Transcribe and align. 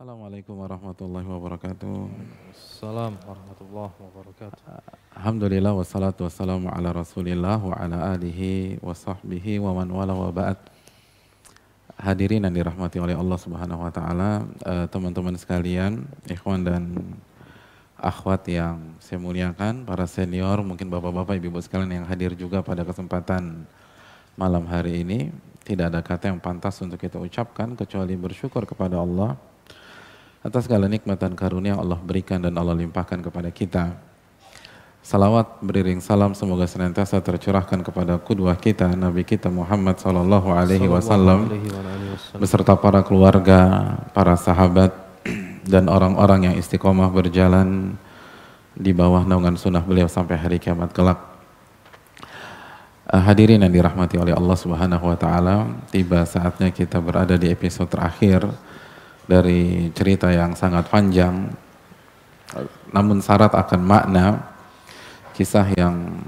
Assalamualaikum 0.00 0.56
warahmatullahi 0.56 1.28
wabarakatuh. 1.28 2.08
Assalamualaikum 2.56 3.20
warahmatullahi 3.20 3.94
wabarakatuh. 4.00 4.60
Alhamdulillah 5.12 5.76
wassalatu 5.76 6.24
wassalamu 6.24 6.72
ala 6.72 6.88
rasulillah 6.96 7.60
wa 7.60 7.76
ala 7.76 8.16
alihi 8.16 8.80
wa 8.80 8.96
sahbihi 8.96 9.60
wa 9.60 9.76
man 9.76 9.92
wala 9.92 10.16
wa 10.16 10.32
ba'd. 10.32 10.56
Hadirin 12.00 12.48
yang 12.48 12.56
dirahmati 12.56 12.96
oleh 12.96 13.12
Allah 13.12 13.36
subhanahu 13.36 13.76
wa 13.84 13.92
ta'ala, 13.92 14.48
eh, 14.64 14.86
teman-teman 14.88 15.36
sekalian, 15.36 16.08
ikhwan 16.32 16.64
dan 16.64 16.96
akhwat 18.00 18.48
yang 18.48 18.96
saya 19.04 19.20
muliakan, 19.20 19.84
para 19.84 20.08
senior, 20.08 20.64
mungkin 20.64 20.88
bapak-bapak, 20.88 21.36
ibu-ibu 21.44 21.60
sekalian 21.60 22.00
yang 22.00 22.06
hadir 22.08 22.32
juga 22.32 22.64
pada 22.64 22.88
kesempatan 22.88 23.68
malam 24.32 24.64
hari 24.64 25.04
ini. 25.04 25.28
Tidak 25.60 25.92
ada 25.92 26.00
kata 26.00 26.32
yang 26.32 26.40
pantas 26.40 26.80
untuk 26.80 26.96
kita 26.96 27.20
ucapkan 27.20 27.76
kecuali 27.76 28.16
bersyukur 28.16 28.64
kepada 28.64 28.96
Allah 28.96 29.49
atas 30.40 30.64
segala 30.64 30.88
nikmat 30.88 31.20
dan 31.20 31.36
karunia 31.36 31.76
Allah 31.76 32.00
berikan 32.00 32.40
dan 32.40 32.56
Allah 32.56 32.72
limpahkan 32.72 33.20
kepada 33.20 33.52
kita. 33.52 33.92
Salawat 35.00 35.64
beriring 35.64 36.00
salam 36.04 36.36
semoga 36.36 36.68
senantiasa 36.68 37.24
tercurahkan 37.24 37.80
kepada 37.80 38.20
kudwah 38.20 38.52
kita 38.52 38.92
Nabi 38.92 39.24
kita 39.24 39.48
Muhammad 39.48 39.96
sallallahu 39.96 40.52
alaihi 40.52 40.84
wasallam 40.92 41.48
beserta 42.36 42.76
para 42.76 43.00
keluarga, 43.00 43.96
para 44.12 44.36
sahabat 44.36 44.92
dan 45.64 45.88
orang-orang 45.88 46.52
yang 46.52 46.54
istiqomah 46.60 47.08
berjalan 47.08 47.96
di 48.76 48.92
bawah 48.92 49.24
naungan 49.24 49.56
sunnah 49.56 49.84
beliau 49.84 50.08
sampai 50.08 50.36
hari 50.36 50.56
kiamat 50.60 50.92
kelak. 50.92 51.20
Uh, 53.10 53.18
hadirin 53.24 53.58
yang 53.58 53.72
dirahmati 53.72 54.20
oleh 54.20 54.36
Allah 54.36 54.54
Subhanahu 54.54 55.04
wa 55.10 55.16
taala, 55.18 55.66
tiba 55.90 56.22
saatnya 56.28 56.70
kita 56.70 57.02
berada 57.02 57.34
di 57.34 57.50
episode 57.50 57.90
terakhir 57.90 58.46
dari 59.24 59.92
cerita 59.92 60.30
yang 60.30 60.56
sangat 60.56 60.88
panjang. 60.88 61.50
Namun 62.90 63.22
syarat 63.22 63.54
akan 63.54 63.80
makna 63.80 64.42
kisah 65.36 65.64
yang 65.78 66.20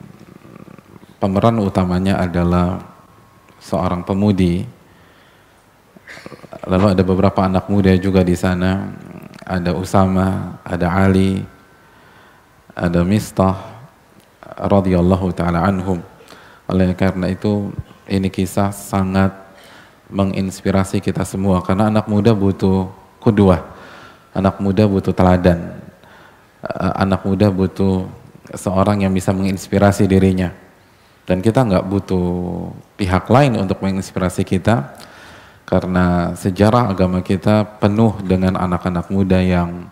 pemeran 1.18 1.58
utamanya 1.60 2.22
adalah 2.22 2.80
seorang 3.58 4.06
pemudi. 4.06 4.64
Lalu 6.62 6.86
ada 6.94 7.02
beberapa 7.02 7.40
anak 7.42 7.66
muda 7.66 7.94
juga 7.98 8.22
di 8.22 8.38
sana. 8.38 8.90
Ada 9.42 9.74
Usama, 9.74 10.58
ada 10.62 10.86
Ali, 10.86 11.42
ada 12.72 13.02
Mistah 13.02 13.58
radhiyallahu 14.54 15.34
taala 15.34 15.66
anhum. 15.66 15.98
Oleh 16.70 16.94
karena 16.94 17.26
itu 17.26 17.74
ini 18.06 18.30
kisah 18.30 18.70
sangat 18.70 19.41
menginspirasi 20.12 21.00
kita 21.00 21.24
semua 21.24 21.64
karena 21.64 21.88
anak 21.88 22.06
muda 22.06 22.36
butuh 22.36 22.92
kedua 23.18 23.64
anak 24.36 24.60
muda 24.60 24.84
butuh 24.84 25.16
teladan 25.16 25.72
eh, 26.62 26.92
anak 27.00 27.24
muda 27.24 27.48
butuh 27.48 28.06
seorang 28.52 29.02
yang 29.02 29.12
bisa 29.12 29.32
menginspirasi 29.32 30.04
dirinya 30.04 30.52
dan 31.24 31.40
kita 31.40 31.64
nggak 31.64 31.86
butuh 31.88 32.26
pihak 33.00 33.24
lain 33.32 33.56
untuk 33.56 33.80
menginspirasi 33.80 34.44
kita 34.44 34.92
karena 35.64 36.36
sejarah 36.36 36.92
agama 36.92 37.24
kita 37.24 37.64
penuh 37.80 38.12
dengan 38.20 38.60
anak-anak 38.60 39.08
muda 39.08 39.40
yang 39.40 39.88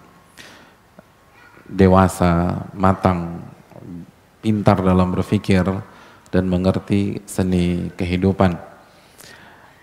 dewasa, 1.71 2.67
matang, 2.75 3.41
pintar 4.43 4.83
dalam 4.83 5.15
berpikir 5.15 5.63
dan 6.29 6.45
mengerti 6.51 7.23
seni 7.25 7.89
kehidupan. 7.95 8.70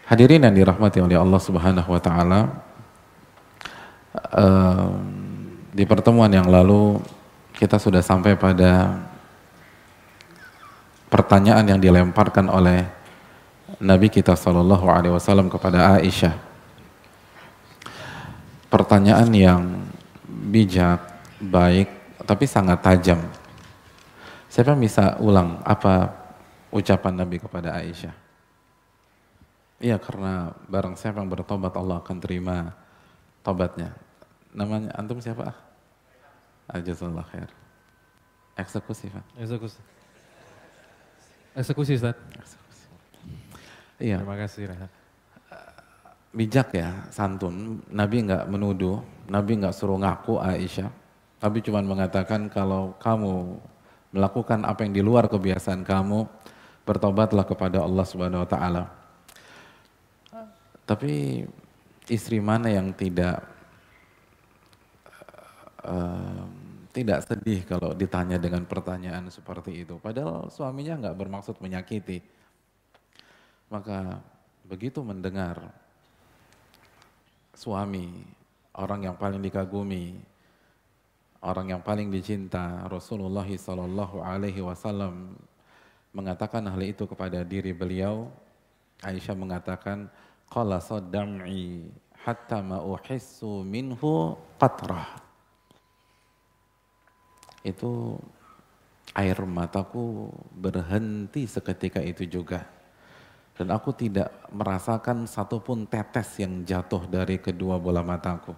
Hadirin 0.07 0.39
yang 0.39 0.55
dirahmati 0.55 1.03
oleh 1.03 1.19
Allah 1.19 1.35
Subhanahu 1.35 1.91
wa 1.91 1.99
taala, 1.99 2.63
uh, 4.15 4.95
di 5.75 5.83
pertemuan 5.83 6.31
yang 6.31 6.47
lalu 6.47 7.03
kita 7.59 7.75
sudah 7.75 7.99
sampai 7.99 8.39
pada 8.39 9.03
pertanyaan 11.11 11.75
yang 11.75 11.79
dilemparkan 11.83 12.47
oleh 12.47 12.87
Nabi 13.83 14.07
kita 14.07 14.31
Shallallahu 14.31 14.87
Alaihi 14.87 15.11
Wasallam 15.11 15.51
kepada 15.51 15.99
Aisyah. 15.99 16.39
Pertanyaan 18.71 19.27
yang 19.35 19.91
bijak, 20.27 21.03
baik, 21.43 21.91
tapi 22.23 22.47
sangat 22.47 22.79
tajam. 22.79 23.19
Siapa 24.47 24.71
yang 24.71 24.87
bisa 24.87 25.19
ulang 25.19 25.59
apa 25.67 26.15
ucapan 26.71 27.11
Nabi 27.11 27.43
kepada 27.43 27.75
Aisyah? 27.75 28.26
Iya 29.77 30.01
karena 30.01 30.57
barang 30.65 30.97
siapa 30.97 31.21
yang 31.21 31.29
bertobat 31.29 31.73
Allah 31.77 32.01
akan 32.01 32.17
terima 32.17 32.73
tobatnya. 33.45 33.93
Namanya 34.49 34.89
antum 34.97 35.21
siapa? 35.21 35.53
Ajazallah 36.65 37.21
khair. 37.29 37.49
Eksekusi 38.57 39.13
Pak. 39.13 39.25
Eksekusi. 39.37 39.79
Eksekusi 41.53 41.91
Ustaz. 41.93 42.17
Eksekusi. 42.33 42.85
Iya. 44.01 44.17
Terima 44.25 44.37
kasih. 44.37 44.65
Bijak 46.33 46.73
ya, 46.73 47.05
santun. 47.13 47.81
Nabi 47.89 48.25
nggak 48.25 48.49
menuduh, 48.49 49.01
Nabi 49.29 49.61
nggak 49.61 49.73
suruh 49.73 49.97
ngaku 50.01 50.41
Aisyah. 50.41 50.89
Nabi 51.37 51.61
cuma 51.61 51.85
mengatakan 51.85 52.49
kalau 52.49 52.97
kamu 52.97 53.61
melakukan 54.09 54.65
apa 54.65 54.85
yang 54.85 54.93
di 54.97 55.01
luar 55.05 55.29
kebiasaan 55.29 55.85
kamu, 55.85 56.25
bertobatlah 56.81 57.45
kepada 57.45 57.85
Allah 57.85 58.05
Subhanahu 58.05 58.41
wa 58.41 58.49
taala. 58.49 58.96
Tapi 60.87 61.43
istri 62.07 62.39
mana 62.39 62.71
yang 62.71 62.95
tidak 62.95 63.43
uh, 65.83 66.47
tidak 66.95 67.27
sedih 67.27 67.61
kalau 67.67 67.91
ditanya 67.93 68.39
dengan 68.39 68.63
pertanyaan 68.63 69.27
seperti 69.29 69.83
itu. 69.85 69.99
Padahal 69.99 70.47
suaminya 70.49 70.97
nggak 71.05 71.17
bermaksud 71.19 71.59
menyakiti. 71.59 72.23
Maka 73.67 74.23
begitu 74.63 75.03
mendengar 75.03 75.59
suami, 77.51 78.23
orang 78.73 79.11
yang 79.11 79.15
paling 79.19 79.43
dikagumi, 79.43 80.17
orang 81.43 81.75
yang 81.75 81.81
paling 81.83 82.07
dicinta, 82.09 82.87
Rasulullah 82.87 83.45
Sallallahu 83.45 84.23
Alaihi 84.23 84.63
Wasallam 84.63 85.35
mengatakan 86.15 86.65
hal 86.65 86.81
itu 86.81 87.05
kepada 87.05 87.43
diri 87.45 87.75
beliau. 87.75 88.31
Aisyah 89.05 89.37
mengatakan, 89.37 90.09
Qala 90.47 90.79
sadam'i 90.79 91.91
hatta 92.23 92.63
ma 92.63 92.79
uhissu 92.83 93.63
minhu 93.67 94.35
qatrah. 94.59 95.19
Itu 97.63 98.19
air 99.11 99.37
mataku 99.43 100.31
berhenti 100.55 101.47
seketika 101.47 101.99
itu 101.99 102.23
juga. 102.27 102.63
Dan 103.57 103.73
aku 103.73 103.89
tidak 103.91 104.29
merasakan 104.53 105.25
satupun 105.25 105.89
tetes 105.89 106.37
yang 106.37 106.61
jatuh 106.61 107.09
dari 107.09 107.41
kedua 107.41 107.81
bola 107.81 108.05
mataku. 108.05 108.53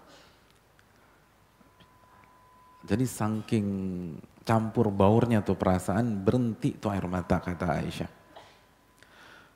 Jadi 2.84 3.06
saking 3.08 3.68
campur 4.44 4.92
baurnya 4.92 5.46
tuh 5.46 5.56
perasaan 5.56 6.26
berhenti 6.26 6.76
tuh 6.76 6.92
air 6.92 7.06
mata 7.08 7.40
kata 7.40 7.80
Aisyah. 7.80 8.12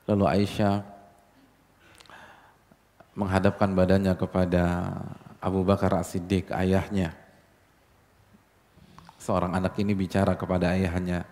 Lalu 0.08 0.24
Aisyah 0.28 0.93
menghadapkan 3.14 3.70
badannya 3.74 4.14
kepada 4.18 4.90
Abu 5.38 5.62
Bakar 5.62 5.94
As-Siddiq, 5.98 6.50
ayahnya. 6.50 7.14
Seorang 9.18 9.56
anak 9.56 9.78
ini 9.80 9.96
bicara 9.96 10.36
kepada 10.36 10.76
ayahnya, 10.76 11.24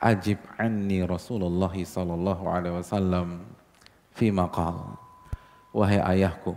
Ajib 0.00 0.40
anni 0.56 1.04
Rasulullah 1.04 1.72
sallallahu 1.76 2.48
alaihi 2.48 2.72
wasallam 2.80 3.44
fi 4.16 4.32
maqal. 4.32 4.96
Wahai 5.76 6.00
ayahku, 6.16 6.56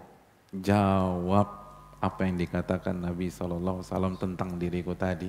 jawab 0.55 1.51
apa 1.99 2.19
yang 2.23 2.39
dikatakan 2.39 3.03
Nabi 3.03 3.27
sallallahu 3.27 3.83
alaihi 3.83 3.91
wasallam 3.91 4.15
tentang 4.15 4.55
diriku 4.55 4.95
tadi. 4.95 5.27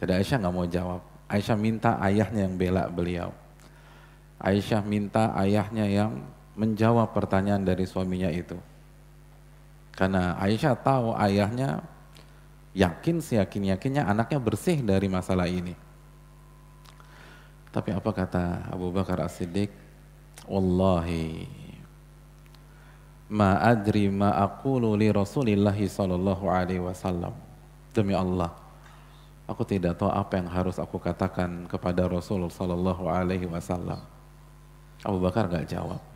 Jadi 0.00 0.12
Aisyah 0.20 0.36
nggak 0.44 0.52
mau 0.52 0.68
jawab. 0.68 1.00
Aisyah 1.32 1.56
minta 1.56 1.96
ayahnya 2.04 2.44
yang 2.44 2.60
bela 2.60 2.84
beliau. 2.92 3.32
Aisyah 4.36 4.84
minta 4.84 5.32
ayahnya 5.38 5.88
yang 5.88 6.12
menjawab 6.56 7.12
pertanyaan 7.16 7.64
dari 7.64 7.88
suaminya 7.88 8.28
itu. 8.28 8.56
Karena 9.92 10.36
Aisyah 10.40 10.76
tahu 10.80 11.12
ayahnya 11.16 11.84
yakin 12.72 13.20
seyakin-yakinnya 13.20 14.08
anaknya 14.08 14.40
bersih 14.40 14.80
dari 14.80 15.08
masalah 15.08 15.48
ini. 15.48 15.76
Tapi 17.72 17.92
apa 17.92 18.10
kata 18.12 18.68
Abu 18.68 18.92
Bakar 18.92 19.20
As-Siddiq? 19.24 19.72
Wallahi 20.44 21.48
ma 23.32 23.56
adri 23.64 24.12
ma 24.12 24.36
aqulu 24.36 24.92
li 24.92 25.08
Rasulillah 25.08 25.72
sallallahu 25.72 26.52
alaihi 26.52 26.84
wasallam. 26.84 27.32
Demi 27.96 28.12
Allah, 28.12 28.52
aku 29.48 29.64
tidak 29.64 29.96
tahu 30.00 30.12
apa 30.12 30.36
yang 30.36 30.48
harus 30.52 30.76
aku 30.76 31.00
katakan 31.00 31.64
kepada 31.64 32.04
Rasul 32.08 32.44
sallallahu 32.48 33.08
alaihi 33.08 33.48
wasallam. 33.48 34.00
Abu 35.04 35.18
Bakar 35.20 35.48
gak 35.48 35.68
jawab. 35.68 36.11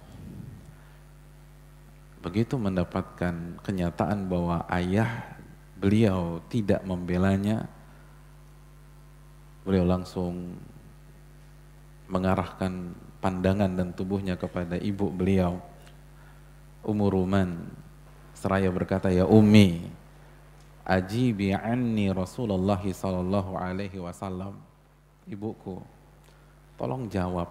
Begitu 2.26 2.58
mendapatkan 2.58 3.62
kenyataan 3.62 4.26
bahwa 4.26 4.66
ayah 4.74 5.38
beliau 5.78 6.42
tidak 6.50 6.82
membelanya, 6.82 7.70
beliau 9.62 9.86
langsung 9.86 10.58
mengarahkan 12.10 12.98
pandangan 13.22 13.70
dan 13.78 13.94
tubuhnya 13.94 14.34
kepada 14.34 14.74
ibu 14.74 15.06
beliau 15.06 15.62
Umur 16.82 17.14
Ruman. 17.14 17.70
Seraya 18.34 18.74
berkata 18.74 19.06
ya 19.06 19.22
Ummi 19.22 19.86
ajibi 20.82 21.54
anni 21.54 22.10
Rasulullah 22.10 22.82
sallallahu 22.82 23.54
alaihi 23.54 24.02
wasallam. 24.02 24.58
Ibuku 25.30 25.78
tolong 26.74 27.06
jawab 27.06 27.50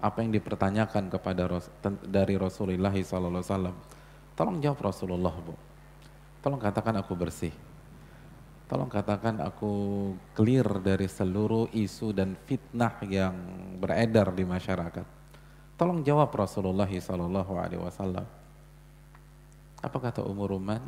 apa 0.00 0.16
yang 0.20 0.32
dipertanyakan 0.32 1.08
kepada 1.08 1.48
dari 2.04 2.36
Rasulullah 2.36 2.92
sallallahu 2.92 3.40
alaihi 3.40 3.48
wasallam 3.48 3.76
tolong 4.34 4.58
jawab 4.58 4.78
Rasulullah 4.82 5.34
Bu 5.38 5.54
tolong 6.42 6.60
katakan 6.60 6.98
aku 7.00 7.14
bersih 7.16 7.54
Tolong 8.64 8.88
katakan 8.88 9.44
aku 9.44 9.72
clear 10.32 10.64
dari 10.80 11.04
seluruh 11.04 11.68
isu 11.76 12.16
dan 12.16 12.32
fitnah 12.48 12.96
yang 13.04 13.36
beredar 13.76 14.32
di 14.32 14.40
masyarakat. 14.48 15.04
Tolong 15.76 16.00
jawab 16.00 16.32
Rasulullah 16.32 16.88
Sallallahu 16.88 17.52
Alaihi 17.60 17.82
Wasallam. 17.84 18.24
Apa 19.84 19.98
kata 20.00 20.24
Umar 20.24 20.48
Ruman? 20.48 20.80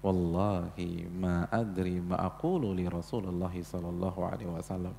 Wallahi 0.00 1.04
ma 1.12 1.44
adri 1.52 2.00
ma 2.00 2.24
aqulu 2.24 2.72
li 2.72 2.88
Rasulullah 2.88 3.52
Sallallahu 3.52 4.20
Alaihi 4.24 4.48
Wasallam. 4.48 4.96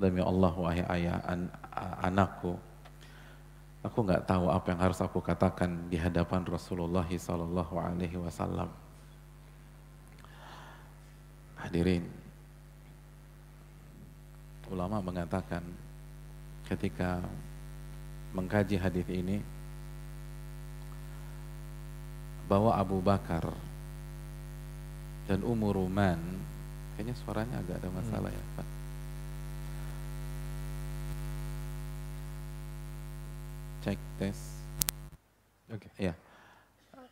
Demi 0.00 0.24
Allah 0.24 0.54
wahai 0.56 0.82
ayah 0.96 1.20
an, 1.28 1.52
anakku, 2.00 2.56
aku 3.84 3.98
nggak 4.00 4.24
tahu 4.24 4.48
apa 4.48 4.72
yang 4.72 4.80
harus 4.80 4.98
aku 5.04 5.20
katakan 5.20 5.92
di 5.92 6.00
hadapan 6.00 6.40
Rasulullah 6.48 7.04
Sallallahu 7.04 7.76
Alaihi 7.76 8.16
Wasallam. 8.16 8.72
Hadirin, 11.60 12.08
ulama 14.72 15.04
mengatakan 15.04 15.60
ketika 16.64 17.20
mengkaji 18.32 18.80
hadis 18.80 19.04
ini 19.12 19.44
bahwa 22.48 22.72
Abu 22.76 23.00
Bakar 23.04 23.52
dan 25.24 25.40
Umur 25.44 25.76
Ruman 25.76 26.20
kayaknya 26.96 27.16
suaranya 27.16 27.60
agak 27.60 27.80
ada 27.80 27.88
masalah 27.92 28.32
hmm. 28.32 28.40
ya 28.40 28.44
Pak. 28.56 28.73
Cek 33.84 34.00
tes. 34.16 34.40
Oke. 35.68 35.92
Okay. 35.92 36.08
Ya. 36.08 36.16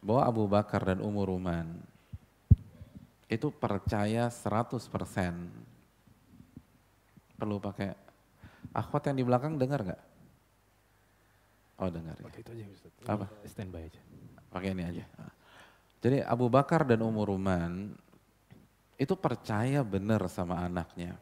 Bahwa 0.00 0.24
Abu 0.24 0.48
Bakar 0.48 0.80
dan 0.88 1.04
Umur 1.04 1.28
Ruman 1.28 1.68
itu 3.28 3.52
percaya 3.52 4.32
100%. 4.32 4.80
Perlu 7.36 7.60
pakai 7.60 7.92
akhwat 8.72 9.12
yang 9.12 9.16
di 9.20 9.24
belakang 9.28 9.60
dengar 9.60 9.84
nggak? 9.84 10.02
Oh 11.76 11.92
dengar 11.92 12.16
ya. 12.16 12.24
itu 12.40 12.50
aja 12.56 12.64
Ustaz. 12.72 12.92
Apa? 13.04 13.26
Standby 13.44 13.92
aja. 13.92 14.00
Pakai 14.48 14.72
ini 14.72 14.84
aja. 14.88 15.04
Jadi 16.00 16.24
Abu 16.24 16.48
Bakar 16.48 16.88
dan 16.88 17.04
Umur 17.04 17.36
Ruman 17.36 17.92
itu 18.96 19.12
percaya 19.12 19.84
benar 19.84 20.24
sama 20.32 20.56
anaknya. 20.64 21.20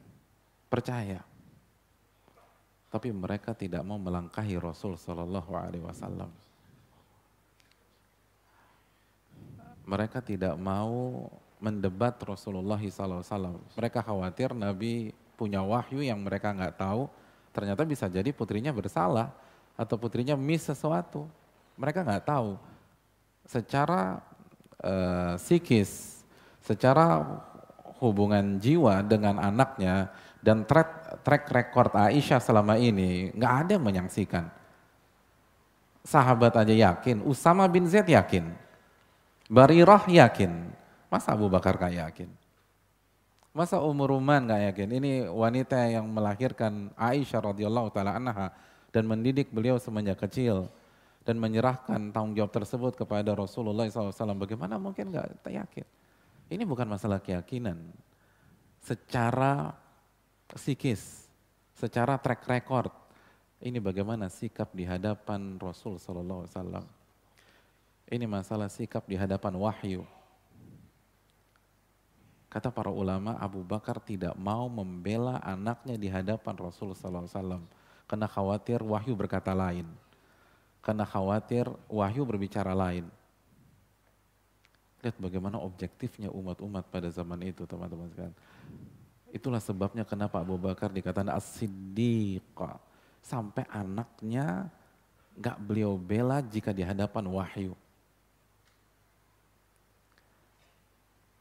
Percaya. 0.70 1.26
Tapi 2.90 3.14
mereka 3.14 3.54
tidak 3.54 3.86
mau 3.86 3.96
melangkahi 3.96 4.58
Rasul 4.58 4.98
Shallallahu 4.98 5.54
Alaihi 5.54 5.86
Wasallam. 5.86 6.30
Mereka 9.86 10.22
tidak 10.22 10.54
mau 10.58 11.26
mendebat 11.60 12.16
Rasulullah 12.24 12.80
SAW. 12.80 13.60
Mereka 13.76 14.00
khawatir 14.00 14.56
Nabi 14.56 15.12
punya 15.36 15.60
wahyu 15.60 16.00
yang 16.00 16.18
mereka 16.24 16.50
nggak 16.56 16.80
tahu, 16.80 17.06
ternyata 17.52 17.84
bisa 17.84 18.08
jadi 18.08 18.32
putrinya 18.32 18.72
bersalah 18.72 19.30
atau 19.76 19.96
putrinya 20.00 20.34
miss 20.34 20.66
sesuatu. 20.66 21.28
Mereka 21.76 22.02
nggak 22.04 22.24
tahu. 22.26 22.56
Secara 23.44 24.20
uh, 24.80 25.34
psikis, 25.36 26.24
secara 26.64 27.24
hubungan 28.00 28.56
jiwa 28.56 29.04
dengan 29.04 29.36
anaknya 29.36 30.08
dan 30.40 30.64
track, 30.64 31.20
track 31.24 31.44
record 31.52 31.92
Aisyah 31.92 32.40
selama 32.40 32.80
ini 32.80 33.32
nggak 33.36 33.54
ada 33.64 33.70
yang 33.76 33.84
menyaksikan. 33.84 34.44
Sahabat 36.00 36.56
aja 36.56 36.72
yakin, 36.72 37.20
Usama 37.28 37.68
bin 37.68 37.84
Zaid 37.84 38.08
yakin, 38.08 38.48
Barirah 39.52 40.08
yakin, 40.08 40.72
Masa 41.10 41.34
Abu 41.34 41.50
Bakar 41.50 41.74
gak 41.74 41.90
yakin? 41.90 42.30
Masa 43.50 43.82
Umur 43.82 44.14
Ruman 44.14 44.46
gak 44.46 44.62
yakin? 44.70 44.88
Ini 44.94 45.12
wanita 45.26 45.90
yang 45.90 46.06
melahirkan 46.06 46.94
Aisyah 46.94 47.50
radhiyallahu 47.50 47.90
taala 47.90 48.14
anha 48.14 48.54
dan 48.94 49.10
mendidik 49.10 49.50
beliau 49.50 49.74
semenjak 49.82 50.22
kecil 50.22 50.70
dan 51.26 51.42
menyerahkan 51.42 52.14
tanggung 52.14 52.38
jawab 52.38 52.54
tersebut 52.54 52.94
kepada 52.94 53.34
Rasulullah 53.34 53.90
SAW. 53.90 54.38
Bagaimana 54.38 54.78
mungkin 54.78 55.10
gak 55.10 55.42
yakin? 55.50 55.86
Ini 56.46 56.62
bukan 56.62 56.86
masalah 56.86 57.18
keyakinan. 57.18 57.90
Secara 58.78 59.74
psikis, 60.54 61.28
secara 61.74 62.16
track 62.20 62.46
record, 62.46 62.92
ini 63.60 63.76
bagaimana 63.76 64.32
sikap 64.32 64.72
di 64.72 64.88
hadapan 64.88 65.60
Rasul 65.60 66.00
SAW. 66.00 66.48
Ini 68.10 68.26
masalah 68.26 68.72
sikap 68.72 69.06
di 69.06 69.14
hadapan 69.14 69.54
wahyu. 69.60 70.02
Kata 72.50 72.66
para 72.74 72.90
ulama, 72.90 73.38
Abu 73.38 73.62
Bakar 73.62 74.02
tidak 74.02 74.34
mau 74.34 74.66
membela 74.66 75.38
anaknya 75.38 75.94
di 75.94 76.10
hadapan 76.10 76.58
Rasulullah 76.58 76.98
SAW. 76.98 77.62
Karena 78.10 78.26
khawatir 78.26 78.82
wahyu 78.82 79.14
berkata 79.14 79.54
lain. 79.54 79.86
Karena 80.82 81.06
khawatir 81.06 81.70
wahyu 81.86 82.26
berbicara 82.26 82.74
lain. 82.74 83.06
Lihat 85.06 85.14
bagaimana 85.22 85.62
objektifnya 85.62 86.26
umat-umat 86.34 86.90
pada 86.90 87.06
zaman 87.08 87.38
itu 87.46 87.62
teman-teman 87.70 88.10
sekalian. 88.10 88.34
Itulah 89.30 89.62
sebabnya 89.62 90.02
kenapa 90.02 90.42
Abu 90.42 90.58
Bakar 90.58 90.90
dikatakan 90.90 91.30
as-siddiq. 91.34 92.58
Sampai 93.22 93.62
anaknya 93.70 94.66
gak 95.38 95.60
beliau 95.62 95.94
bela 95.94 96.42
jika 96.42 96.74
di 96.74 96.82
hadapan 96.82 97.30
wahyu. 97.30 97.74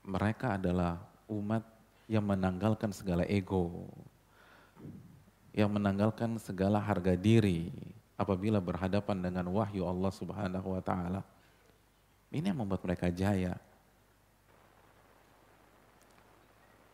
mereka 0.10 0.58
adalah 0.58 0.98
umat 1.30 1.62
yang 2.10 2.26
menanggalkan 2.26 2.90
segala 2.90 3.22
ego, 3.30 3.86
yang 5.54 5.70
menanggalkan 5.70 6.42
segala 6.42 6.82
harga 6.82 7.14
diri 7.14 7.70
apabila 8.18 8.58
berhadapan 8.58 9.22
dengan 9.22 9.46
wahyu 9.54 9.86
Allah 9.86 10.10
Subhanahu 10.10 10.74
wa 10.74 10.82
taala. 10.82 11.22
Ini 12.34 12.50
yang 12.50 12.66
membuat 12.66 12.82
mereka 12.82 13.14
jaya. 13.14 13.54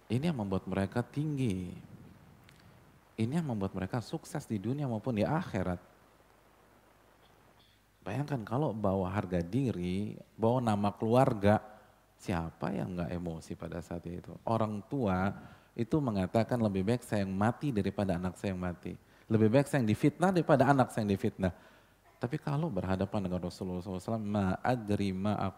Ini 0.09 0.29
yang 0.29 0.39
membuat 0.45 0.69
mereka 0.69 1.01
tinggi. 1.01 1.73
Ini 3.15 3.33
yang 3.41 3.47
membuat 3.47 3.73
mereka 3.73 4.03
sukses 4.03 4.45
di 4.45 4.59
dunia 4.59 4.85
maupun 4.85 5.17
di 5.17 5.25
akhirat. 5.25 5.79
Bayangkan 8.05 8.45
kalau 8.45 8.69
bawa 8.69 9.09
harga 9.09 9.41
diri, 9.41 10.13
bawa 10.37 10.61
nama 10.61 10.93
keluarga, 10.93 11.57
Siapa 12.15 12.71
yang 12.71 12.95
nggak 12.95 13.11
emosi 13.11 13.53
pada 13.59 13.83
saat 13.83 14.07
itu? 14.07 14.31
Orang 14.47 14.81
tua 14.87 15.35
itu 15.75 15.99
mengatakan 15.99 16.57
lebih 16.63 16.87
baik 16.87 17.03
saya 17.03 17.27
yang 17.27 17.35
mati 17.35 17.75
daripada 17.75 18.15
anak 18.15 18.39
saya 18.39 18.55
yang 18.55 18.63
mati. 18.63 18.95
Lebih 19.27 19.51
baik 19.51 19.67
saya 19.67 19.83
yang 19.83 19.89
difitnah 19.93 20.31
daripada 20.31 20.63
anak 20.71 20.89
saya 20.89 21.03
yang 21.03 21.13
difitnah. 21.13 21.53
Tapi 22.15 22.39
kalau 22.39 22.71
berhadapan 22.71 23.27
dengan 23.27 23.43
Rasulullah 23.43 23.83
SAW, 23.83 24.17
ma 24.17 24.57
adri 24.63 25.11
ma 25.11 25.51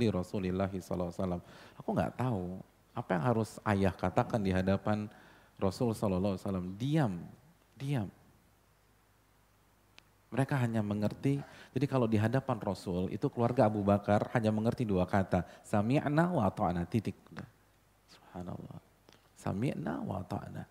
li 0.00 0.06
Rasulillahi 0.08 0.80
SAW. 0.80 1.38
Aku 1.78 1.88
nggak 1.92 2.18
tahu 2.18 2.58
apa 2.92 3.16
yang 3.16 3.24
harus 3.24 3.56
ayah 3.64 3.92
katakan 3.92 4.40
di 4.44 4.52
hadapan 4.52 5.08
Rasul 5.56 5.96
SAW. 5.96 6.36
Diam, 6.76 7.24
diam. 7.76 8.08
Mereka 10.32 10.56
hanya 10.56 10.80
mengerti, 10.80 11.44
jadi 11.76 11.84
kalau 11.84 12.08
di 12.08 12.16
hadapan 12.16 12.56
Rasul, 12.56 13.12
itu 13.12 13.28
keluarga 13.28 13.68
Abu 13.68 13.84
Bakar 13.84 14.32
hanya 14.32 14.48
mengerti 14.48 14.88
dua 14.88 15.04
kata. 15.04 15.44
Sami'na 15.60 16.32
wa 16.32 16.48
ta'na, 16.48 16.88
titik. 16.88 17.12
Subhanallah. 18.08 18.80
Sami'na 19.36 20.00
wa 20.00 20.24
ta'na. 20.24 20.64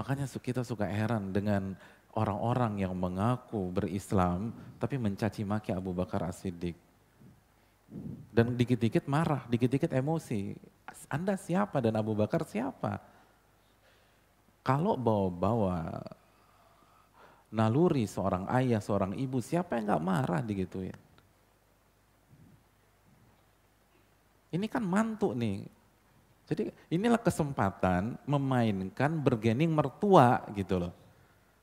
Makanya 0.00 0.24
kita 0.26 0.64
suka 0.64 0.88
heran 0.88 1.28
dengan 1.28 1.76
orang-orang 2.16 2.80
yang 2.80 2.96
mengaku 2.96 3.68
berislam, 3.68 4.56
tapi 4.80 4.96
mencaci 4.96 5.44
maki 5.44 5.76
Abu 5.76 5.92
Bakar 5.92 6.24
As-Siddiq. 6.24 6.74
Dan 8.34 8.58
dikit-dikit 8.58 9.06
marah, 9.06 9.46
dikit-dikit 9.46 9.94
emosi. 9.94 10.54
Anda 11.06 11.38
siapa 11.38 11.78
dan 11.78 11.94
Abu 11.94 12.18
Bakar 12.18 12.42
siapa? 12.42 12.98
Kalau 14.64 14.98
bawa-bawa 14.98 16.02
naluri 17.54 18.08
seorang 18.10 18.50
ayah, 18.50 18.82
seorang 18.82 19.14
ibu, 19.14 19.38
siapa 19.38 19.78
yang 19.78 19.94
gak 19.94 20.02
marah 20.02 20.42
digituin? 20.42 20.98
Ini 24.54 24.66
kan 24.70 24.82
mantu 24.86 25.34
nih. 25.34 25.66
Jadi 26.46 26.70
inilah 26.92 27.18
kesempatan 27.18 28.14
memainkan 28.28 29.18
bergening 29.18 29.74
mertua 29.74 30.46
gitu 30.54 30.78
loh. 30.78 30.92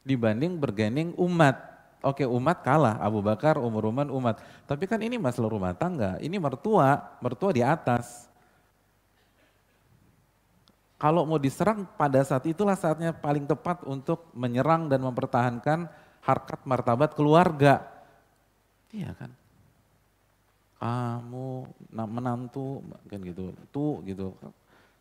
Dibanding 0.04 0.60
bergening 0.60 1.14
umat 1.16 1.71
Oke 2.02 2.26
umat 2.26 2.66
kalah, 2.66 2.98
Abu 2.98 3.22
Bakar, 3.22 3.62
Umar 3.62 3.86
Uman, 3.86 4.10
umat. 4.10 4.42
Tapi 4.66 4.90
kan 4.90 4.98
ini 5.06 5.22
masalah 5.22 5.54
rumah 5.54 5.78
tangga, 5.78 6.18
ini 6.18 6.42
mertua, 6.42 6.98
mertua 7.22 7.54
di 7.54 7.62
atas. 7.62 8.26
Kalau 10.98 11.26
mau 11.30 11.38
diserang 11.38 11.86
pada 11.98 12.22
saat 12.26 12.46
itulah 12.50 12.74
saatnya 12.74 13.14
paling 13.14 13.46
tepat 13.46 13.86
untuk 13.86 14.30
menyerang 14.34 14.90
dan 14.90 15.02
mempertahankan 15.02 15.90
harkat 16.26 16.62
martabat 16.66 17.14
keluarga. 17.14 17.86
Iya 18.90 19.14
kan? 19.18 19.32
Kamu 20.82 21.70
menantu 21.94 22.82
kan 23.06 23.22
gitu, 23.22 23.54
tuh 23.70 24.02
gitu. 24.10 24.34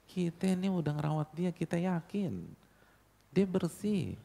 Kita 0.05 0.53
ini 0.53 0.69
udah 0.69 0.93
ngerawat 1.01 1.29
dia, 1.33 1.49
kita 1.49 1.81
yakin. 1.81 2.45
Dia 3.33 3.49
bersih 3.49 4.21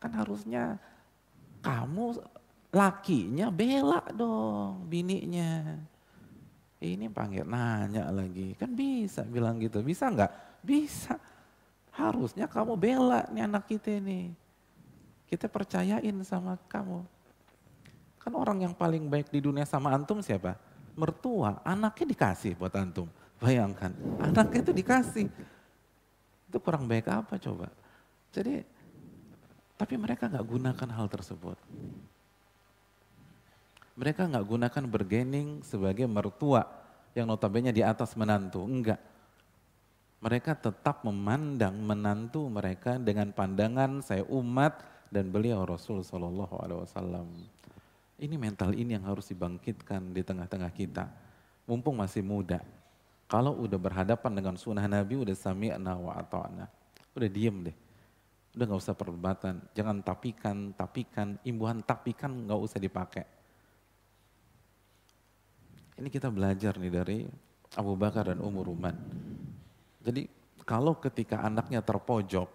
Kan 0.00 0.16
harusnya 0.16 0.80
kamu 1.60 2.16
lakinya 2.72 3.52
bela 3.52 4.00
dong 4.10 4.88
bininya. 4.88 5.76
Ini 6.80 7.12
panggil 7.12 7.44
nanya 7.44 8.08
lagi, 8.08 8.56
kan 8.56 8.72
bisa 8.72 9.20
bilang 9.28 9.60
gitu, 9.60 9.84
bisa 9.84 10.08
nggak? 10.08 10.32
Bisa. 10.64 11.20
Harusnya 11.92 12.48
kamu 12.48 12.72
bela 12.80 13.28
nih 13.28 13.44
anak 13.44 13.68
kita 13.68 14.00
ini. 14.00 14.32
Kita 15.28 15.44
percayain 15.52 16.16
sama 16.24 16.56
kamu. 16.72 17.04
Kan 18.16 18.32
orang 18.32 18.64
yang 18.64 18.72
paling 18.72 19.12
baik 19.12 19.28
di 19.28 19.44
dunia 19.44 19.68
sama 19.68 19.92
antum 19.92 20.24
siapa? 20.24 20.56
Mertua, 20.96 21.60
anaknya 21.60 22.16
dikasih 22.16 22.56
buat 22.56 22.72
antum. 22.72 23.12
Bayangkan, 23.36 23.92
anaknya 24.16 24.60
itu 24.64 24.72
dikasih. 24.72 25.28
Itu 26.48 26.58
kurang 26.64 26.88
baik 26.88 27.12
apa 27.12 27.36
coba? 27.36 27.68
Jadi 28.32 28.64
tapi 29.80 29.96
mereka 29.96 30.28
nggak 30.28 30.44
gunakan 30.44 30.88
hal 30.92 31.08
tersebut. 31.08 31.56
Mereka 33.96 34.28
nggak 34.28 34.44
gunakan 34.44 34.84
bergening 34.84 35.64
sebagai 35.64 36.04
mertua 36.04 36.68
yang 37.16 37.24
notabene 37.24 37.72
di 37.72 37.80
atas 37.80 38.12
menantu. 38.12 38.60
Enggak. 38.60 39.00
Mereka 40.20 40.52
tetap 40.60 41.00
memandang 41.00 41.72
menantu 41.80 42.44
mereka 42.52 43.00
dengan 43.00 43.32
pandangan 43.32 44.04
saya 44.04 44.20
umat 44.28 44.84
dan 45.08 45.32
beliau 45.32 45.64
Rasul 45.64 46.04
Shallallahu 46.04 46.60
Alaihi 46.60 46.80
Wasallam. 46.84 47.28
Ini 48.20 48.36
mental 48.36 48.76
ini 48.76 49.00
yang 49.00 49.08
harus 49.08 49.32
dibangkitkan 49.32 50.12
di 50.12 50.20
tengah-tengah 50.20 50.68
kita. 50.76 51.08
Mumpung 51.64 51.96
masih 51.96 52.20
muda. 52.20 52.60
Kalau 53.32 53.56
udah 53.56 53.80
berhadapan 53.80 54.44
dengan 54.44 54.60
sunnah 54.60 54.84
Nabi, 54.84 55.24
udah 55.24 55.32
sami'na 55.32 55.96
wa 55.96 56.20
ata'na. 56.20 56.68
Udah 57.16 57.30
diem 57.32 57.64
deh 57.64 57.76
Udah 58.50 58.64
nggak 58.66 58.82
usah 58.82 58.98
perdebatan, 58.98 59.62
jangan 59.72 60.02
tapikan, 60.02 60.74
tapikan, 60.74 61.38
imbuhan 61.46 61.86
tapikan 61.86 62.34
nggak 62.34 62.60
usah 62.60 62.82
dipakai. 62.82 63.26
Ini 66.00 66.08
kita 66.10 66.32
belajar 66.32 66.74
nih 66.80 66.92
dari 66.92 67.18
Abu 67.78 67.94
Bakar 67.94 68.34
dan 68.34 68.42
Umar 68.42 68.66
Ruman. 68.66 68.96
Jadi 70.02 70.26
kalau 70.66 70.98
ketika 70.98 71.46
anaknya 71.46 71.84
terpojok, 71.84 72.48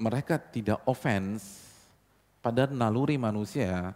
mereka 0.00 0.40
tidak 0.40 0.80
offense 0.88 1.64
pada 2.40 2.70
naluri 2.70 3.20
manusia, 3.20 3.92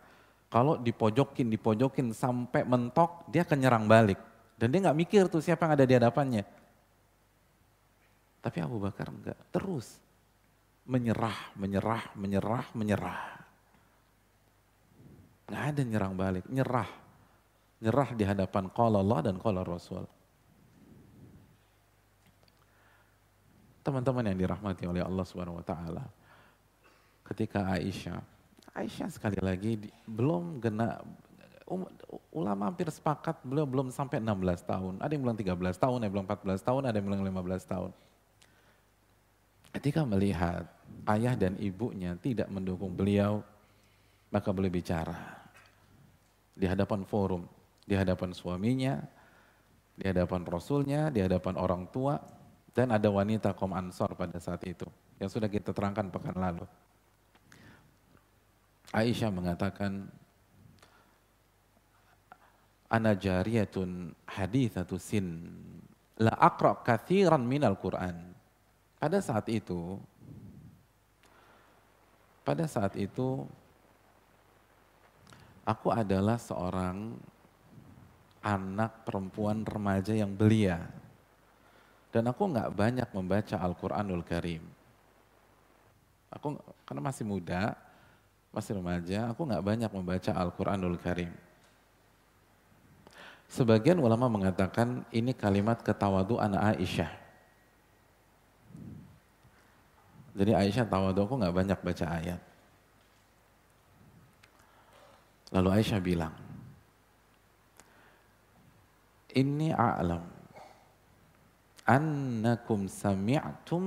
kalau 0.48 0.80
dipojokin, 0.80 1.52
dipojokin 1.52 2.12
sampai 2.16 2.64
mentok, 2.64 3.28
dia 3.28 3.44
akan 3.44 3.58
nyerang 3.60 3.84
balik. 3.84 4.20
Dan 4.58 4.72
dia 4.74 4.88
nggak 4.88 4.98
mikir 4.98 5.22
tuh 5.30 5.44
siapa 5.44 5.68
yang 5.68 5.72
ada 5.78 5.86
di 5.86 5.94
hadapannya. 5.94 6.44
Tapi 8.42 8.58
Abu 8.64 8.80
Bakar 8.80 9.12
enggak, 9.12 9.38
terus 9.54 10.00
menyerah, 10.88 11.52
menyerah, 11.54 12.02
menyerah, 12.16 12.66
menyerah. 12.72 13.20
Nggak 15.48 15.64
ada 15.68 15.82
nyerang 15.84 16.14
balik, 16.16 16.44
nyerah. 16.48 16.88
Nyerah 17.78 18.08
di 18.16 18.24
hadapan 18.24 18.72
qala 18.72 19.04
Allah 19.04 19.20
dan 19.30 19.36
qala 19.36 19.62
Rasul. 19.62 20.08
Teman-teman 23.84 24.32
yang 24.32 24.36
dirahmati 24.36 24.84
oleh 24.88 25.04
Allah 25.04 25.24
Subhanahu 25.24 25.60
wa 25.60 25.64
taala. 25.64 26.04
Ketika 27.24 27.76
Aisyah, 27.76 28.20
Aisyah 28.72 29.08
sekali 29.12 29.40
lagi 29.40 29.76
belum 30.08 30.60
kena 30.60 31.00
um, 31.68 31.84
ulama 32.32 32.72
hampir 32.72 32.88
sepakat 32.88 33.40
beliau 33.44 33.68
belum 33.68 33.92
sampai 33.92 34.20
16 34.24 34.64
tahun. 34.64 34.94
Ada 35.04 35.12
yang 35.12 35.22
bilang 35.24 35.38
13 35.38 35.84
tahun, 35.84 35.96
ada 36.00 36.04
yang 36.08 36.14
bilang 36.16 36.28
14 36.28 36.68
tahun, 36.68 36.82
ada 36.88 36.96
yang 36.96 37.06
bilang 37.06 37.22
15 37.24 37.72
tahun. 37.72 37.90
Ketika 39.72 40.02
melihat 40.02 40.64
ayah 41.08 41.36
dan 41.36 41.54
ibunya 41.60 42.16
tidak 42.18 42.48
mendukung 42.48 42.96
beliau, 42.96 43.44
maka 44.32 44.48
beliau 44.52 44.72
bicara 44.72 45.38
di 46.58 46.66
hadapan 46.66 47.06
forum, 47.06 47.46
di 47.86 47.94
hadapan 47.94 48.34
suaminya, 48.34 48.98
di 49.94 50.04
hadapan 50.10 50.42
rasulnya, 50.42 51.08
di 51.14 51.22
hadapan 51.22 51.54
orang 51.54 51.86
tua, 51.94 52.18
dan 52.74 52.90
ada 52.90 53.06
wanita 53.10 53.54
kaum 53.54 53.74
ansor 53.74 54.14
pada 54.18 54.38
saat 54.42 54.62
itu, 54.66 54.86
yang 55.22 55.30
sudah 55.30 55.46
kita 55.46 55.70
terangkan 55.70 56.10
pekan 56.10 56.34
lalu. 56.34 56.66
Aisyah 58.90 59.30
mengatakan, 59.30 60.08
Ana 62.88 63.12
jariyatun 63.12 64.16
hadithatu 64.24 64.96
sin, 64.96 65.44
la 66.16 66.32
akra 66.40 66.72
kathiran 66.80 67.44
minal 67.44 67.76
Qur'an. 67.76 68.27
Pada 68.98 69.22
saat 69.22 69.46
itu, 69.46 69.94
pada 72.42 72.66
saat 72.66 72.98
itu 72.98 73.46
aku 75.62 75.94
adalah 75.94 76.34
seorang 76.34 77.14
anak 78.42 79.06
perempuan 79.06 79.62
remaja 79.62 80.10
yang 80.16 80.34
belia. 80.34 80.82
Dan 82.10 82.26
aku 82.26 82.50
nggak 82.50 82.74
banyak 82.74 83.08
membaca 83.14 83.56
Al-Quranul 83.60 84.24
Karim. 84.26 84.64
Aku 86.32 86.58
karena 86.88 87.02
masih 87.04 87.22
muda, 87.22 87.76
masih 88.50 88.80
remaja, 88.80 89.30
aku 89.30 89.44
nggak 89.44 89.62
banyak 89.64 89.90
membaca 89.92 90.32
Al-Quranul 90.32 90.98
Karim. 90.98 91.30
Sebagian 93.48 94.00
ulama 94.00 94.28
mengatakan 94.28 95.06
ini 95.12 95.32
kalimat 95.32 95.80
ketawadu 95.80 96.40
anak 96.40 96.76
Aisyah. 96.76 97.27
Jadi 100.36 100.52
Aisyah 100.52 100.86
tahu 100.88 101.14
aku 101.14 101.34
nggak 101.38 101.56
banyak 101.56 101.78
baca 101.80 102.06
ayat. 102.08 102.40
Lalu 105.52 105.68
Aisyah 105.80 106.00
bilang, 106.04 106.34
Inni 109.36 109.70
a'lam 109.72 110.24
annakum 111.88 112.84
sami'tum 112.88 113.84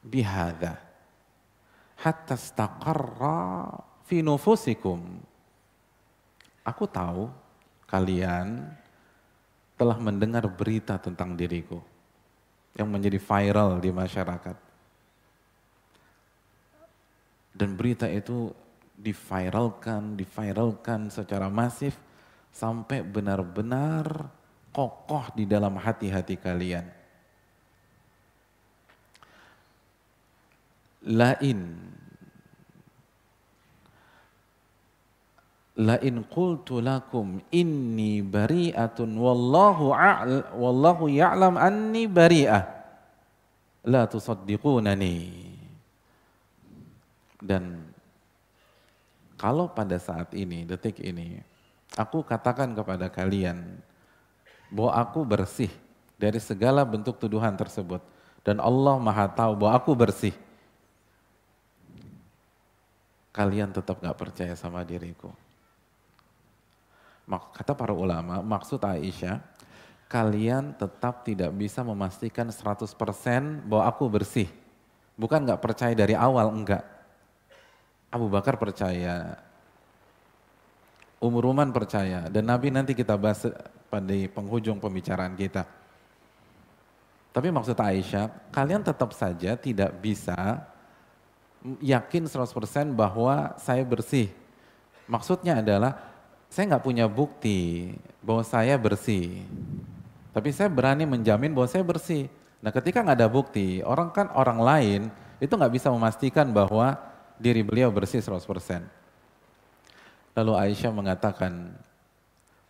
bihada 0.00 0.80
hatta 1.98 2.38
staqarra 2.38 3.68
fi 4.06 4.22
nufusikum. 4.22 5.20
Aku 6.64 6.84
tahu 6.88 7.28
kalian 7.88 8.70
telah 9.74 9.96
mendengar 9.96 10.44
berita 10.52 11.00
tentang 11.00 11.32
diriku 11.32 11.80
yang 12.76 12.92
menjadi 12.92 13.18
viral 13.18 13.80
di 13.80 13.90
masyarakat. 13.90 14.67
Dan 17.58 17.74
berita 17.74 18.06
itu 18.06 18.54
diviralkan, 18.94 20.14
diviralkan 20.14 21.10
secara 21.10 21.50
masif 21.50 21.98
sampai 22.54 23.02
benar-benar 23.02 24.30
kokoh 24.70 25.34
di 25.34 25.42
dalam 25.42 25.74
hati-hati 25.74 26.38
kalian. 26.38 26.86
Lain. 31.10 31.60
Lain 35.78 36.16
qultu 36.30 36.78
lakum 36.78 37.42
inni 37.54 38.22
bari'atun 38.22 39.18
wallahu 39.18 39.94
a'l 39.94 40.46
wallahu 40.54 41.10
ya'lam 41.10 41.58
anni 41.58 42.06
bari'ah. 42.06 42.62
La 43.86 44.06
tusaddiqunani 44.10 45.47
dan 47.38 47.86
kalau 49.38 49.70
pada 49.70 49.94
saat 50.02 50.34
ini, 50.34 50.66
detik 50.66 50.98
ini, 50.98 51.38
aku 51.94 52.26
katakan 52.26 52.74
kepada 52.74 53.06
kalian 53.06 53.78
bahwa 54.74 54.92
aku 54.98 55.22
bersih 55.22 55.70
dari 56.18 56.42
segala 56.42 56.82
bentuk 56.82 57.16
tuduhan 57.22 57.54
tersebut. 57.54 58.02
Dan 58.42 58.58
Allah 58.58 58.98
maha 58.98 59.30
tahu 59.30 59.54
bahwa 59.54 59.72
aku 59.78 59.92
bersih. 59.94 60.34
Kalian 63.30 63.70
tetap 63.70 64.02
gak 64.02 64.18
percaya 64.18 64.58
sama 64.58 64.82
diriku. 64.82 65.30
kata 67.28 67.76
para 67.76 67.92
ulama, 67.92 68.40
maksud 68.40 68.80
Aisyah, 68.82 69.38
kalian 70.08 70.72
tetap 70.74 71.22
tidak 71.22 71.52
bisa 71.52 71.84
memastikan 71.84 72.48
100% 72.48 72.88
bahwa 73.68 73.84
aku 73.84 74.08
bersih. 74.08 74.48
Bukan 75.14 75.44
nggak 75.44 75.60
percaya 75.60 75.92
dari 75.92 76.16
awal, 76.16 76.48
enggak. 76.48 76.97
Abu 78.08 78.26
Bakar 78.32 78.56
percaya, 78.56 79.36
Umur 81.20 81.50
Ruman 81.50 81.74
percaya, 81.74 82.30
dan 82.30 82.46
Nabi 82.46 82.70
nanti 82.70 82.94
kita 82.94 83.18
bahas 83.18 83.44
pada 83.90 84.16
penghujung 84.32 84.78
pembicaraan 84.78 85.34
kita. 85.34 85.66
Tapi 87.34 87.48
maksud 87.52 87.76
Aisyah, 87.76 88.50
kalian 88.54 88.80
tetap 88.80 89.12
saja 89.12 89.58
tidak 89.58 89.92
bisa 90.00 90.64
yakin 91.82 92.24
100% 92.24 92.94
bahwa 92.94 93.58
saya 93.58 93.82
bersih. 93.84 94.30
Maksudnya 95.10 95.60
adalah 95.60 95.98
saya 96.48 96.70
nggak 96.74 96.84
punya 96.84 97.04
bukti 97.10 97.92
bahwa 98.24 98.40
saya 98.46 98.78
bersih. 98.80 99.44
Tapi 100.32 100.48
saya 100.54 100.70
berani 100.70 101.04
menjamin 101.04 101.52
bahwa 101.52 101.68
saya 101.68 101.84
bersih. 101.84 102.30
Nah 102.62 102.70
ketika 102.72 103.04
nggak 103.04 103.18
ada 103.20 103.28
bukti, 103.28 103.84
orang 103.84 104.08
kan 104.14 104.30
orang 104.32 104.58
lain 104.62 105.00
itu 105.38 105.50
nggak 105.50 105.74
bisa 105.74 105.92
memastikan 105.92 106.48
bahwa 106.50 107.07
diri 107.38 107.62
beliau 107.62 107.88
bersih 107.94 108.20
100%. 108.20 108.84
Lalu 110.34 110.52
Aisyah 110.54 110.92
mengatakan, 110.94 111.74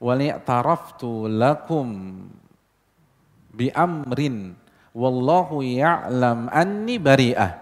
"Wali 0.00 0.32
taraftu 0.44 1.28
lakum 1.28 1.88
bi 3.52 3.68
amrin 3.72 4.56
wallahu 4.96 5.60
ya'lam 5.60 6.48
anni 6.48 6.96
bari'ah." 6.96 7.52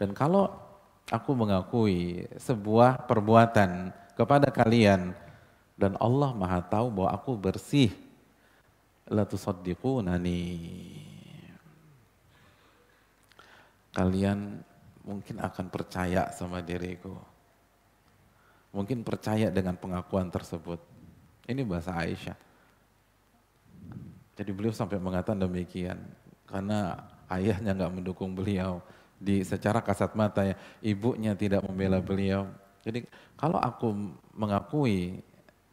Dan 0.00 0.16
kalau 0.16 0.48
aku 1.12 1.36
mengakui 1.36 2.24
sebuah 2.40 3.04
perbuatan 3.04 3.92
kepada 4.16 4.48
kalian 4.48 5.12
dan 5.74 5.98
Allah 5.98 6.30
Maha 6.32 6.62
tahu 6.62 6.88
bahwa 6.88 7.10
aku 7.12 7.34
bersih 7.34 7.90
la 9.10 9.28
tusaddiqunani 9.28 10.42
kalian 13.92 14.64
mungkin 15.04 15.36
akan 15.38 15.68
percaya 15.68 16.32
sama 16.32 16.64
diriku. 16.64 17.12
Mungkin 18.74 19.06
percaya 19.06 19.52
dengan 19.52 19.78
pengakuan 19.78 20.32
tersebut. 20.32 20.82
Ini 21.46 21.62
bahasa 21.62 21.94
Aisyah. 21.94 22.34
Jadi 24.34 24.50
beliau 24.50 24.74
sampai 24.74 24.98
mengatakan 24.98 25.38
demikian 25.38 25.94
karena 26.50 27.06
ayahnya 27.30 27.70
nggak 27.70 27.94
mendukung 27.94 28.34
beliau 28.34 28.82
di 29.20 29.46
secara 29.46 29.78
kasat 29.78 30.18
mata 30.18 30.42
ya. 30.42 30.56
Ibunya 30.82 31.38
tidak 31.38 31.62
membela 31.62 32.02
beliau. 32.02 32.50
Jadi 32.82 33.06
kalau 33.38 33.62
aku 33.62 33.94
mengakui 34.34 35.22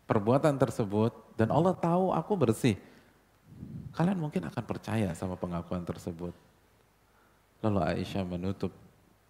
perbuatan 0.06 0.62
tersebut 0.62 1.16
dan 1.40 1.50
Allah 1.50 1.74
tahu 1.74 2.14
aku 2.14 2.38
bersih, 2.38 2.78
kalian 3.98 4.22
mungkin 4.22 4.46
akan 4.46 4.64
percaya 4.64 5.10
sama 5.18 5.34
pengakuan 5.40 5.82
tersebut. 5.82 6.36
Lalu 7.66 7.80
Aisyah 7.82 8.24
menutup 8.28 8.70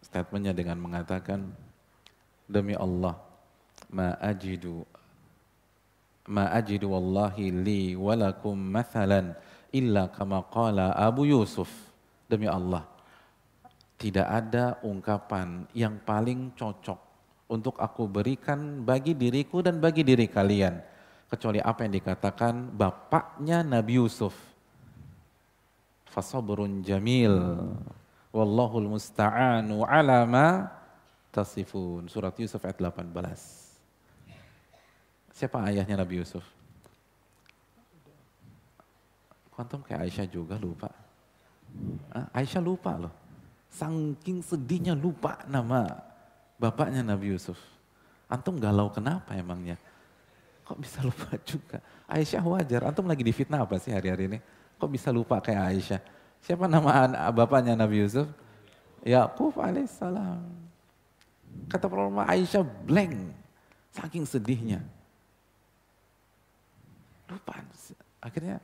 statementnya 0.01 0.51
dengan 0.51 0.77
mengatakan, 0.81 1.47
demi 2.49 2.75
Allah, 2.75 3.15
ma 3.87 4.17
ajidu 4.19 4.83
ma 6.29 6.53
ajidu 6.53 6.91
wallahi 6.91 7.49
li 7.49 7.81
walakum 7.97 8.53
mathalan 8.53 9.33
illa 9.73 10.11
kama 10.11 10.45
qala 10.51 10.93
Abu 10.93 11.25
Yusuf. 11.25 11.69
Demi 12.31 12.47
Allah, 12.47 12.87
tidak 13.99 14.23
ada 14.23 14.79
ungkapan 14.87 15.67
yang 15.75 15.99
paling 15.99 16.55
cocok 16.55 16.95
untuk 17.51 17.75
aku 17.75 18.07
berikan 18.07 18.87
bagi 18.87 19.11
diriku 19.11 19.59
dan 19.59 19.83
bagi 19.83 20.07
diri 20.07 20.31
kalian. 20.31 20.79
Kecuali 21.27 21.59
apa 21.59 21.83
yang 21.83 21.99
dikatakan 21.99 22.71
bapaknya 22.71 23.67
Nabi 23.67 23.99
Yusuf. 23.99 24.31
Fasabrun 26.07 26.79
jamil. 26.83 27.35
Wallahul 28.31 28.87
musta'anu 28.87 29.83
ala 29.83 30.23
ma 30.23 30.71
tasifun. 31.35 32.07
Surat 32.07 32.31
Yusuf 32.39 32.63
ayat 32.63 32.79
18. 32.79 33.11
Siapa 35.35 35.59
ayahnya 35.67 35.99
Nabi 35.99 36.23
Yusuf? 36.23 36.43
Kuantum 39.51 39.83
kayak 39.83 40.07
Aisyah 40.07 40.27
juga 40.31 40.55
lupa. 40.55 40.87
Aisyah 42.31 42.63
lupa 42.63 42.95
loh. 42.95 43.13
Saking 43.71 44.43
sedihnya 44.43 44.95
lupa 44.95 45.43
nama 45.47 45.87
bapaknya 46.55 47.03
Nabi 47.03 47.35
Yusuf. 47.35 47.59
Antum 48.31 48.55
galau 48.55 48.87
kenapa 48.91 49.35
emangnya? 49.35 49.75
Kok 50.63 50.79
bisa 50.79 51.03
lupa 51.03 51.35
juga? 51.43 51.83
Aisyah 52.07 52.43
wajar, 52.47 52.87
antum 52.87 53.03
lagi 53.03 53.27
di 53.27 53.35
fitnah 53.35 53.67
apa 53.67 53.75
sih 53.75 53.91
hari-hari 53.91 54.31
ini? 54.31 54.39
Kok 54.79 54.87
bisa 54.87 55.11
lupa 55.11 55.43
kayak 55.43 55.63
Aisyah? 55.67 56.01
Siapa 56.41 56.65
nama 56.65 57.09
bapaknya 57.29 57.77
Nabi 57.77 58.01
Yusuf? 58.01 58.27
Yakub 59.01 59.57
alaihissalam. 59.57 60.41
Kata 61.69 61.85
pertama 61.89 62.25
Aisyah 62.29 62.63
blank, 62.65 63.33
saking 63.93 64.25
sedihnya. 64.25 64.81
Lupa, 67.29 67.63
akhirnya 68.19 68.59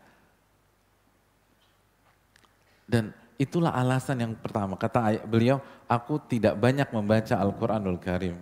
dan 2.88 3.16
Itulah 3.38 3.70
alasan 3.70 4.18
yang 4.18 4.34
pertama. 4.34 4.74
Kata 4.74 5.14
beliau, 5.30 5.62
aku 5.86 6.18
tidak 6.26 6.58
banyak 6.58 6.90
membaca 6.90 7.38
Al-Quranul 7.38 8.02
Karim. 8.02 8.34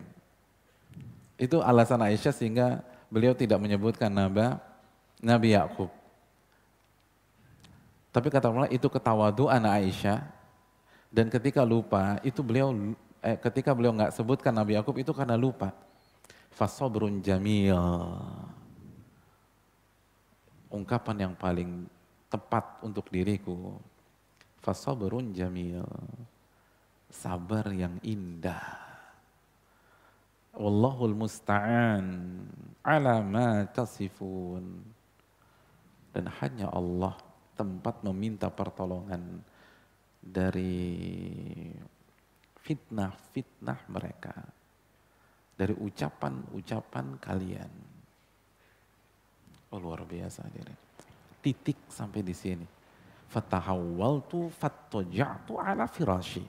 Itu 1.36 1.60
alasan 1.60 2.00
Aisyah 2.00 2.32
sehingga 2.32 2.80
beliau 3.12 3.36
tidak 3.36 3.60
menyebutkan 3.60 4.08
nama 4.08 4.64
Nabi 5.20 5.52
Yakub. 5.52 5.92
Tapi 8.16 8.32
kata 8.32 8.48
Allah 8.48 8.72
itu 8.72 8.88
anak 9.52 9.72
Aisyah 9.84 10.24
dan 11.12 11.28
ketika 11.28 11.68
lupa 11.68 12.16
itu 12.24 12.40
beliau 12.40 12.72
eh, 13.20 13.36
ketika 13.36 13.76
beliau 13.76 13.92
nggak 13.92 14.16
sebutkan 14.16 14.56
Nabi 14.56 14.80
Yakub 14.80 14.96
itu 14.96 15.12
karena 15.12 15.36
lupa. 15.36 15.76
Fasobrun 16.56 17.20
jamil. 17.20 17.76
Ungkapan 20.72 21.28
yang 21.28 21.34
paling 21.36 21.92
tepat 22.32 22.80
untuk 22.80 23.12
diriku 23.12 23.76
fasabrun 24.66 25.30
jamil. 25.36 25.84
Sabar 27.12 27.70
yang 27.70 28.00
indah. 28.00 28.64
Wallahul 30.56 31.14
musta'an 31.14 32.08
ala 32.80 33.20
ma 33.20 33.68
tasifun. 33.70 34.84
Dan 36.16 36.32
hanya 36.40 36.72
Allah 36.72 37.14
tempat 37.56 38.04
meminta 38.04 38.52
pertolongan 38.52 39.40
dari 40.20 40.84
fitnah-fitnah 42.60 43.80
mereka. 43.90 44.36
Dari 45.56 45.72
ucapan-ucapan 45.72 47.06
kalian. 47.24 47.72
Oh 49.72 49.80
luar 49.80 50.04
biasa 50.04 50.44
diri. 50.52 50.76
Titik 51.40 51.88
sampai 51.88 52.20
di 52.20 52.36
sini 52.36 52.68
fatahawwaltu 53.30 54.52
fattaja'tu 54.52 55.60
ala 55.60 55.88
firashi. 55.88 56.44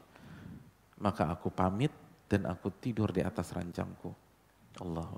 Maka 1.02 1.28
aku 1.34 1.52
pamit 1.52 1.92
dan 2.26 2.48
aku 2.48 2.72
tidur 2.80 3.12
di 3.12 3.20
atas 3.22 3.52
ranjangku. 3.52 4.10
Allahu. 4.82 5.16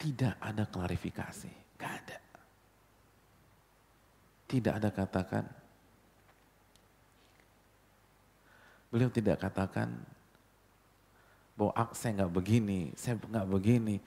Tidak 0.00 0.40
ada 0.40 0.64
klarifikasi, 0.64 1.76
gak 1.76 1.92
ada. 1.92 2.18
Tidak 4.50 4.82
ada 4.82 4.90
katakan, 4.90 5.46
beliau 8.90 9.06
tidak 9.06 9.38
katakan 9.38 9.94
bahwa 11.54 11.70
saya 11.94 12.18
nggak 12.18 12.34
begini, 12.34 12.90
saya 12.98 13.14
nggak 13.14 13.46
begini, 13.46 14.02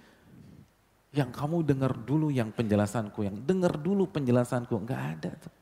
yang 1.14 1.30
kamu 1.30 1.62
dengar 1.62 1.94
dulu 1.94 2.34
yang 2.34 2.50
penjelasanku, 2.50 3.22
yang 3.22 3.38
dengar 3.46 3.78
dulu 3.78 4.10
penjelasanku. 4.10 4.74
Enggak 4.82 5.02
ada 5.16 5.32
tuh. 5.38 5.54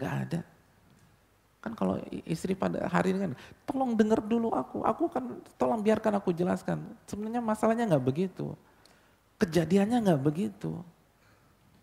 Enggak 0.00 0.14
ada. 0.26 0.40
Kan 1.62 1.72
kalau 1.78 1.94
istri 2.26 2.56
pada 2.56 2.88
hari 2.88 3.12
ini 3.12 3.30
kan, 3.30 3.32
tolong 3.68 3.94
dengar 3.94 4.18
dulu 4.18 4.50
aku, 4.50 4.82
aku 4.82 5.04
kan 5.12 5.24
tolong 5.60 5.84
biarkan 5.84 6.18
aku 6.18 6.32
jelaskan. 6.34 6.82
Sebenarnya 7.04 7.44
masalahnya 7.44 7.84
enggak 7.86 8.02
begitu. 8.02 8.56
Kejadiannya 9.38 10.08
enggak 10.08 10.22
begitu. 10.24 10.80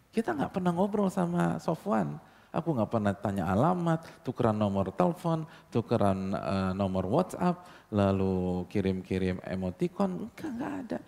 Kita 0.09 0.33
enggak 0.33 0.57
pernah 0.57 0.71
ngobrol 0.73 1.09
sama 1.13 1.61
Sofwan. 1.61 2.17
Aku 2.49 2.73
nggak 2.73 2.89
pernah 2.89 3.13
tanya 3.13 3.45
alamat, 3.53 4.25
tukeran 4.25 4.57
nomor 4.57 4.89
telepon, 4.89 5.45
tukeran 5.69 6.33
uh, 6.33 6.73
nomor 6.73 7.05
WhatsApp, 7.05 7.61
lalu 7.93 8.65
kirim-kirim 8.73 9.37
emoticon, 9.45 10.25
enggak, 10.33 10.49
enggak 10.49 10.73
ada. 10.81 10.99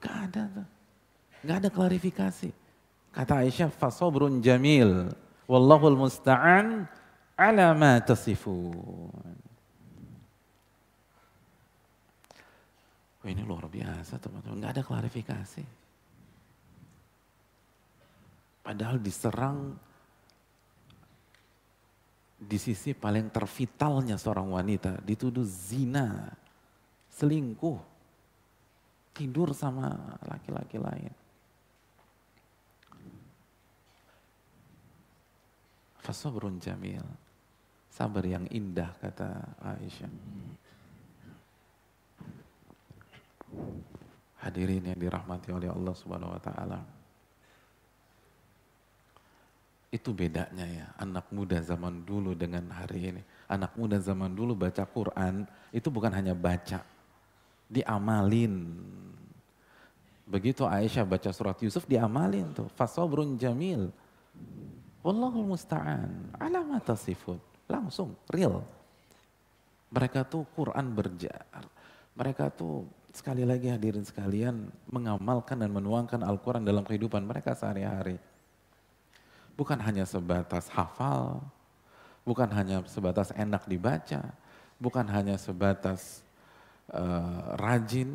Enggak 0.00 0.16
ada 0.24 0.42
tuh. 0.48 0.66
Gak 1.44 1.56
ada 1.60 1.68
klarifikasi. 1.68 2.50
Kata 3.12 3.44
Aisyah, 3.44 3.68
fasobrun 3.68 4.40
jamil. 4.40 5.12
Wallahul 5.44 6.00
musta'an 6.00 6.88
ala 7.36 7.76
ma 7.76 8.00
tasifun. 8.00 9.36
Ini 13.24 13.40
luar 13.44 13.68
biasa 13.68 14.20
teman-teman, 14.20 14.60
nggak 14.60 14.72
ada 14.80 14.82
klarifikasi. 14.84 15.83
Padahal 18.64 18.96
diserang 18.96 19.76
di 22.40 22.56
sisi 22.56 22.96
paling 22.96 23.28
tervitalnya 23.28 24.16
seorang 24.16 24.48
wanita, 24.56 25.04
dituduh 25.04 25.44
zina, 25.44 26.32
selingkuh, 27.12 27.76
tidur 29.12 29.52
sama 29.52 30.16
laki-laki 30.24 30.80
lain. 30.80 31.12
Fasobrun 36.04 36.60
jamil. 36.60 37.04
Sabar 37.88 38.26
yang 38.26 38.44
indah 38.52 38.92
kata 39.00 39.56
Aisyah. 39.60 40.12
Hadirin 44.44 44.92
yang 44.92 45.00
dirahmati 45.00 45.48
oleh 45.54 45.72
Allah 45.72 45.94
Subhanahu 45.96 46.36
wa 46.36 46.42
taala. 46.42 46.93
Itu 49.94 50.10
bedanya 50.10 50.66
ya, 50.66 50.90
anak 50.98 51.30
muda 51.30 51.62
zaman 51.62 52.02
dulu 52.02 52.34
dengan 52.34 52.66
hari 52.74 53.14
ini. 53.14 53.22
Anak 53.46 53.78
muda 53.78 53.94
zaman 54.02 54.34
dulu 54.34 54.58
baca 54.58 54.82
Quran, 54.82 55.46
itu 55.70 55.86
bukan 55.86 56.10
hanya 56.10 56.34
baca, 56.34 56.82
diamalin. 57.70 58.74
Begitu 60.26 60.66
Aisyah 60.66 61.06
baca 61.06 61.30
surat 61.30 61.54
Yusuf, 61.62 61.86
diamalin 61.86 62.50
tuh. 62.50 62.66
Fasobrun 62.74 63.38
jamil. 63.38 63.94
Wallahul 65.06 65.54
musta'an. 65.54 66.10
Alamat 66.42 66.90
tasifun. 66.90 67.38
Langsung, 67.70 68.18
real. 68.34 68.66
Mereka 69.94 70.26
tuh 70.26 70.42
Quran 70.58 70.90
berjar. 70.90 71.46
Mereka 72.18 72.50
tuh 72.50 72.82
sekali 73.14 73.46
lagi 73.46 73.70
hadirin 73.70 74.02
sekalian 74.02 74.74
mengamalkan 74.90 75.54
dan 75.54 75.70
menuangkan 75.70 76.26
Al-Quran 76.26 76.66
dalam 76.66 76.82
kehidupan 76.82 77.22
mereka 77.22 77.54
sehari-hari 77.54 78.18
bukan 79.54 79.78
hanya 79.82 80.04
sebatas 80.06 80.66
hafal, 80.70 81.42
bukan 82.26 82.50
hanya 82.54 82.82
sebatas 82.86 83.30
enak 83.34 83.66
dibaca, 83.66 84.22
bukan 84.78 85.06
hanya 85.10 85.38
sebatas 85.38 86.22
uh, 86.90 87.54
rajin 87.58 88.14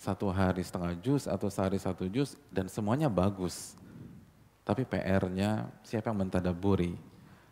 satu 0.00 0.32
hari 0.32 0.64
setengah 0.64 0.96
jus 1.00 1.28
atau 1.28 1.52
sehari 1.52 1.76
satu 1.76 2.08
jus 2.08 2.36
dan 2.48 2.68
semuanya 2.72 3.12
bagus. 3.12 3.76
Tapi 4.64 4.86
PR-nya 4.86 5.68
siapa 5.84 6.12
yang 6.12 6.24
mentadaburi? 6.24 6.94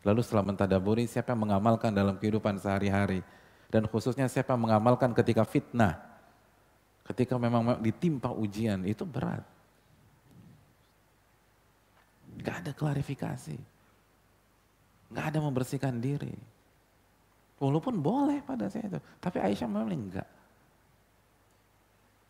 Lalu 0.06 0.20
setelah 0.22 0.48
mentadaburi 0.48 1.04
siapa 1.04 1.34
yang 1.34 1.44
mengamalkan 1.44 1.92
dalam 1.92 2.16
kehidupan 2.16 2.56
sehari-hari? 2.56 3.20
Dan 3.68 3.84
khususnya 3.84 4.30
siapa 4.32 4.56
yang 4.56 4.64
mengamalkan 4.64 5.12
ketika 5.12 5.44
fitnah? 5.44 6.00
Ketika 7.04 7.36
memang 7.36 7.80
ditimpa 7.80 8.32
ujian, 8.32 8.84
itu 8.84 9.04
berat. 9.04 9.44
Gak 12.42 12.56
ada 12.64 12.72
klarifikasi. 12.74 13.58
Gak 15.08 15.26
ada 15.34 15.38
membersihkan 15.40 15.98
diri. 15.98 16.34
Walaupun 17.58 17.98
boleh 17.98 18.38
pada 18.46 18.70
saya 18.70 18.86
itu. 18.86 19.00
Tapi 19.18 19.42
Aisyah 19.42 19.66
memang 19.66 19.90
enggak. 19.90 20.28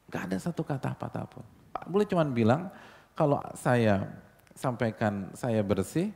Gak 0.08 0.22
ada 0.32 0.36
satu 0.40 0.64
kata 0.64 0.96
apa 0.96 1.28
pun. 1.28 1.44
Boleh 1.84 2.08
cuma 2.08 2.24
bilang, 2.24 2.72
kalau 3.12 3.36
saya 3.52 4.08
sampaikan 4.56 5.28
saya 5.36 5.60
bersih, 5.60 6.08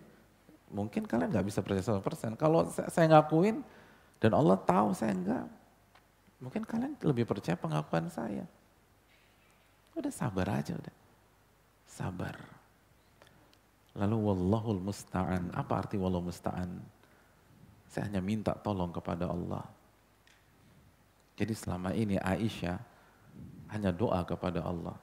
mungkin 0.72 1.04
kalian 1.04 1.28
gak 1.28 1.44
bisa 1.44 1.60
percaya 1.60 1.84
100%. 1.84 2.40
Kalau 2.40 2.64
saya 2.72 3.06
ngakuin, 3.12 3.60
dan 4.22 4.32
Allah 4.38 4.54
tahu 4.54 4.94
saya 4.94 5.12
enggak, 5.12 5.44
mungkin 6.38 6.62
kalian 6.62 6.94
lebih 7.04 7.26
percaya 7.26 7.58
pengakuan 7.58 8.06
saya. 8.08 8.46
Udah 9.92 10.14
sabar 10.14 10.62
aja 10.62 10.72
udah. 10.78 10.96
Sabar. 11.84 12.61
Lalu 13.92 14.16
wallahul 14.16 14.80
musta'an. 14.80 15.52
Apa 15.52 15.84
arti 15.84 16.00
wallahu 16.00 16.32
musta'an? 16.32 16.80
Saya 17.92 18.08
hanya 18.08 18.24
minta 18.24 18.56
tolong 18.56 18.88
kepada 18.88 19.28
Allah. 19.28 19.64
Jadi 21.36 21.52
selama 21.52 21.92
ini 21.92 22.16
Aisyah 22.16 22.80
hanya 23.72 23.92
doa 23.92 24.24
kepada 24.24 24.64
Allah. 24.64 24.96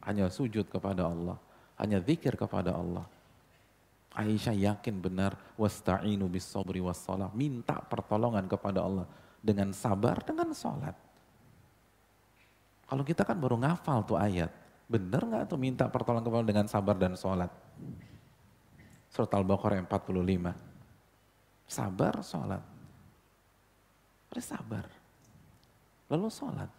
Hanya 0.00 0.32
sujud 0.32 0.68
kepada 0.72 1.04
Allah. 1.04 1.36
Hanya 1.76 2.00
zikir 2.00 2.36
kepada 2.36 2.72
Allah. 2.72 3.04
Aisyah 4.16 4.56
yakin 4.56 4.98
benar 4.98 5.36
wasta'inu 5.60 6.26
bis 6.32 6.48
sabri 6.48 6.80
was 6.80 7.04
Minta 7.36 7.76
pertolongan 7.78 8.48
kepada 8.48 8.82
Allah 8.82 9.06
dengan 9.40 9.72
sabar 9.76 10.20
dengan 10.24 10.52
sholat. 10.56 10.96
Kalau 12.88 13.06
kita 13.06 13.22
kan 13.22 13.38
baru 13.38 13.60
ngafal 13.60 14.02
tuh 14.02 14.18
ayat. 14.18 14.50
Benar 14.90 15.22
nggak 15.22 15.44
tuh 15.46 15.60
minta 15.60 15.86
pertolongan 15.86 16.26
kepada 16.26 16.38
Allah 16.42 16.50
dengan 16.50 16.66
sabar 16.66 16.96
dan 16.98 17.14
sholat? 17.14 17.52
Surat 19.10 19.34
Al-Baqarah 19.34 19.82
45. 19.90 21.66
Sabar, 21.66 22.14
sholat. 22.22 22.62
Udah 24.30 24.44
sabar. 24.46 24.86
Lalu 26.06 26.30
sholat. 26.30 26.70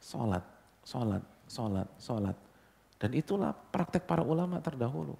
Sholat, 0.00 0.44
sholat, 0.80 1.22
sholat, 1.44 1.88
sholat. 2.00 2.36
Dan 2.96 3.12
itulah 3.12 3.52
praktek 3.52 4.08
para 4.08 4.24
ulama 4.24 4.56
terdahulu. 4.64 5.12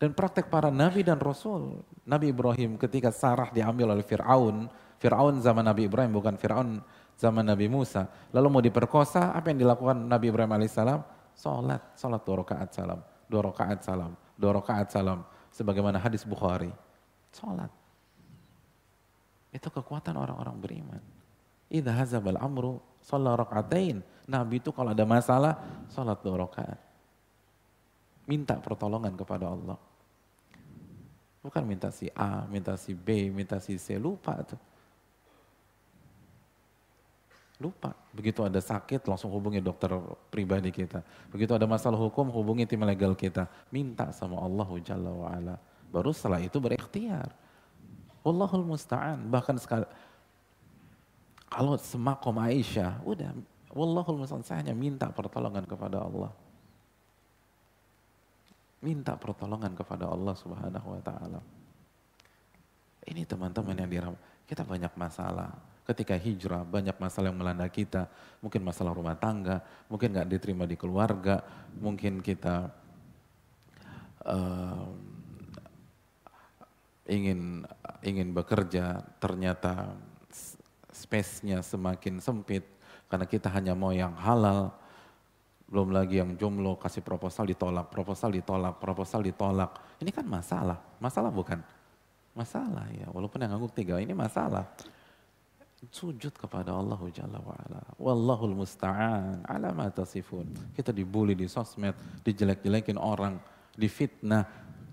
Dan 0.00 0.16
praktek 0.16 0.48
para 0.48 0.72
nabi 0.72 1.04
dan 1.04 1.20
rasul. 1.20 1.84
Nabi 2.08 2.32
Ibrahim 2.32 2.80
ketika 2.80 3.12
Sarah 3.12 3.52
diambil 3.52 3.92
oleh 3.92 4.04
Fir'aun. 4.04 4.72
Fir'aun 4.96 5.44
zaman 5.44 5.68
Nabi 5.68 5.84
Ibrahim 5.84 6.16
bukan 6.16 6.40
Fir'aun 6.40 6.80
zaman 7.20 7.44
Nabi 7.44 7.68
Musa. 7.68 8.08
Lalu 8.32 8.46
mau 8.48 8.64
diperkosa, 8.64 9.36
apa 9.36 9.52
yang 9.52 9.68
dilakukan 9.68 10.00
Nabi 10.00 10.32
Ibrahim 10.32 10.56
alaihissalam? 10.56 11.00
Sholat, 11.36 11.92
sholat 12.00 12.24
dua 12.24 12.40
rakaat 12.40 12.68
salam. 12.72 13.00
Dua 13.28 13.40
rakaat 13.44 13.84
salam 13.84 14.12
dua 14.40 14.56
rakaat 14.56 14.88
salam 14.88 15.20
sebagaimana 15.52 16.00
hadis 16.00 16.24
Bukhari. 16.24 16.72
Salat. 17.28 17.68
Itu 19.52 19.68
kekuatan 19.68 20.16
orang-orang 20.16 20.56
beriman. 20.56 21.02
Idza 21.68 21.92
hazabal 21.92 22.40
amru 22.40 22.80
shalla 23.04 23.36
rakaatain. 23.36 24.00
Nabi 24.26 24.58
itu 24.58 24.72
kalau 24.72 24.96
ada 24.96 25.04
masalah 25.04 25.60
salat 25.92 26.16
dua 26.24 26.48
rakaat. 26.48 26.80
Minta 28.24 28.56
pertolongan 28.56 29.12
kepada 29.14 29.52
Allah. 29.52 29.78
Bukan 31.40 31.64
minta 31.64 31.88
si 31.92 32.08
A, 32.12 32.44
minta 32.48 32.76
si 32.76 32.92
B, 32.92 33.32
minta 33.32 33.60
si 33.60 33.76
C, 33.80 33.96
lupa 33.96 34.40
tuh. 34.44 34.69
Lupa. 37.60 37.92
Begitu 38.16 38.40
ada 38.40 38.56
sakit 38.56 39.04
langsung 39.04 39.28
hubungi 39.28 39.60
dokter 39.60 39.92
pribadi 40.32 40.72
kita. 40.72 41.04
Begitu 41.28 41.52
ada 41.52 41.68
masalah 41.68 42.00
hukum 42.00 42.32
hubungi 42.32 42.64
tim 42.64 42.80
legal 42.80 43.12
kita. 43.12 43.44
Minta 43.68 44.08
sama 44.16 44.40
Allah 44.40 44.64
Jalla 44.80 45.12
wa'ala. 45.12 45.54
Baru 45.92 46.08
setelah 46.16 46.40
itu 46.40 46.56
berikhtiar. 46.56 47.28
Wallahul 48.24 48.64
musta'an. 48.64 49.28
Bahkan 49.28 49.60
sekali, 49.60 49.84
kalau 51.52 51.76
semakom 51.76 52.40
Aisyah, 52.40 53.04
udah 53.04 53.36
Wallahul 53.76 54.24
musta'an. 54.24 54.40
Saya 54.40 54.64
hanya 54.64 54.72
minta 54.72 55.12
pertolongan 55.12 55.68
kepada 55.68 56.00
Allah. 56.00 56.32
Minta 58.80 59.20
pertolongan 59.20 59.76
kepada 59.76 60.08
Allah 60.08 60.32
subhanahu 60.32 60.96
wa 60.96 61.02
ta'ala. 61.04 61.40
Ini 63.04 63.28
teman-teman 63.28 63.76
yang 63.76 63.90
diram. 63.92 64.14
Kita 64.48 64.64
banyak 64.64 64.96
masalah 64.96 65.69
ketika 65.90 66.14
hijrah 66.14 66.62
banyak 66.62 66.94
masalah 67.02 67.34
yang 67.34 67.38
melanda 67.42 67.66
kita, 67.66 68.06
mungkin 68.38 68.62
masalah 68.62 68.94
rumah 68.94 69.18
tangga, 69.18 69.58
mungkin 69.90 70.14
nggak 70.14 70.30
diterima 70.30 70.62
di 70.62 70.78
keluarga, 70.78 71.42
mungkin 71.82 72.22
kita 72.22 72.70
uh, 74.22 74.86
ingin 77.10 77.66
ingin 78.06 78.30
bekerja 78.30 79.02
ternyata 79.18 79.98
space-nya 80.94 81.58
semakin 81.66 82.22
sempit 82.22 82.62
karena 83.10 83.26
kita 83.26 83.50
hanya 83.50 83.74
mau 83.74 83.90
yang 83.90 84.14
halal, 84.14 84.70
belum 85.66 85.90
lagi 85.90 86.22
yang 86.22 86.38
jomblo 86.38 86.78
kasih 86.78 87.02
proposal 87.02 87.50
ditolak, 87.50 87.90
proposal 87.90 88.30
ditolak, 88.30 88.78
proposal 88.78 89.26
ditolak. 89.26 89.98
Ini 89.98 90.14
kan 90.14 90.22
masalah, 90.22 90.78
masalah 91.02 91.34
bukan? 91.34 91.58
Masalah 92.30 92.86
ya, 92.94 93.10
walaupun 93.10 93.42
yang 93.42 93.58
ngangguk 93.58 93.74
tiga 93.74 93.98
ini 93.98 94.14
masalah 94.14 94.70
sujud 95.88 96.36
kepada 96.36 96.76
Allah 96.76 97.00
Jalla 97.08 97.40
wa'ala. 97.40 97.80
Wallahul 97.96 98.52
musta'an 98.52 99.40
ala 99.48 99.72
ma 99.72 99.88
tasifun. 99.88 100.52
Kita 100.76 100.92
dibully 100.92 101.32
di 101.32 101.48
sosmed, 101.48 101.96
dijelek-jelekin 102.20 103.00
orang, 103.00 103.40
difitnah. 103.72 104.44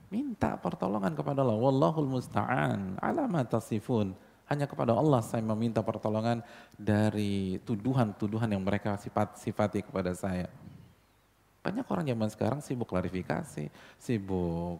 Minta 0.07 0.55
pertolongan 0.55 1.11
kepada 1.11 1.43
Allah. 1.43 1.59
Wallahul 1.59 2.07
musta'an 2.07 2.95
ala 3.03 3.27
ma 3.27 3.43
tasifun. 3.43 4.15
Hanya 4.47 4.63
kepada 4.63 4.95
Allah 4.95 5.19
saya 5.19 5.43
meminta 5.43 5.83
pertolongan 5.83 6.39
dari 6.79 7.59
tuduhan-tuduhan 7.67 8.47
yang 8.47 8.63
mereka 8.63 8.95
sifat 8.95 9.35
sifati 9.35 9.83
kepada 9.83 10.15
saya. 10.15 10.47
Banyak 11.59 11.83
orang 11.83 12.07
zaman 12.07 12.29
sekarang 12.31 12.59
sibuk 12.63 12.87
klarifikasi, 12.87 13.67
sibuk 13.99 14.79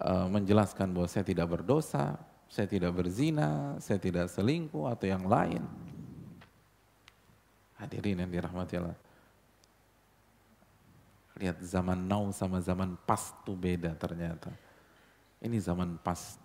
uh, 0.00 0.26
menjelaskan 0.32 0.88
bahwa 0.88 1.04
saya 1.04 1.20
tidak 1.20 1.52
berdosa, 1.52 2.16
saya 2.48 2.64
tidak 2.64 2.96
berzina, 2.96 3.76
saya 3.76 4.00
tidak 4.00 4.32
selingkuh 4.32 4.88
atau 4.88 5.04
yang 5.04 5.28
lain. 5.28 5.62
Hadirin 7.76 8.24
yang 8.24 8.32
dirahmati 8.32 8.74
Allah. 8.80 8.98
Lihat 11.38 11.62
zaman 11.62 11.94
now 11.94 12.26
sama 12.34 12.58
zaman 12.58 12.98
past 13.06 13.36
beda 13.46 13.94
ternyata. 13.94 14.50
Ini 15.38 15.54
zaman 15.62 16.00
past. 16.02 16.42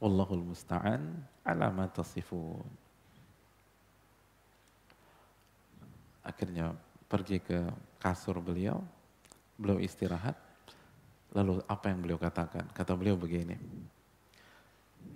Wallahul 0.00 0.40
musta'an 0.40 1.04
ala 1.44 1.68
ma 1.68 1.84
tasifun. 1.84 2.64
Akhirnya 6.24 6.72
pergi 7.04 7.36
ke 7.42 7.68
kasur 8.00 8.40
beliau, 8.40 8.80
beliau 9.60 9.76
istirahat, 9.76 10.38
lalu 11.36 11.60
apa 11.68 11.92
yang 11.92 12.00
beliau 12.00 12.16
katakan? 12.16 12.64
Kata 12.72 12.96
beliau 12.96 13.20
begini, 13.20 13.60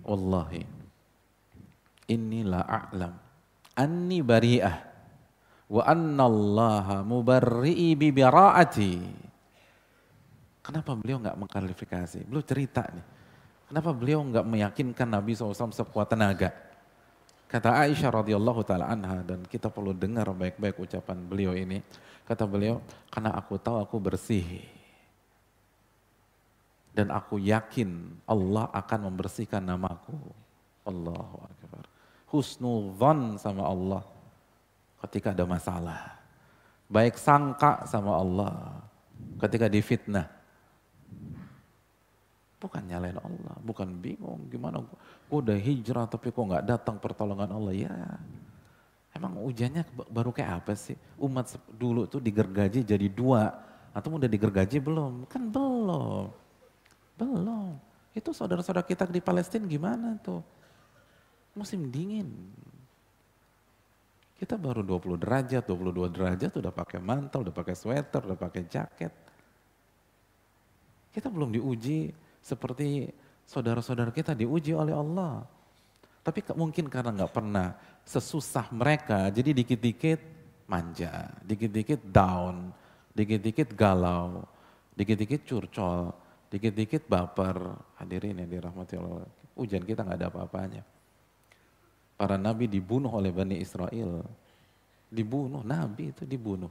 Wallahi, 0.04 0.62
inilah 2.12 2.62
a'lam, 2.68 3.14
anni 3.72 4.20
bari'ah, 4.20 4.76
wa 5.72 5.82
anna 5.88 6.24
allaha 6.28 7.00
mubarri'i 7.00 7.96
bi 7.96 8.12
bira'ati. 8.12 8.94
Kenapa 10.64 10.92
beliau 10.96 11.20
nggak 11.20 11.36
mengklarifikasi? 11.40 12.24
Beliau 12.24 12.44
cerita 12.44 12.84
nih. 12.88 13.06
Kenapa 13.68 13.90
beliau 13.96 14.20
nggak 14.24 14.44
meyakinkan 14.44 15.08
Nabi 15.08 15.32
SAW 15.32 15.72
sekuat 15.72 16.12
tenaga? 16.12 16.52
Kata 17.48 17.84
Aisyah 17.84 18.10
radhiyallahu 18.10 18.60
taala 18.64 18.88
anha 18.90 19.24
dan 19.24 19.44
kita 19.44 19.70
perlu 19.72 19.96
dengar 19.96 20.28
baik-baik 20.32 20.80
ucapan 20.80 21.20
beliau 21.24 21.52
ini. 21.56 21.80
Kata 22.24 22.48
beliau, 22.48 22.80
karena 23.12 23.36
aku 23.36 23.60
tahu 23.60 23.76
aku 23.80 23.96
bersih. 24.00 24.64
Dan 26.94 27.10
aku 27.10 27.42
yakin 27.42 28.22
Allah 28.30 28.70
akan 28.70 29.10
membersihkan 29.10 29.66
namaku. 29.66 30.14
Allahu 30.86 31.36
Akbar. 31.42 31.84
Husnul 32.30 32.94
zon 32.94 33.34
sama 33.36 33.66
Allah 33.66 34.02
ketika 35.06 35.34
ada 35.34 35.42
masalah. 35.42 36.14
Baik 36.86 37.18
sangka 37.18 37.82
sama 37.90 38.14
Allah 38.14 38.78
ketika 39.42 39.66
difitnah. 39.66 40.30
Bukan 42.62 42.80
nyalain 42.88 43.18
Allah, 43.20 43.54
bukan 43.60 43.92
bingung 44.00 44.48
gimana 44.48 44.80
gue 44.80 45.36
udah 45.36 45.58
hijrah 45.58 46.08
tapi 46.08 46.32
kok 46.32 46.40
nggak 46.40 46.64
datang 46.64 46.96
pertolongan 46.96 47.52
Allah 47.52 47.74
ya. 47.76 47.92
Emang 49.14 49.36
ujiannya 49.44 49.84
baru 50.10 50.32
kayak 50.32 50.64
apa 50.64 50.72
sih? 50.74 50.96
Umat 51.20 51.54
dulu 51.76 52.08
tuh 52.08 52.18
digergaji 52.18 52.82
jadi 52.82 53.06
dua. 53.06 53.52
Atau 53.94 54.18
udah 54.18 54.26
digergaji 54.26 54.82
belum? 54.82 55.30
Kan 55.30 55.54
belum. 55.54 56.43
Belum. 57.14 57.78
Itu 58.14 58.30
saudara-saudara 58.30 58.86
kita 58.86 59.10
di 59.10 59.18
Palestina 59.18 59.66
gimana 59.66 60.14
tuh? 60.22 60.42
Musim 61.54 61.90
dingin. 61.90 62.30
Kita 64.34 64.58
baru 64.58 64.82
20 64.82 65.18
derajat, 65.18 65.62
22 65.66 66.10
derajat 66.10 66.52
udah 66.58 66.74
pakai 66.74 66.98
mantel, 66.98 67.46
udah 67.46 67.54
pakai 67.54 67.74
sweater, 67.78 68.22
udah 68.26 68.38
pakai 68.38 68.62
jaket. 68.66 69.12
Kita 71.14 71.30
belum 71.30 71.54
diuji 71.54 72.10
seperti 72.42 73.06
saudara-saudara 73.46 74.10
kita 74.10 74.34
diuji 74.34 74.74
oleh 74.74 74.90
Allah. 74.90 75.46
Tapi 76.26 76.42
mungkin 76.58 76.90
karena 76.90 77.14
nggak 77.14 77.32
pernah 77.34 77.78
sesusah 78.02 78.74
mereka, 78.74 79.30
jadi 79.30 79.54
dikit-dikit 79.54 80.20
manja, 80.66 81.30
dikit-dikit 81.44 82.00
down, 82.10 82.72
dikit-dikit 83.14 83.76
galau, 83.76 84.42
dikit-dikit 84.96 85.44
curcol, 85.46 86.23
dikit-dikit 86.54 87.10
baper. 87.10 87.58
Hadirin 87.98 88.38
yang 88.38 88.46
dirahmati 88.46 88.94
Allah. 88.94 89.26
Ujian 89.58 89.82
kita 89.82 90.06
nggak 90.06 90.18
ada 90.22 90.28
apa-apanya. 90.30 90.82
Para 92.14 92.38
nabi 92.38 92.70
dibunuh 92.70 93.10
oleh 93.10 93.34
Bani 93.34 93.58
Israel. 93.58 94.22
Dibunuh, 95.10 95.66
nabi 95.66 96.14
itu 96.14 96.22
dibunuh. 96.22 96.70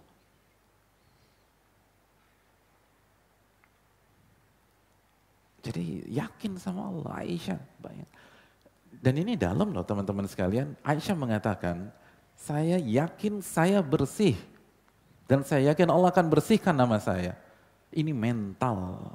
Jadi 5.64 6.12
yakin 6.12 6.60
sama 6.60 6.92
Allah, 6.92 7.24
Aisyah. 7.24 7.60
Bayang. 7.80 8.12
Dan 9.00 9.16
ini 9.20 9.40
dalam 9.40 9.72
loh 9.72 9.84
teman-teman 9.84 10.28
sekalian. 10.28 10.76
Aisyah 10.84 11.16
mengatakan, 11.16 11.88
saya 12.36 12.76
yakin 12.80 13.40
saya 13.40 13.80
bersih. 13.80 14.36
Dan 15.24 15.48
saya 15.48 15.72
yakin 15.72 15.88
Allah 15.88 16.12
akan 16.12 16.28
bersihkan 16.28 16.76
nama 16.76 17.00
saya. 17.00 17.40
Ini 17.96 18.12
mental. 18.12 19.08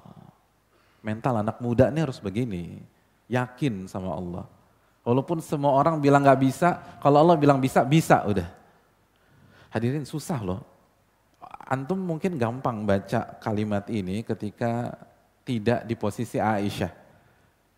Mental 1.09 1.40
anak 1.40 1.57
muda 1.64 1.88
ini 1.88 2.05
harus 2.05 2.21
begini. 2.21 2.85
Yakin 3.33 3.88
sama 3.88 4.12
Allah. 4.12 4.44
Walaupun 5.09 5.40
semua 5.40 5.73
orang 5.73 5.97
bilang 6.05 6.21
gak 6.21 6.37
bisa, 6.37 7.01
kalau 7.01 7.25
Allah 7.25 7.40
bilang 7.40 7.57
bisa, 7.57 7.81
bisa 7.81 8.29
udah. 8.29 8.44
Hadirin 9.73 10.05
susah 10.05 10.37
loh. 10.44 10.61
Antum 11.64 11.97
mungkin 11.97 12.37
gampang 12.37 12.85
baca 12.85 13.40
kalimat 13.40 13.88
ini 13.88 14.21
ketika 14.21 14.92
tidak 15.49 15.88
di 15.88 15.97
posisi 15.97 16.37
Aisyah. 16.37 16.92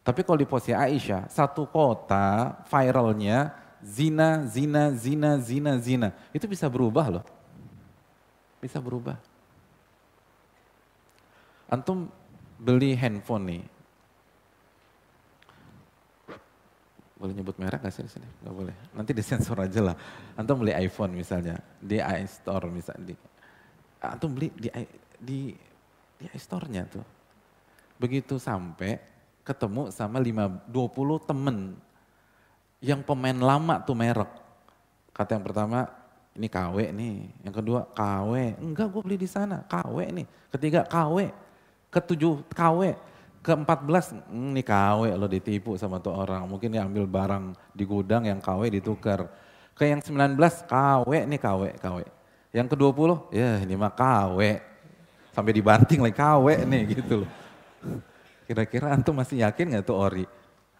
Tapi 0.03 0.27
kalau 0.27 0.43
di 0.43 0.49
posisi 0.51 0.75
Aisyah, 0.75 1.31
satu 1.31 1.71
kota 1.71 2.59
viralnya 2.67 3.55
zina, 3.79 4.43
zina, 4.51 4.91
zina, 4.91 5.39
zina, 5.39 5.73
zina. 5.79 6.09
Itu 6.35 6.51
bisa 6.51 6.67
berubah 6.67 7.07
loh. 7.15 7.25
Bisa 8.59 8.83
berubah. 8.83 9.15
Antum 11.71 12.11
beli 12.61 12.93
handphone 12.93 13.45
nih, 13.49 13.63
boleh 17.17 17.33
nyebut 17.37 17.57
merek 17.57 17.81
gak 17.81 17.93
sih 17.93 18.05
di 18.05 18.13
sini? 18.13 18.29
Gak 18.45 18.55
boleh. 18.55 18.77
Nanti 18.93 19.13
disensor 19.17 19.57
aja 19.61 19.81
lah. 19.93 19.97
Antum 20.37 20.61
beli 20.61 20.77
iPhone 20.77 21.17
misalnya 21.17 21.57
di 21.81 21.97
iStore 22.01 22.69
misalnya. 22.69 23.13
Di, 23.13 23.15
antum 24.05 24.37
beli 24.37 24.53
di 24.57 24.69
di 25.21 25.41
di 26.21 26.27
iStore-nya 26.37 26.85
tuh. 26.85 27.05
Begitu 27.97 28.37
sampai 28.37 29.01
ketemu 29.45 29.89
sama 29.89 30.21
5, 30.21 30.69
20 30.69 31.29
temen 31.29 31.57
yang 32.81 33.01
pemain 33.05 33.37
lama 33.37 33.81
tuh 33.85 33.97
merek. 33.97 34.29
Kata 35.13 35.37
yang 35.37 35.45
pertama, 35.45 35.89
ini 36.37 36.49
KW 36.49 36.77
nih. 36.93 37.17
Yang 37.45 37.55
kedua, 37.61 37.81
KW. 37.93 38.33
Enggak, 38.61 38.89
gue 38.89 39.03
beli 39.05 39.17
di 39.21 39.29
sana. 39.29 39.61
KW 39.69 39.97
nih. 40.13 40.27
Ketiga, 40.49 40.89
KW. 40.89 41.29
Ketujuh, 41.91 42.47
KW 42.55 42.95
ke-14 43.41 44.21
hmm, 44.29 44.53
nih 44.53 44.65
KW 44.65 45.03
lo 45.17 45.27
ditipu 45.27 45.73
sama 45.81 45.97
tuh 45.99 46.13
orang. 46.13 46.45
Mungkin 46.45 46.69
dia 46.69 46.85
ambil 46.85 47.09
barang 47.09 47.57
di 47.73 47.85
gudang 47.89 48.29
yang 48.29 48.39
KW 48.39 48.69
ditukar. 48.69 49.27
Ke 49.73 49.89
yang 49.89 50.05
19 50.05 50.37
KW 50.69 51.11
nih 51.25 51.41
KW, 51.41 51.63
KW. 51.81 51.99
Yang 52.53 52.67
ke-20 52.77 53.11
ya 53.33 53.65
ini 53.65 53.75
mah 53.81 53.93
KW. 53.97 54.39
Sampai 55.33 55.53
dibanting 55.57 56.05
lagi 56.05 56.17
KW 56.21 56.47
nih 56.69 56.83
gitu 57.01 57.25
loh. 57.25 57.31
Kira-kira 58.45 58.93
antum 58.93 59.17
masih 59.17 59.47
yakin 59.47 59.79
gak 59.79 59.87
tuh 59.89 59.97
ori? 59.97 60.25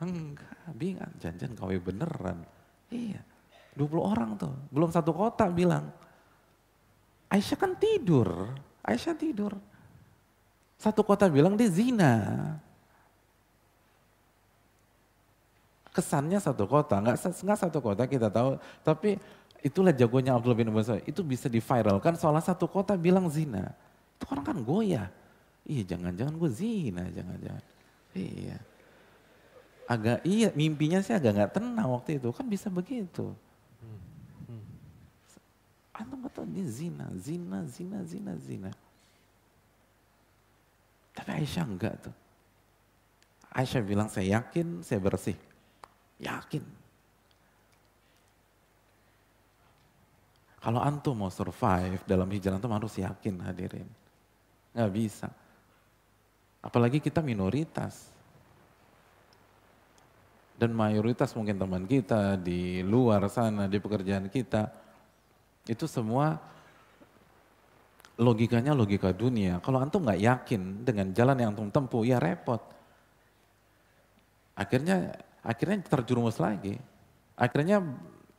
Enggak, 0.03 0.59
bingung. 0.77 1.15
Janjian 1.23 1.55
KW 1.57 1.81
beneran. 1.81 2.45
Iya, 2.91 3.23
20 3.79 4.03
orang 4.03 4.31
tuh. 4.37 4.53
Belum 4.69 4.91
satu 4.93 5.15
kota 5.15 5.49
bilang. 5.49 5.89
Aisyah 7.31 7.57
kan 7.57 7.73
tidur. 7.79 8.53
Aisyah 8.83 9.15
tidur. 9.15 9.55
Satu 10.81 11.05
kota 11.05 11.29
bilang 11.29 11.61
dia 11.61 11.69
zina. 11.69 12.17
Kesannya 15.93 16.41
satu 16.41 16.65
kota, 16.65 16.97
nggak, 17.05 17.21
nggak 17.21 17.59
satu 17.61 17.79
kota 17.85 18.09
kita 18.09 18.33
tahu, 18.33 18.57
tapi 18.81 19.21
itulah 19.61 19.93
jagonya 19.93 20.33
Abdullah 20.33 20.57
bin 20.57 20.73
Abbas. 20.73 21.05
Itu 21.05 21.21
bisa 21.21 21.53
diviralkan 21.53 22.17
soalnya 22.17 22.41
satu 22.41 22.65
kota 22.65 22.97
bilang 22.97 23.29
zina. 23.29 23.77
Itu 24.17 24.25
orang 24.33 24.45
kan 24.47 24.57
goyah. 24.65 25.13
Iya 25.69 25.83
jangan-jangan 25.85 26.35
gue 26.41 26.49
zina, 26.49 27.05
jangan-jangan. 27.13 27.65
Iya. 28.17 28.59
Agak 29.85 30.19
iya 30.25 30.49
mimpinya 30.57 31.05
sih 31.05 31.13
agak 31.13 31.37
nggak 31.37 31.53
tenang 31.61 31.89
waktu 31.93 32.17
itu 32.17 32.33
kan 32.33 32.47
bisa 32.49 32.73
begitu. 32.73 33.37
Hmm. 33.85 34.01
Hmm. 34.49 34.65
Antum 35.93 36.25
kata 36.25 36.49
dia 36.49 36.65
zina, 36.65 37.05
zina, 37.21 37.69
zina, 37.69 37.99
zina, 38.07 38.33
zina. 38.41 38.71
Tapi 41.15 41.31
Aisyah 41.43 41.65
enggak 41.67 41.95
tuh. 42.09 42.15
Aisyah 43.51 43.83
bilang 43.83 44.07
saya 44.07 44.41
yakin 44.41 44.87
saya 44.87 45.03
bersih. 45.03 45.37
Yakin. 46.23 46.63
Kalau 50.61 50.81
antum 50.85 51.17
mau 51.17 51.33
survive 51.33 52.05
dalam 52.05 52.29
hijrah 52.29 52.61
antum 52.61 52.71
harus 52.77 52.93
yakin 53.01 53.41
hadirin. 53.41 53.89
Nggak 54.77 54.93
bisa. 54.93 55.29
Apalagi 56.61 57.01
kita 57.01 57.25
minoritas. 57.25 58.13
Dan 60.61 60.77
mayoritas 60.77 61.33
mungkin 61.33 61.57
teman 61.57 61.89
kita 61.89 62.37
di 62.37 62.85
luar 62.85 63.25
sana, 63.33 63.65
di 63.65 63.81
pekerjaan 63.81 64.29
kita. 64.29 64.69
Itu 65.65 65.89
semua 65.89 66.37
logikanya 68.19 68.75
logika 68.75 69.15
dunia. 69.15 69.63
Kalau 69.63 69.79
antum 69.79 70.03
nggak 70.03 70.23
yakin 70.23 70.83
dengan 70.83 71.13
jalan 71.15 71.37
yang 71.39 71.51
antum 71.55 71.71
tempuh, 71.71 72.03
ya 72.03 72.19
repot. 72.19 72.61
Akhirnya 74.57 75.15
akhirnya 75.45 75.85
terjerumus 75.87 76.41
lagi. 76.41 76.77
Akhirnya 77.39 77.81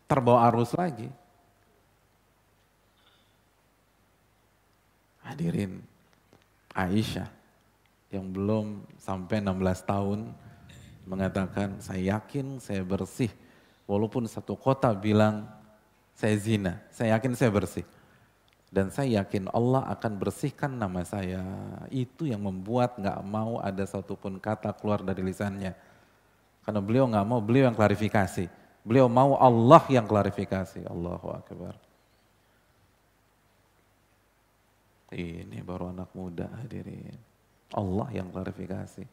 terbawa 0.05 0.51
arus 0.51 0.75
lagi. 0.75 1.10
Hadirin 5.23 5.79
Aisyah 6.75 7.29
yang 8.12 8.27
belum 8.27 8.84
sampai 8.99 9.39
16 9.39 9.88
tahun 9.88 10.19
mengatakan 11.07 11.79
saya 11.79 12.19
yakin 12.19 12.60
saya 12.60 12.84
bersih 12.84 13.31
walaupun 13.88 14.27
satu 14.27 14.60
kota 14.60 14.91
bilang 14.91 15.47
saya 16.15 16.36
zina, 16.38 16.77
saya 16.93 17.17
yakin 17.17 17.34
saya 17.34 17.49
bersih. 17.49 17.88
Dan 18.71 18.88
saya 18.88 19.19
yakin 19.19 19.51
Allah 19.51 19.84
akan 19.91 20.15
bersihkan 20.15 20.71
nama 20.71 21.03
saya. 21.03 21.43
Itu 21.91 22.23
yang 22.23 22.47
membuat 22.47 22.95
nggak 22.95 23.19
mau 23.27 23.60
ada 23.60 23.84
satupun 23.84 24.39
kata 24.39 24.71
keluar 24.79 25.03
dari 25.03 25.19
lisannya. 25.19 25.75
Karena 26.63 26.79
beliau 26.79 27.03
nggak 27.12 27.27
mau, 27.27 27.43
beliau 27.43 27.67
yang 27.67 27.75
klarifikasi. 27.75 28.47
Beliau 28.88 29.12
mau 29.12 29.36
Allah 29.36 29.84
yang 29.91 30.07
klarifikasi. 30.07 30.88
Allahu 30.88 31.27
Akbar. 31.36 31.75
Ini 35.12 35.60
baru 35.67 35.91
anak 35.91 36.15
muda 36.15 36.47
hadirin. 36.63 37.19
Allah 37.75 38.07
yang 38.15 38.31
klarifikasi. 38.31 39.03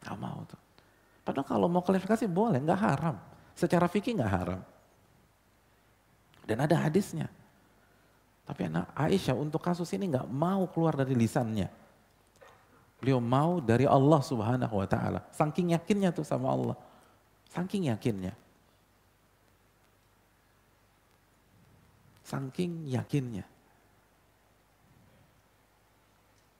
Gak 0.00 0.16
mau 0.16 0.40
tuh. 0.48 0.60
Padahal 1.20 1.44
kalau 1.44 1.68
mau 1.68 1.84
klarifikasi 1.84 2.24
boleh, 2.24 2.64
nggak 2.64 2.80
haram. 2.80 3.16
Secara 3.52 3.84
fikih 3.92 4.16
nggak 4.16 4.32
haram. 4.32 4.60
Dan 6.48 6.64
ada 6.64 6.88
hadisnya. 6.88 7.28
Tapi 8.46 8.70
anak 8.70 8.94
Aisyah 8.94 9.34
untuk 9.34 9.58
kasus 9.58 9.90
ini 9.90 10.06
nggak 10.06 10.30
mau 10.30 10.70
keluar 10.70 10.94
dari 10.94 11.18
lisannya. 11.18 11.66
Beliau 13.02 13.20
mau 13.20 13.58
dari 13.60 13.84
Allah 13.84 14.22
subhanahu 14.22 14.74
wa 14.78 14.86
ta'ala. 14.88 15.20
Saking 15.34 15.74
yakinnya 15.76 16.14
tuh 16.14 16.24
sama 16.24 16.48
Allah. 16.54 16.76
Saking 17.50 17.92
yakinnya. 17.92 18.32
Saking 22.26 22.90
yakinnya. 22.90 23.46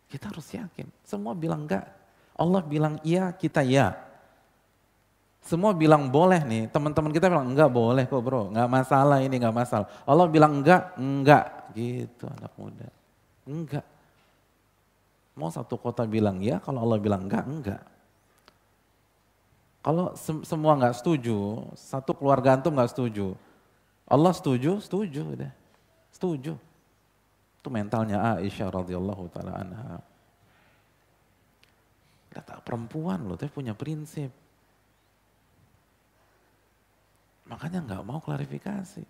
Kita 0.07 0.31
harus 0.31 0.47
yakin. 0.55 0.87
Semua 1.03 1.35
bilang 1.35 1.67
enggak. 1.67 1.87
Allah 2.37 2.63
bilang 2.63 3.01
iya, 3.03 3.33
kita 3.35 3.65
ya. 3.67 4.06
Semua 5.47 5.71
bilang 5.71 6.11
boleh 6.11 6.43
nih, 6.43 6.67
teman-teman 6.75 7.15
kita 7.15 7.31
bilang 7.31 7.47
enggak 7.47 7.71
boleh 7.71 8.03
kok 8.11 8.19
bro, 8.19 8.51
enggak 8.51 8.67
masalah 8.67 9.23
ini 9.23 9.39
enggak 9.39 9.55
masalah. 9.55 9.87
Allah 10.03 10.27
bilang 10.27 10.59
enggak, 10.59 10.99
enggak 10.99 11.71
gitu 11.71 12.27
anak 12.27 12.51
muda. 12.59 12.91
Enggak. 13.47 13.87
Mau 15.39 15.47
satu 15.47 15.79
kota 15.79 16.03
bilang 16.03 16.43
ya, 16.43 16.59
kalau 16.59 16.83
Allah 16.83 16.99
bilang 16.99 17.31
enggak, 17.31 17.47
enggak. 17.47 17.83
Kalau 19.87 20.19
sem 20.19 20.43
semua 20.43 20.75
enggak 20.75 20.99
setuju, 20.99 21.63
satu 21.79 22.11
keluarga 22.19 22.59
antum 22.59 22.75
enggak 22.75 22.91
setuju. 22.91 23.39
Allah 24.11 24.35
setuju, 24.35 24.83
setuju 24.83 25.31
udah. 25.31 25.53
Setuju. 26.11 26.59
Itu 27.63 27.69
mentalnya 27.71 28.35
Aisyah 28.43 28.67
radhiyallahu 28.67 29.31
taala 29.31 29.63
anha. 29.63 30.03
Kata 32.35 32.59
perempuan 32.67 33.31
loh, 33.31 33.39
tapi 33.39 33.55
punya 33.55 33.79
prinsip 33.79 34.46
Makanya 37.47 37.83
nggak 37.83 38.03
mau 38.03 38.19
klarifikasi. 38.19 39.05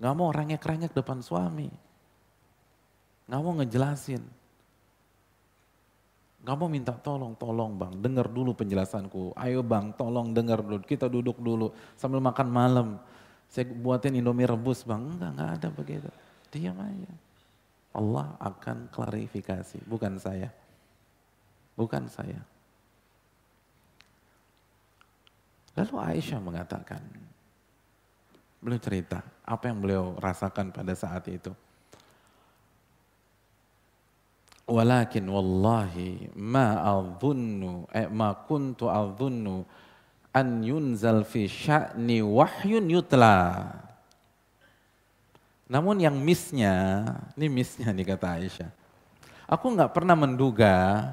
Nggak 0.00 0.14
mau 0.16 0.28
rengek-rengek 0.32 0.92
depan 0.92 1.20
suami. 1.24 1.68
Nggak 3.28 3.40
mau 3.40 3.52
ngejelasin. 3.60 4.22
Nggak 6.40 6.56
mau 6.56 6.68
minta 6.72 6.96
tolong, 6.96 7.36
tolong 7.36 7.76
bang, 7.76 7.92
dengar 8.00 8.24
dulu 8.24 8.56
penjelasanku. 8.56 9.36
Ayo 9.36 9.60
bang, 9.60 9.92
tolong 9.92 10.32
dengar 10.32 10.64
dulu, 10.64 10.80
kita 10.80 11.04
duduk 11.04 11.36
dulu 11.36 11.68
sambil 12.00 12.24
makan 12.24 12.48
malam. 12.48 12.88
Saya 13.52 13.68
buatin 13.68 14.16
indomie 14.16 14.48
rebus 14.48 14.80
bang, 14.88 15.04
enggak, 15.04 15.30
enggak 15.36 15.50
ada 15.60 15.68
begitu. 15.68 16.10
Diam 16.48 16.80
aja. 16.80 17.12
Allah 17.92 18.32
akan 18.40 18.88
klarifikasi, 18.88 19.84
bukan 19.84 20.16
saya. 20.16 20.48
Bukan 21.76 22.08
saya. 22.08 22.40
Lalu 25.76 25.94
Aisyah 26.00 26.40
mengatakan, 26.40 27.04
Beliau 28.60 28.80
cerita 28.80 29.24
apa 29.44 29.72
yang 29.72 29.80
beliau 29.80 30.04
rasakan 30.20 30.68
pada 30.68 30.92
saat 30.92 31.24
itu. 31.32 31.50
Walakin 34.70 35.26
wallahi 35.26 36.30
ma 36.38 36.78
adzunnu 36.78 37.90
eh, 37.90 38.06
ma 38.06 38.36
kuntu 38.36 38.86
adzunnu 38.86 39.66
an 40.30 40.62
yunzal 40.62 41.26
fi 41.26 41.50
sya'ni 41.50 42.22
wahyun 42.22 42.86
yutla. 42.86 43.66
Namun 45.70 46.02
yang 46.02 46.18
misnya, 46.18 47.06
ini 47.38 47.46
misnya 47.46 47.90
nih 47.94 48.14
kata 48.14 48.38
Aisyah. 48.38 48.70
Aku 49.50 49.70
nggak 49.74 49.90
pernah 49.90 50.14
menduga 50.14 51.06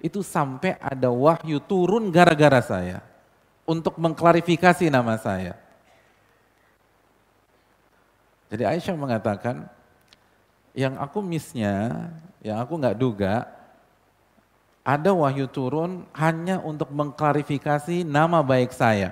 itu 0.00 0.20
sampai 0.20 0.76
ada 0.76 1.08
wahyu 1.08 1.56
turun 1.60 2.12
gara-gara 2.12 2.60
saya 2.60 3.00
untuk 3.64 3.96
mengklarifikasi 3.96 4.92
nama 4.92 5.16
saya. 5.16 5.63
Jadi 8.54 8.70
Aisyah 8.70 8.94
mengatakan, 8.94 9.66
yang 10.78 10.94
aku 11.02 11.18
missnya, 11.18 12.06
yang 12.38 12.62
aku 12.62 12.78
nggak 12.78 12.94
duga, 12.94 13.50
ada 14.86 15.10
wahyu 15.10 15.50
turun 15.50 16.06
hanya 16.14 16.62
untuk 16.62 16.86
mengklarifikasi 16.94 18.06
nama 18.06 18.46
baik 18.46 18.70
saya. 18.70 19.10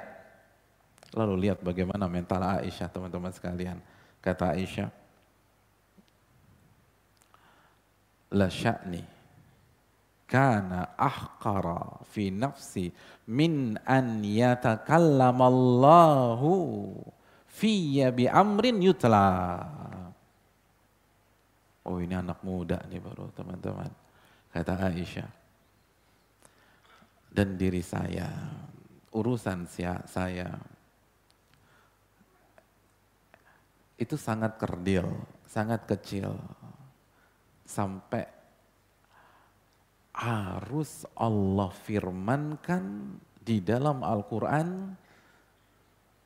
Lalu 1.11 1.51
lihat 1.51 1.59
bagaimana 1.59 2.07
mental 2.07 2.39
Aisyah 2.39 2.87
teman-teman 2.87 3.35
sekalian. 3.35 3.83
Kata 4.23 4.55
Aisyah, 4.55 4.95
la 8.31 8.47
sya'ni 8.47 9.03
kana 10.31 10.95
ahqara 10.95 11.99
fi 12.15 12.31
nafsi 12.31 12.95
min 13.27 13.75
an 13.91 14.23
yatakallamallahu 14.23 16.55
fiyya 17.53 18.09
bi 18.11 18.25
amrin 18.25 18.81
yutla. 18.81 19.29
Oh 21.85 21.99
ini 22.01 22.17
anak 22.17 22.41
muda 22.41 22.81
nih 22.89 23.03
baru 23.03 23.29
teman-teman. 23.37 23.91
Kata 24.49 24.89
Aisyah. 24.89 25.31
Dan 27.33 27.57
diri 27.57 27.81
saya, 27.81 28.29
urusan 29.17 29.65
saya, 29.65 30.53
itu 33.97 34.17
sangat 34.21 34.61
kerdil, 34.61 35.09
sangat 35.49 35.89
kecil. 35.89 36.37
Sampai 37.65 38.29
harus 40.13 41.09
Allah 41.17 41.73
firmankan 41.73 43.17
di 43.41 43.65
dalam 43.65 44.05
Al-Quran 44.05 44.93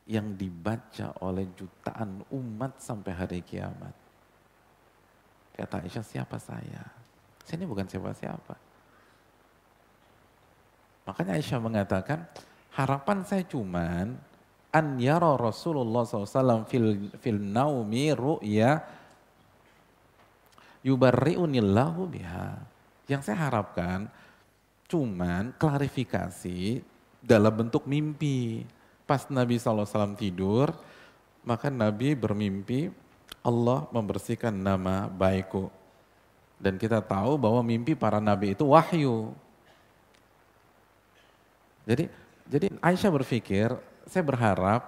yang 0.07 0.39
dibaca 0.39 1.11
oleh 1.23 1.51
jutaan 1.59 2.23
umat 2.31 2.79
sampai 2.79 3.13
hari 3.13 3.41
kiamat. 3.43 3.95
Kata 5.57 5.83
Aisyah, 5.83 6.05
siapa 6.07 6.39
saya? 6.39 6.85
Saya 7.43 7.57
ini 7.59 7.67
bukan 7.67 7.87
siapa-siapa. 7.91 8.55
Makanya 11.11 11.39
Aisyah 11.39 11.59
mengatakan, 11.59 12.23
harapan 12.75 13.27
saya 13.27 13.43
cuman 13.47 14.15
an 14.71 14.87
yara 15.01 15.35
Rasulullah 15.35 16.05
SAW 16.05 16.69
fil, 16.69 17.11
fil 17.19 17.41
naumi 17.41 18.13
ru'ya 18.15 18.85
yubarri'unillahu 20.87 22.01
biha. 22.07 22.63
Yang 23.11 23.33
saya 23.33 23.51
harapkan 23.51 24.07
cuman 24.87 25.55
klarifikasi 25.59 26.83
dalam 27.19 27.55
bentuk 27.55 27.89
mimpi. 27.91 28.63
Pas 29.07 29.23
Nabi 29.31 29.57
SAW 29.57 30.19
tidur, 30.19 30.75
maka 31.47 31.71
Nabi 31.71 32.13
bermimpi 32.19 32.91
Allah 33.47 33.87
membersihkan 33.95 34.51
nama 34.51 35.07
baikku. 35.07 35.71
Dan 36.59 36.75
kita 36.81 36.99
tahu 36.99 37.39
bahwa 37.39 37.63
mimpi 37.63 37.95
para 37.95 38.19
nabi 38.19 38.57
itu 38.57 38.65
wahyu. 38.67 39.31
Jadi 41.87 42.11
jadi 42.47 42.67
Aisyah 42.79 43.11
berpikir, 43.11 43.69
saya 44.07 44.23
berharap 44.23 44.83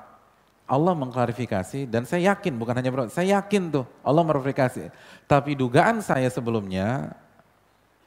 Allah 0.69 0.95
mengklarifikasi 0.95 1.89
dan 1.91 2.07
saya 2.07 2.35
yakin 2.35 2.55
bukan 2.55 2.77
hanya 2.77 2.91
berharap, 2.93 3.11
saya 3.11 3.41
yakin 3.41 3.71
tuh 3.73 3.85
Allah 4.03 4.23
mengklarifikasi. 4.23 4.91
Tapi 5.27 5.59
dugaan 5.59 5.99
saya 5.99 6.31
sebelumnya, 6.31 7.15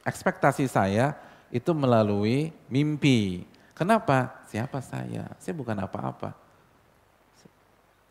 ekspektasi 0.06 0.66
saya 0.68 1.16
itu 1.52 1.70
melalui 1.76 2.50
mimpi. 2.72 3.44
Kenapa? 3.72 4.44
Siapa 4.48 4.84
saya? 4.84 5.32
Saya 5.40 5.54
bukan 5.56 5.76
apa-apa. 5.80 6.36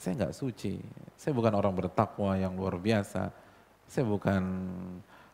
Saya 0.01 0.18
nggak 0.18 0.34
suci. 0.34 0.82
Saya 1.14 1.38
bukan 1.38 1.53
orang 1.53 1.78
bertakwa 1.78 2.34
yang 2.34 2.57
luar 2.57 2.82
biasa. 2.82 3.30
Saya 3.86 4.05
bukan 4.09 4.41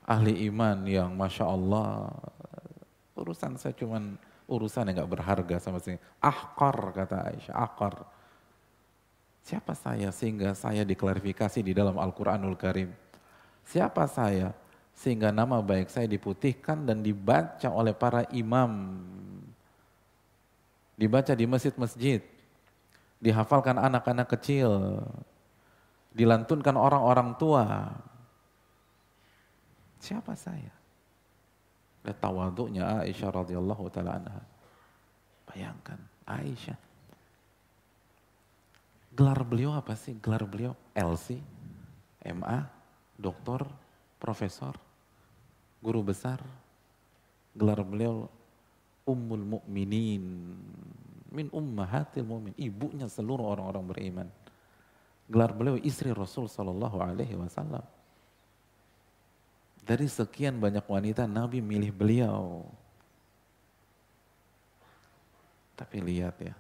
ahli 0.03 0.47
iman 0.51 0.83
yang 0.83 1.15
masya 1.15 1.47
Allah. 1.47 2.11
Urusan 3.15 3.55
saya 3.55 3.71
cuman 3.75 4.19
urusan 4.47 4.91
yang 4.91 5.03
nggak 5.03 5.11
berharga 5.11 5.55
sama 5.63 5.79
sini. 5.79 5.99
Ahkar 6.19 6.95
kata 6.95 7.31
Aisyah, 7.31 7.55
ahkar. 7.55 7.95
Siapa 9.47 9.71
saya 9.71 10.11
sehingga 10.11 10.51
saya 10.51 10.83
diklarifikasi 10.83 11.63
di 11.63 11.71
dalam 11.71 11.95
Al-Quranul 11.95 12.59
Karim. 12.59 12.91
Siapa 13.63 14.03
saya? 14.11 14.51
Sehingga 14.91 15.31
nama 15.31 15.63
baik 15.63 15.87
saya 15.87 16.03
diputihkan 16.09 16.83
dan 16.83 16.99
dibaca 16.99 17.71
oleh 17.71 17.95
para 17.95 18.27
imam. 18.35 18.99
Dibaca 20.97 21.37
di 21.37 21.45
masjid-masjid. 21.45 22.25
Dihafalkan 23.21 23.77
anak-anak 23.77 24.33
kecil. 24.33 24.97
Dilantunkan 26.17 26.73
orang-orang 26.73 27.37
tua. 27.37 27.93
Siapa 30.01 30.33
saya? 30.33 30.73
Dan 32.01 32.17
tawaduknya 32.17 33.05
Aisyah 33.05 33.29
radhiyallahu 33.29 33.85
taala 33.93 34.17
anha. 34.17 34.41
Bayangkan 35.45 36.01
Aisyah. 36.25 36.79
Gelar 39.17 39.41
beliau 39.45 39.73
apa 39.77 39.97
sih? 39.97 40.17
Gelar 40.21 40.45
beliau 40.45 40.77
LC, 40.93 41.41
MA, 42.37 42.69
doktor, 43.17 43.65
profesor, 44.21 44.77
guru 45.81 46.05
besar. 46.05 46.41
Gelar 47.57 47.81
beliau 47.81 48.29
Ummul 49.07 49.57
Mukminin 49.57 50.23
min 51.31 51.47
ummahatil 51.51 52.25
mu'min, 52.25 52.55
ibunya 52.55 53.05
seluruh 53.05 53.55
orang-orang 53.55 53.85
beriman. 53.85 54.27
Gelar 55.27 55.51
beliau 55.51 55.75
istri 55.79 56.09
Rasul 56.15 56.47
sallallahu 56.47 56.97
alaihi 57.03 57.35
wasallam. 57.35 57.83
Dari 59.83 60.07
sekian 60.07 60.59
banyak 60.59 60.83
wanita 60.83 61.27
Nabi 61.27 61.63
milih 61.63 61.91
beliau. 61.95 62.67
Tapi 65.77 66.01
lihat 66.01 66.35
ya, 66.41 66.55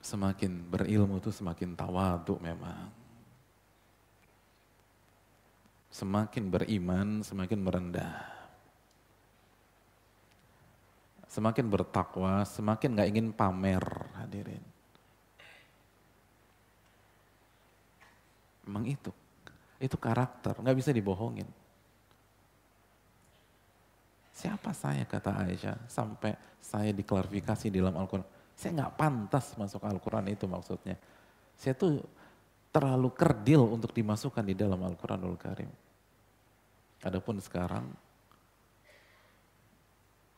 semakin 0.00 0.62
berilmu 0.62 1.18
itu 1.18 1.34
semakin 1.34 1.74
tawaduk 1.74 2.38
memang. 2.40 2.88
Semakin 5.92 6.44
beriman, 6.48 7.08
semakin 7.20 7.58
merendah. 7.60 8.41
Semakin 11.32 11.64
bertakwa, 11.64 12.44
semakin 12.44 12.92
gak 12.92 13.08
ingin 13.08 13.32
pamer 13.32 13.80
hadirin. 14.20 14.60
Memang 18.68 18.84
itu. 18.84 19.08
Itu 19.80 19.96
karakter, 19.96 20.60
nggak 20.60 20.78
bisa 20.78 20.94
dibohongin. 20.94 21.48
Siapa 24.30 24.70
saya 24.70 25.02
kata 25.08 25.42
Aisyah 25.42 25.90
sampai 25.90 26.36
saya 26.62 26.94
diklarifikasi 26.94 27.66
di 27.66 27.82
dalam 27.82 27.96
Al-Quran. 27.98 28.28
Saya 28.54 28.70
nggak 28.78 28.94
pantas 28.94 29.56
masuk 29.58 29.82
Al-Quran 29.82 30.30
itu 30.30 30.46
maksudnya. 30.46 30.94
Saya 31.58 31.74
tuh 31.74 31.98
terlalu 32.70 33.10
kerdil 33.10 33.66
untuk 33.66 33.90
dimasukkan 33.90 34.44
di 34.46 34.54
dalam 34.54 34.78
Al-Quranul 34.78 35.34
Karim. 35.34 35.70
Adapun 37.02 37.42
sekarang 37.42 37.90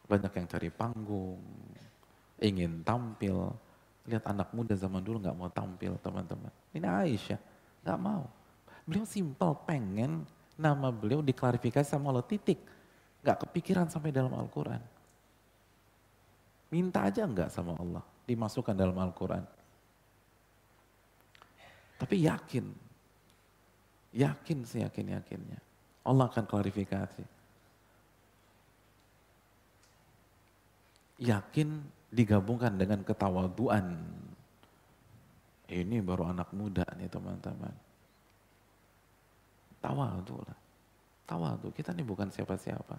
banyak 0.05 0.33
yang 0.37 0.47
cari 0.47 0.71
panggung, 0.71 1.41
ingin 2.41 2.85
tampil. 2.85 3.53
Lihat 4.05 4.29
anak 4.29 4.53
muda 4.53 4.77
zaman 4.77 5.01
dulu 5.01 5.17
nggak 5.25 5.37
mau 5.37 5.49
tampil 5.49 5.97
teman-teman. 6.01 6.53
Ini 6.77 6.85
Aisyah 6.85 7.41
nggak 7.85 8.01
mau. 8.01 8.29
Beliau 8.85 9.09
simpel, 9.09 9.57
pengen 9.65 10.29
nama 10.61 10.93
beliau 10.93 11.25
diklarifikasi 11.25 11.89
sama 11.89 12.13
Allah 12.13 12.27
titik. 12.27 12.61
Gak 13.25 13.49
kepikiran 13.49 13.89
sampai 13.89 14.13
dalam 14.13 14.37
Al-Quran. 14.37 14.85
Minta 16.69 17.09
aja 17.09 17.25
enggak 17.25 17.49
sama 17.49 17.73
Allah, 17.81 18.05
dimasukkan 18.29 18.77
dalam 18.77 18.93
Al-Quran. 19.01 19.41
Tapi 21.97 22.29
yakin, 22.29 22.67
yakin 24.13 24.59
sih 24.69 24.85
yakin-yakinnya. 24.85 25.57
Allah 26.05 26.29
akan 26.29 26.45
klarifikasi. 26.45 27.25
Yakin 31.25 31.69
digabungkan 32.13 32.77
dengan 32.77 33.01
ketawaduan. 33.01 33.97
Ini 35.65 36.05
baru 36.05 36.29
anak 36.29 36.53
muda 36.53 36.85
nih 37.01 37.09
teman-teman 37.09 37.73
Tawadu 39.85 40.41
lah. 40.41 40.59
Tawadu. 41.29 41.69
Kita 41.69 41.93
ini 41.93 42.01
bukan 42.01 42.33
siapa-siapa. 42.33 42.97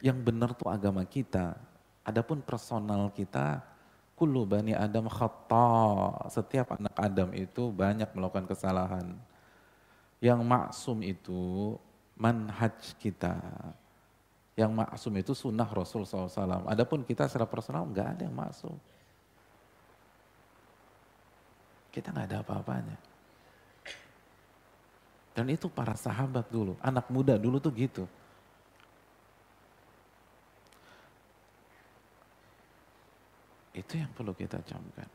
Yang 0.00 0.18
benar 0.24 0.56
tuh 0.56 0.72
agama 0.72 1.04
kita. 1.04 1.52
Adapun 2.00 2.40
personal 2.40 3.12
kita, 3.12 3.60
kullu 4.16 4.48
bani 4.48 4.72
Adam 4.72 5.04
khata. 5.12 6.16
Setiap 6.32 6.80
anak 6.80 6.96
Adam 6.96 7.36
itu 7.36 7.68
banyak 7.68 8.08
melakukan 8.16 8.48
kesalahan. 8.48 9.12
Yang 10.24 10.40
maksum 10.48 11.04
itu 11.04 11.76
manhaj 12.16 12.96
kita. 12.96 13.36
Yang 14.60 14.72
maksum 14.76 15.14
itu 15.16 15.32
sunnah 15.32 15.64
Rasul 15.64 16.04
SAW. 16.04 16.68
Adapun 16.68 17.00
kita 17.00 17.24
secara 17.24 17.48
personal 17.48 17.88
nggak 17.88 18.08
ada 18.12 18.22
yang 18.28 18.36
maksum. 18.36 18.76
Kita 21.88 22.12
nggak 22.12 22.28
ada 22.28 22.38
apa-apanya. 22.44 22.96
Dan 25.32 25.48
itu 25.48 25.72
para 25.72 25.96
sahabat 25.96 26.52
dulu, 26.52 26.76
anak 26.84 27.08
muda 27.08 27.40
dulu 27.40 27.56
tuh 27.56 27.72
gitu. 27.72 28.04
Itu 33.72 33.96
yang 33.96 34.12
perlu 34.12 34.36
kita 34.36 34.60
camkan. 34.60 35.08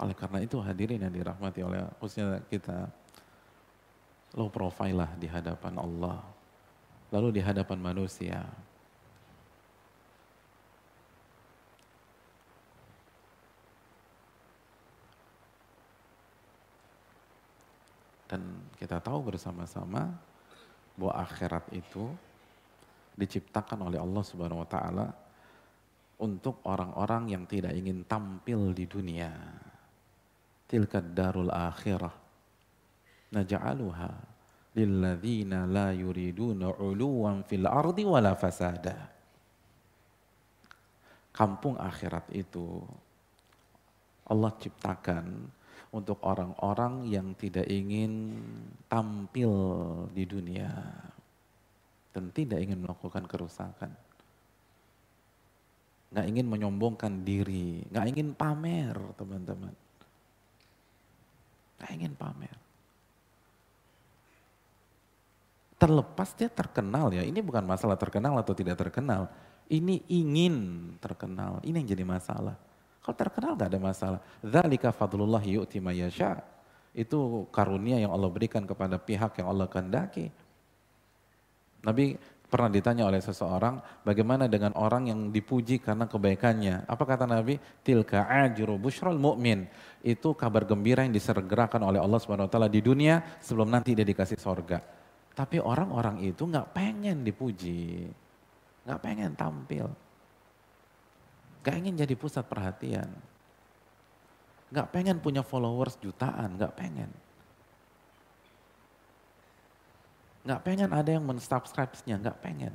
Oleh 0.00 0.14
karena 0.14 0.38
itu 0.38 0.56
hadirin 0.62 1.02
yang 1.02 1.10
dirahmati 1.10 1.60
oleh 1.66 1.82
khususnya 1.98 2.38
kita 2.46 2.86
low 4.38 4.46
profile 4.46 5.02
lah 5.02 5.10
di 5.18 5.26
hadapan 5.26 5.74
Allah. 5.82 6.39
Lalu 7.10 7.38
di 7.38 7.40
hadapan 7.42 7.78
manusia. 7.82 8.46
Dan 18.30 18.46
kita 18.78 19.02
tahu 19.02 19.34
bersama-sama 19.34 20.06
bahwa 20.94 21.18
akhirat 21.18 21.66
itu 21.74 22.06
diciptakan 23.18 23.90
oleh 23.90 23.98
Allah 23.98 24.22
Subhanahu 24.22 24.62
wa 24.62 24.70
taala 24.70 25.10
untuk 26.22 26.62
orang-orang 26.62 27.34
yang 27.34 27.42
tidak 27.50 27.74
ingin 27.74 28.06
tampil 28.06 28.70
di 28.70 28.86
dunia. 28.86 29.34
Tilka 30.70 31.02
darul 31.02 31.50
akhirah 31.50 32.14
naj'aluha 33.34 34.29
lilladzina 34.74 35.66
la 35.66 35.90
yuriduna 35.90 36.70
'uluwan 36.78 37.42
fil 37.42 37.66
ardi 37.66 38.06
wala 38.06 38.38
fasada. 38.38 39.10
Kampung 41.34 41.78
akhirat 41.78 42.30
itu 42.34 42.82
Allah 44.30 44.52
ciptakan 44.60 45.26
untuk 45.90 46.22
orang-orang 46.22 47.10
yang 47.10 47.34
tidak 47.34 47.66
ingin 47.66 48.38
tampil 48.86 49.50
di 50.14 50.22
dunia 50.22 50.70
dan 52.14 52.30
tidak 52.30 52.62
ingin 52.62 52.78
melakukan 52.82 53.26
kerusakan. 53.26 53.90
Nggak 56.10 56.26
ingin 56.26 56.46
menyombongkan 56.46 57.22
diri, 57.22 57.86
nggak 57.90 58.06
ingin 58.10 58.28
pamer 58.34 58.94
teman-teman. 59.14 59.74
Nggak 61.78 61.90
ingin 61.94 62.14
pamer. 62.18 62.69
Terlepas 65.80 66.36
dia 66.36 66.52
terkenal 66.52 67.08
ya, 67.08 67.24
ini 67.24 67.40
bukan 67.40 67.64
masalah 67.64 67.96
terkenal 67.96 68.36
atau 68.36 68.52
tidak 68.52 68.76
terkenal. 68.76 69.32
Ini 69.64 70.04
ingin 70.12 70.54
terkenal, 71.00 71.64
ini 71.64 71.80
yang 71.80 71.88
jadi 71.88 72.04
masalah. 72.04 72.52
Kalau 73.00 73.16
terkenal 73.16 73.56
gak 73.56 73.72
ada 73.72 73.80
masalah. 73.80 74.20
Dzalika 74.44 74.92
fadlullah 74.92 75.40
yu'ti 75.40 75.80
yasha. 75.80 76.44
Itu 76.92 77.48
karunia 77.48 77.96
yang 77.96 78.12
Allah 78.12 78.28
berikan 78.28 78.68
kepada 78.68 79.00
pihak 79.00 79.40
yang 79.40 79.48
Allah 79.48 79.72
kehendaki. 79.72 80.28
Nabi 81.80 82.20
pernah 82.44 82.68
ditanya 82.68 83.08
oleh 83.08 83.24
seseorang, 83.24 83.80
bagaimana 84.04 84.52
dengan 84.52 84.76
orang 84.76 85.08
yang 85.08 85.32
dipuji 85.32 85.80
karena 85.80 86.04
kebaikannya? 86.04 86.84
Apa 86.84 87.08
kata 87.08 87.24
Nabi? 87.24 87.56
Tilka 87.80 88.28
ajru 88.28 88.76
bushral 88.76 89.16
mu'min. 89.16 89.64
Itu 90.04 90.36
kabar 90.36 90.68
gembira 90.68 91.08
yang 91.08 91.16
disergerakan 91.16 91.88
oleh 91.88 92.04
Allah 92.04 92.20
Subhanahu 92.20 92.50
wa 92.50 92.52
taala 92.52 92.68
di 92.68 92.84
dunia 92.84 93.40
sebelum 93.40 93.72
nanti 93.72 93.96
dia 93.96 94.04
dikasih 94.04 94.36
sorga. 94.36 94.99
Tapi 95.40 95.56
orang-orang 95.56 96.20
itu 96.20 96.44
nggak 96.44 96.76
pengen 96.76 97.24
dipuji, 97.24 98.04
nggak 98.84 99.00
pengen 99.00 99.32
tampil. 99.32 99.88
Gak 101.60 101.76
ingin 101.76 101.96
jadi 101.96 102.14
pusat 102.16 102.48
perhatian. 102.48 103.08
Gak 104.72 104.88
pengen 104.94 105.20
punya 105.20 105.44
followers 105.44 106.00
jutaan, 106.00 106.56
gak 106.56 106.72
pengen. 106.72 107.10
Gak 110.46 110.62
pengen 110.64 110.88
ada 110.94 111.10
yang 111.10 111.26
mensubscribe-nya, 111.28 112.16
gak 112.16 112.38
pengen. 112.40 112.72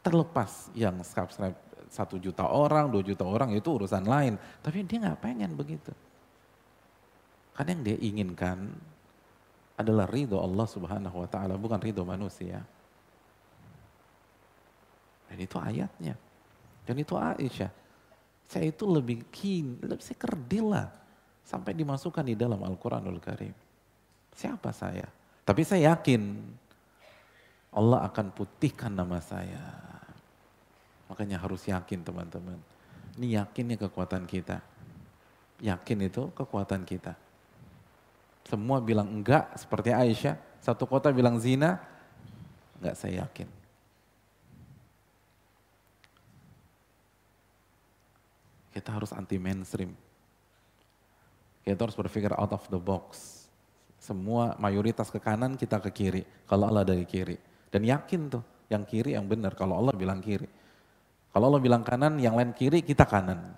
Terlepas 0.00 0.72
yang 0.72 1.04
subscribe 1.04 1.56
satu 1.92 2.16
juta 2.16 2.48
orang, 2.48 2.88
dua 2.88 3.04
juta 3.04 3.28
orang 3.28 3.52
itu 3.52 3.68
urusan 3.68 4.08
lain. 4.08 4.40
Tapi 4.64 4.88
dia 4.88 5.12
gak 5.12 5.20
pengen 5.20 5.52
begitu. 5.52 5.92
Karena 7.52 7.76
yang 7.76 7.82
dia 7.84 7.98
inginkan 8.00 8.72
adalah 9.74 10.06
ridho 10.06 10.38
Allah 10.38 10.66
subhanahu 10.70 11.16
wa 11.24 11.28
ta'ala, 11.28 11.58
bukan 11.58 11.82
ridho 11.82 12.06
manusia. 12.06 12.62
Dan 15.26 15.38
itu 15.42 15.58
ayatnya. 15.58 16.14
Dan 16.86 16.94
itu 17.00 17.18
Aisyah. 17.18 17.72
Saya 18.46 18.70
itu 18.70 18.84
lebih 18.86 19.26
keen, 19.34 19.82
lebih 19.82 20.04
saya 20.04 20.18
kerdil 20.20 20.70
lah. 20.70 20.88
Sampai 21.42 21.74
dimasukkan 21.74 22.22
di 22.22 22.38
dalam 22.38 22.60
Al-Quranul 22.62 23.18
Karim. 23.18 23.52
Siapa 24.30 24.70
saya? 24.70 25.04
Tapi 25.42 25.62
saya 25.66 25.96
yakin 25.96 26.22
Allah 27.74 28.06
akan 28.06 28.30
putihkan 28.30 28.94
nama 28.94 29.18
saya. 29.18 29.60
Makanya 31.10 31.42
harus 31.42 31.66
yakin 31.66 32.00
teman-teman. 32.06 32.56
Ini 33.18 33.42
yakinnya 33.42 33.76
kekuatan 33.76 34.24
kita. 34.30 34.62
Yakin 35.58 35.98
itu 36.06 36.30
kekuatan 36.32 36.86
kita. 36.86 37.18
Semua 38.44 38.78
bilang 38.80 39.08
enggak 39.08 39.56
seperti 39.56 39.90
Aisyah. 39.90 40.36
Satu 40.60 40.84
kota 40.84 41.08
bilang 41.12 41.40
zina. 41.40 41.80
Enggak 42.80 42.96
saya 42.96 43.24
yakin. 43.24 43.48
Kita 48.74 48.90
harus 48.90 49.14
anti 49.14 49.38
mainstream. 49.38 49.94
Kita 51.64 51.80
harus 51.80 51.96
berpikir 51.96 52.34
out 52.36 52.52
of 52.52 52.66
the 52.68 52.76
box. 52.76 53.46
Semua 53.96 54.52
mayoritas 54.60 55.08
ke 55.08 55.16
kanan, 55.16 55.56
kita 55.56 55.80
ke 55.80 55.88
kiri. 55.88 56.22
Kalau 56.44 56.68
Allah 56.68 56.84
dari 56.84 57.08
kiri. 57.08 57.40
Dan 57.72 57.88
yakin 57.88 58.28
tuh, 58.28 58.44
yang 58.68 58.84
kiri 58.84 59.16
yang 59.16 59.24
benar. 59.24 59.56
Kalau 59.56 59.80
Allah 59.80 59.96
bilang 59.96 60.20
kiri. 60.20 60.44
Kalau 61.32 61.48
Allah 61.48 61.62
bilang 61.64 61.80
kanan, 61.80 62.20
yang 62.20 62.36
lain 62.36 62.52
kiri, 62.52 62.84
kita 62.84 63.08
kanan. 63.08 63.56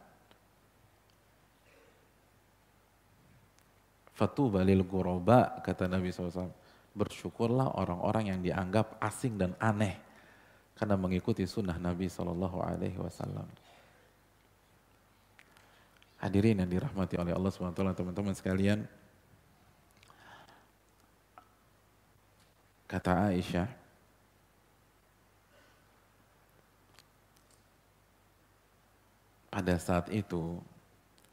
Fatu 4.16 4.48
balil 4.48 4.80
guroba, 4.80 5.60
kata 5.60 5.84
Nabi 5.92 6.08
SAW. 6.08 6.48
Bersyukurlah 6.96 7.76
orang-orang 7.76 8.32
yang 8.32 8.40
dianggap 8.40 8.96
asing 9.04 9.36
dan 9.36 9.52
aneh. 9.60 10.00
Karena 10.72 10.96
mengikuti 10.96 11.44
sunnah 11.44 11.76
Nabi 11.76 12.08
SAW. 12.08 12.40
Hadirin 16.16 16.64
yang 16.64 16.70
dirahmati 16.72 17.20
oleh 17.20 17.36
Allah 17.36 17.52
SWT, 17.52 17.76
teman-teman 17.76 18.32
sekalian. 18.32 18.88
Kata 22.88 23.28
Aisyah, 23.28 23.68
pada 29.52 29.76
saat 29.76 30.08
itu 30.08 30.56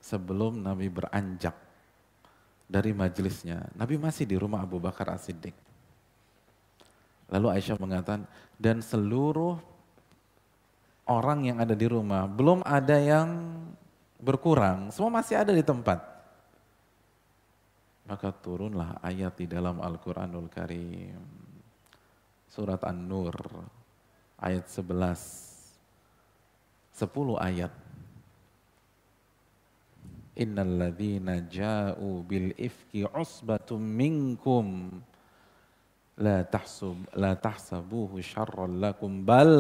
sebelum 0.04 0.60
Nabi 0.60 0.92
beranjak 0.92 1.63
dari 2.68 2.92
majelisnya, 2.96 3.70
Nabi 3.78 4.00
masih 4.00 4.26
di 4.26 4.36
rumah 4.40 4.64
Abu 4.64 4.80
Bakar 4.82 5.14
As-Siddiq. 5.14 5.54
Lalu 7.30 7.48
Aisyah 7.50 7.78
mengatakan, 7.82 8.26
dan 8.62 8.82
seluruh 8.82 9.58
orang 11.10 11.50
yang 11.50 11.58
ada 11.60 11.76
di 11.76 11.88
rumah, 11.90 12.30
belum 12.30 12.62
ada 12.64 12.98
yang 13.00 13.30
berkurang, 14.22 14.94
semua 14.94 15.20
masih 15.20 15.42
ada 15.42 15.52
di 15.52 15.66
tempat. 15.66 16.14
Maka 18.04 18.36
turunlah 18.36 19.00
ayat 19.00 19.40
di 19.40 19.48
dalam 19.48 19.80
Al-Quranul 19.80 20.52
Karim. 20.52 21.24
Surat 22.52 22.84
An-Nur, 22.86 23.34
ayat 24.38 24.70
11. 24.70 25.54
10 26.94 27.10
ayat. 27.42 27.74
Innal 30.34 30.82
ladzina 30.82 31.46
ja'u 31.46 32.26
bil 32.26 32.58
ifki 32.58 33.06
usbatum 33.06 33.78
minkum 33.78 34.90
la 36.18 36.42
tahsub 36.42 37.06
la 37.14 37.38
tahsabuhu 37.38 38.18
syarran 38.18 38.82
lakum 38.82 39.22
bal 39.22 39.54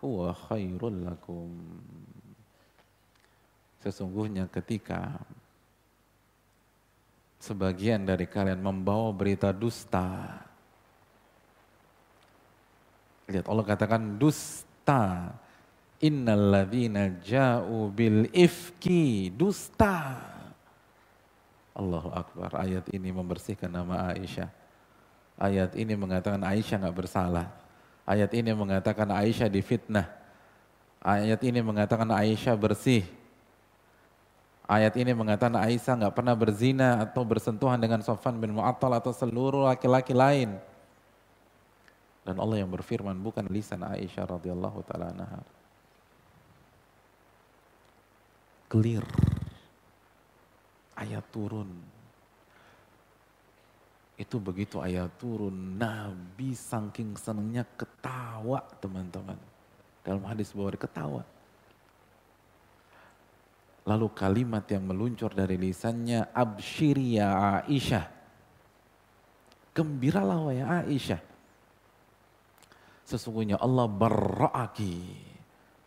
huwa 0.00 0.32
khairul 0.32 1.04
lakum 1.04 1.52
Sesungguhnya 3.84 4.48
ketika 4.48 5.12
sebagian 7.36 8.08
dari 8.08 8.24
kalian 8.24 8.64
membawa 8.64 9.12
berita 9.12 9.52
dusta. 9.52 10.40
Lihat 13.28 13.44
Allah 13.44 13.64
katakan 13.68 14.16
dusta. 14.16 15.36
Innalladzina 16.02 17.22
ja'u 17.22 17.90
bil 17.90 18.26
ifki 18.34 19.30
dusta. 19.30 20.18
Allahu 21.74 22.10
Akbar. 22.14 22.54
Ayat 22.54 22.86
ini 22.90 23.10
membersihkan 23.10 23.70
nama 23.70 24.14
Aisyah. 24.14 24.50
Ayat 25.38 25.74
ini 25.74 25.94
mengatakan 25.98 26.42
Aisyah 26.42 26.82
nggak 26.82 26.98
bersalah. 26.98 27.50
Ayat 28.06 28.30
ini 28.34 28.54
mengatakan 28.54 29.10
Aisyah 29.10 29.50
difitnah. 29.50 30.06
Ayat 31.02 31.40
ini 31.42 31.60
mengatakan 31.60 32.08
Aisyah 32.08 32.56
bersih 32.56 33.04
Ayat 34.64 34.96
ini 34.96 35.12
mengatakan 35.12 35.60
Aisyah 35.60 35.94
nggak 36.00 36.14
pernah 36.16 36.32
berzina 36.32 37.04
atau 37.04 37.20
bersentuhan 37.20 37.76
dengan 37.76 38.00
Sofan 38.00 38.40
bin 38.40 38.56
Mu'attal 38.56 38.96
atau 38.96 39.12
seluruh 39.12 39.68
laki-laki 39.68 40.16
lain. 40.16 40.56
Dan 42.24 42.40
Allah 42.40 42.64
yang 42.64 42.72
berfirman 42.72 43.12
bukan 43.20 43.44
lisan 43.52 43.84
Aisyah 43.84 44.24
radhiyallahu 44.24 44.80
taala 44.88 45.12
anha. 45.12 45.44
Clear. 48.74 49.06
Ayat 50.98 51.22
turun. 51.30 51.70
Itu 54.18 54.42
begitu 54.42 54.82
ayat 54.82 55.14
turun, 55.14 55.78
Nabi 55.78 56.58
saking 56.58 57.14
senangnya 57.14 57.62
ketawa 57.78 58.66
teman-teman. 58.82 59.38
Dalam 60.02 60.26
hadis 60.26 60.50
bahwa 60.50 60.74
ketawa. 60.74 61.22
Lalu 63.86 64.10
kalimat 64.10 64.66
yang 64.66 64.90
meluncur 64.90 65.30
dari 65.30 65.54
lisannya, 65.54 66.34
Abshiri 66.34 67.22
ya 67.22 67.62
Aisyah. 67.62 68.10
Gembiralah 69.70 70.50
wahai 70.50 70.90
Aisyah. 70.90 71.22
Sesungguhnya 73.06 73.54
Allah 73.62 73.86
berra'aki. 73.86 74.98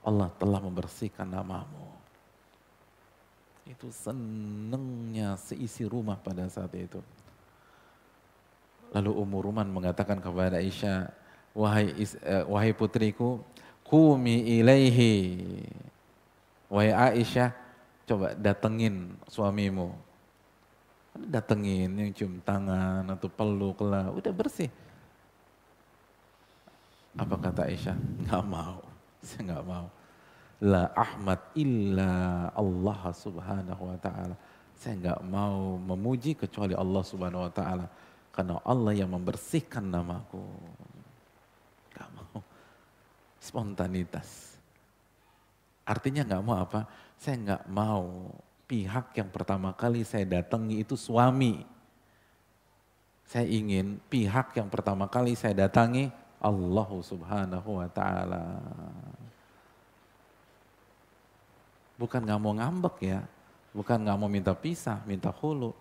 Allah 0.07 0.31
telah 0.39 0.63
membersihkan 0.63 1.27
namamu. 1.27 1.86
Itu 3.67 3.91
senengnya 3.91 5.35
seisi 5.35 5.83
rumah 5.83 6.15
pada 6.15 6.47
saat 6.47 6.71
itu. 6.71 7.03
Lalu 8.95 9.11
Umur 9.11 9.51
Ruman 9.51 9.67
mengatakan 9.67 10.23
kepada 10.23 10.63
Aisyah, 10.63 11.11
wahai, 11.51 11.91
uh, 12.23 12.47
wahai 12.47 12.71
putriku, 12.71 13.43
kumi 13.83 14.63
ilaihi. 14.63 15.35
Wahai 16.71 16.95
Aisyah, 17.19 17.51
coba 18.07 18.31
datengin 18.39 19.11
suamimu. 19.27 19.91
Datengin 21.17 21.91
yang 21.91 22.11
cium 22.15 22.39
tangan 22.45 23.03
atau 23.11 23.27
peluk 23.27 23.83
lah, 23.83 24.07
udah 24.15 24.31
bersih. 24.31 24.71
Apa 27.19 27.35
kata 27.35 27.67
Aisyah? 27.67 27.97
Nggak 28.23 28.43
mau, 28.47 28.79
saya 29.27 29.41
nggak 29.51 29.65
mau. 29.67 29.96
La 30.57 30.89
Ahmad 30.97 31.53
illa 31.53 32.49
Allah 32.49 33.01
subhanahu 33.13 33.93
wa 33.93 33.97
ta'ala. 34.01 34.35
Saya 34.73 34.93
nggak 34.97 35.21
mau 35.29 35.77
memuji 35.77 36.33
kecuali 36.33 36.73
Allah 36.73 37.03
subhanahu 37.05 37.45
wa 37.45 37.53
ta'ala. 37.53 37.85
Karena 38.33 38.61
Allah 38.65 38.93
yang 38.93 39.13
membersihkan 39.13 39.85
namaku. 39.85 40.41
Gak 41.93 42.09
mau. 42.13 42.41
Spontanitas. 43.37 44.57
Artinya 45.85 46.25
nggak 46.25 46.43
mau 46.45 46.57
apa? 46.57 46.85
Saya 47.17 47.37
nggak 47.37 47.63
mau 47.69 48.33
pihak 48.67 49.15
yang 49.15 49.31
pertama 49.31 49.71
kali 49.73 50.03
saya 50.03 50.27
datangi 50.27 50.83
itu 50.83 50.99
suami. 50.99 51.63
Saya 53.23 53.47
ingin 53.47 53.97
pihak 54.11 54.53
yang 54.59 54.67
pertama 54.67 55.07
kali 55.07 55.33
saya 55.33 55.55
datangi 55.55 56.11
Allah 56.37 56.89
subhanahu 56.91 57.69
wa 57.81 57.87
ta'ala. 57.89 58.45
Bukan 61.97 62.21
nggak 62.21 62.39
mau 62.39 62.53
ngambek 62.53 62.95
ya, 63.01 63.19
bukan 63.73 63.97
nggak 64.05 64.17
mau 64.21 64.29
minta 64.29 64.53
pisah, 64.53 65.01
minta 65.09 65.33
hulu. 65.33 65.73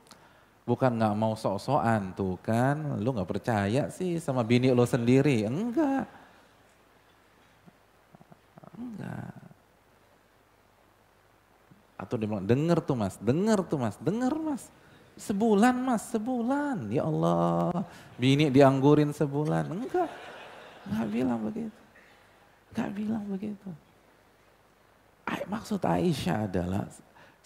Bukan 0.67 0.99
nggak 0.99 1.15
mau 1.15 1.37
sok-sokan 1.39 2.17
tuh 2.17 2.41
kan, 2.43 2.99
lu 2.99 3.15
nggak 3.15 3.29
percaya 3.29 3.87
sih 3.93 4.19
sama 4.19 4.43
bini 4.43 4.73
lo 4.73 4.83
sendiri. 4.83 5.47
Enggak. 5.47 6.09
Enggak. 8.75 9.37
Atau 11.97 12.21
dia 12.21 12.29
bilang, 12.29 12.45
denger 12.45 12.79
tuh 12.85 12.97
mas, 12.97 13.15
denger 13.21 13.61
tuh 13.65 13.79
mas, 13.81 13.97
denger 14.01 14.35
mas. 14.37 14.69
Sebulan 15.17 15.77
mas, 15.81 16.03
sebulan. 16.13 16.93
Ya 16.93 17.09
Allah, 17.09 17.87
bini 18.21 18.53
dianggurin 18.53 19.13
sebulan. 19.17 19.69
Enggak, 19.69 20.11
enggak 20.89 21.09
bilang 21.13 21.41
begitu. 21.45 21.81
Enggak 22.73 22.91
bilang 22.93 23.25
begitu. 23.29 23.69
Maksud 25.47 25.83
Aisyah 25.83 26.51
adalah, 26.51 26.87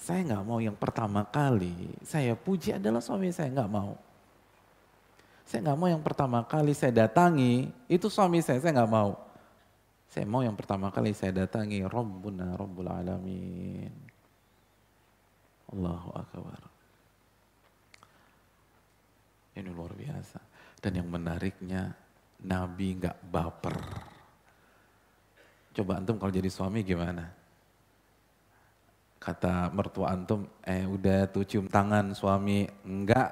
Saya 0.00 0.24
nggak 0.24 0.44
mau 0.48 0.56
yang 0.64 0.76
pertama 0.80 1.28
kali 1.28 1.92
saya 2.00 2.32
puji 2.32 2.72
adalah 2.72 3.04
suami 3.04 3.28
saya 3.36 3.52
nggak 3.52 3.68
mau. 3.68 3.92
Saya 5.44 5.60
nggak 5.60 5.76
mau 5.76 5.88
yang 5.92 6.00
pertama 6.00 6.40
kali 6.48 6.72
saya 6.72 7.04
datangi 7.04 7.68
itu 7.84 8.08
suami 8.08 8.40
saya, 8.40 8.64
saya 8.64 8.80
nggak 8.80 8.88
mau. 8.88 9.12
Saya 10.08 10.24
mau 10.24 10.40
yang 10.40 10.56
pertama 10.56 10.88
kali 10.88 11.12
saya 11.12 11.44
datangi 11.44 11.84
Rabbuna 11.84 12.56
Rabbul 12.56 12.88
Alamin. 12.88 13.92
Allahu 15.76 16.10
Akbar. 16.16 16.60
Ini 19.52 19.68
luar 19.68 19.92
biasa. 19.92 20.40
Dan 20.80 20.96
yang 20.96 21.12
menariknya 21.12 21.92
Nabi 22.40 22.96
nggak 22.96 23.20
baper. 23.28 23.76
Coba 25.76 26.00
antum 26.00 26.16
kalau 26.16 26.32
jadi 26.32 26.48
suami 26.48 26.80
gimana? 26.80 27.39
Kata 29.20 29.68
mertua 29.76 30.16
antum, 30.16 30.48
eh 30.64 30.88
udah 30.88 31.28
tuh 31.28 31.44
cium 31.44 31.68
tangan 31.68 32.16
suami, 32.16 32.64
enggak. 32.88 33.28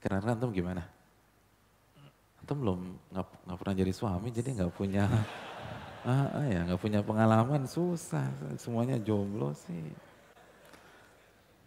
Kira-kira 0.00 0.32
antum 0.32 0.48
gimana? 0.48 0.80
Antum 2.40 2.56
belum 2.64 2.80
nggak 3.12 3.58
pernah 3.60 3.76
jadi 3.76 3.92
suami, 3.92 4.32
jadi 4.32 4.48
nggak 4.56 4.72
punya 4.72 5.04
ah, 6.08 6.40
ah 6.40 6.46
ya 6.48 6.64
nggak 6.64 6.80
punya 6.80 7.04
pengalaman 7.04 7.68
susah, 7.68 8.32
semuanya 8.56 8.96
jomblo 8.96 9.52
sih. 9.52 9.92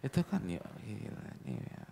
Itu 0.02 0.22
kan 0.26 0.42
ya, 0.46 0.62
ini 0.82 1.54
ya. 1.54 1.86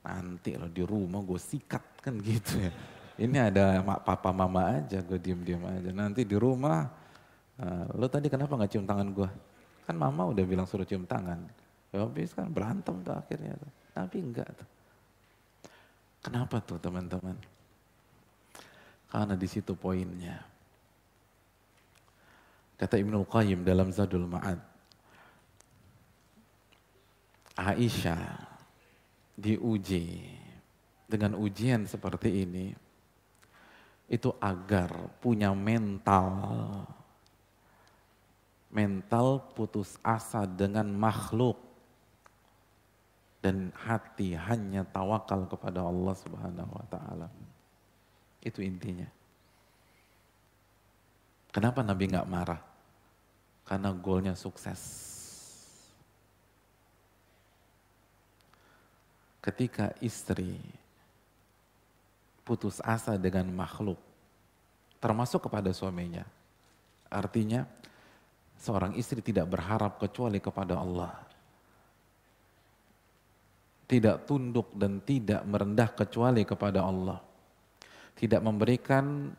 nanti 0.00 0.54
lo 0.58 0.66
di 0.66 0.82
rumah 0.82 1.22
gue 1.22 1.38
sikat 1.38 2.02
kan 2.02 2.18
gitu 2.18 2.58
ya. 2.58 2.72
Ini 3.20 3.52
ada 3.52 3.84
papa 4.00 4.32
mama 4.32 4.80
aja, 4.80 4.98
gue 5.04 5.18
diem-diem 5.20 5.60
aja. 5.60 5.90
Nanti 5.92 6.24
di 6.24 6.34
rumah, 6.40 6.88
uh, 7.60 7.84
lo 7.98 8.08
tadi 8.08 8.32
kenapa 8.32 8.56
nggak 8.56 8.70
cium 8.72 8.88
tangan 8.88 9.10
gue? 9.12 9.30
Kan 9.90 9.98
mama 9.98 10.30
udah 10.30 10.46
bilang 10.46 10.70
suruh 10.70 10.86
cium 10.86 11.02
tangan. 11.02 11.50
Ya 11.90 12.06
habis 12.06 12.30
kan 12.30 12.46
berantem 12.46 13.02
tuh 13.02 13.10
akhirnya 13.10 13.58
tuh. 13.58 13.70
Tapi 13.90 14.22
enggak 14.22 14.46
tuh. 14.54 14.68
Kenapa 16.22 16.62
tuh 16.62 16.78
teman-teman? 16.78 17.34
Karena 19.10 19.34
di 19.34 19.50
situ 19.50 19.74
poinnya. 19.74 20.38
Kata 22.78 22.94
Ibnu 23.02 23.26
Qayyim 23.26 23.66
dalam 23.66 23.90
Zadul 23.90 24.30
Ma'ad. 24.30 24.62
Aisyah 27.58 28.46
diuji 29.34 30.22
dengan 31.10 31.34
ujian 31.34 31.82
seperti 31.90 32.46
ini 32.46 32.70
itu 34.06 34.30
agar 34.38 35.18
punya 35.18 35.50
mental 35.50 36.30
mental 38.70 39.42
putus 39.52 39.98
asa 40.06 40.46
dengan 40.46 40.86
makhluk 40.94 41.58
dan 43.42 43.74
hati 43.74 44.38
hanya 44.38 44.86
tawakal 44.86 45.44
kepada 45.50 45.82
Allah 45.82 46.14
Subhanahu 46.14 46.70
wa 46.70 46.86
taala. 46.86 47.28
Itu 48.40 48.62
intinya. 48.62 49.10
Kenapa 51.50 51.82
Nabi 51.82 52.06
nggak 52.06 52.30
marah? 52.30 52.62
Karena 53.66 53.90
goalnya 53.90 54.38
sukses. 54.38 55.10
Ketika 59.40 59.96
istri 60.04 60.60
putus 62.44 62.78
asa 62.84 63.16
dengan 63.16 63.48
makhluk, 63.50 63.96
termasuk 65.00 65.48
kepada 65.48 65.72
suaminya, 65.72 66.28
artinya 67.08 67.64
Seorang 68.60 68.92
istri 69.00 69.24
tidak 69.24 69.48
berharap 69.48 69.96
kecuali 69.96 70.36
kepada 70.36 70.76
Allah. 70.76 71.16
Tidak 73.88 74.28
tunduk 74.28 74.76
dan 74.76 75.00
tidak 75.00 75.40
merendah 75.48 75.90
kecuali 75.96 76.44
kepada 76.44 76.84
Allah. 76.84 77.18
Tidak 78.12 78.38
memberikan 78.44 79.32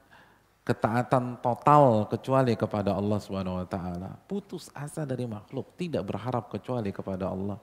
ketaatan 0.65 1.37
total 1.37 2.09
kecuali 2.09 2.57
kepada 2.57 2.97
Allah 2.97 3.19
Subhanahu 3.21 3.61
wa 3.61 3.67
taala. 3.69 4.11
Putus 4.25 4.73
asa 4.73 5.05
dari 5.05 5.29
makhluk, 5.29 5.77
tidak 5.77 6.01
berharap 6.01 6.49
kecuali 6.49 6.89
kepada 6.89 7.29
Allah. 7.29 7.61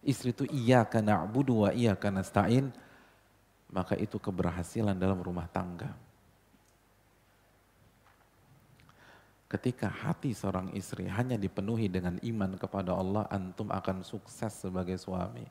Istri 0.00 0.28
itu 0.32 0.44
iya 0.48 0.88
karena 0.88 1.20
na'budu 1.24 1.68
wa 1.68 1.70
karena 1.72 2.24
nasta'in, 2.24 2.72
maka 3.68 3.94
itu 4.00 4.16
keberhasilan 4.16 4.96
dalam 4.96 5.20
rumah 5.20 5.44
tangga. 5.52 5.92
Ketika 9.50 9.90
hati 9.90 10.30
seorang 10.30 10.70
istri 10.78 11.10
hanya 11.10 11.34
dipenuhi 11.34 11.90
dengan 11.90 12.22
iman 12.22 12.54
kepada 12.54 12.94
Allah, 12.94 13.26
antum 13.26 13.66
akan 13.66 14.06
sukses 14.06 14.54
sebagai 14.54 14.94
suami. 14.94 15.42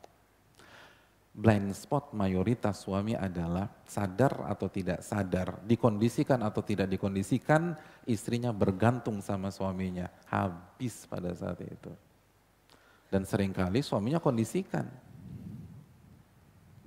Blind 1.35 1.75
spot 1.75 2.15
mayoritas 2.15 2.79
suami 2.79 3.11
adalah 3.11 3.67
sadar 3.83 4.47
atau 4.47 4.71
tidak 4.71 5.03
sadar, 5.03 5.59
dikondisikan 5.67 6.39
atau 6.47 6.63
tidak 6.63 6.87
dikondisikan, 6.87 7.75
istrinya 8.07 8.55
bergantung 8.55 9.19
sama 9.19 9.51
suaminya, 9.51 10.07
habis 10.31 11.03
pada 11.03 11.35
saat 11.35 11.59
itu. 11.59 11.91
Dan 13.11 13.27
sering 13.27 13.51
kali 13.51 13.83
suaminya 13.83 14.23
kondisikan. 14.23 14.87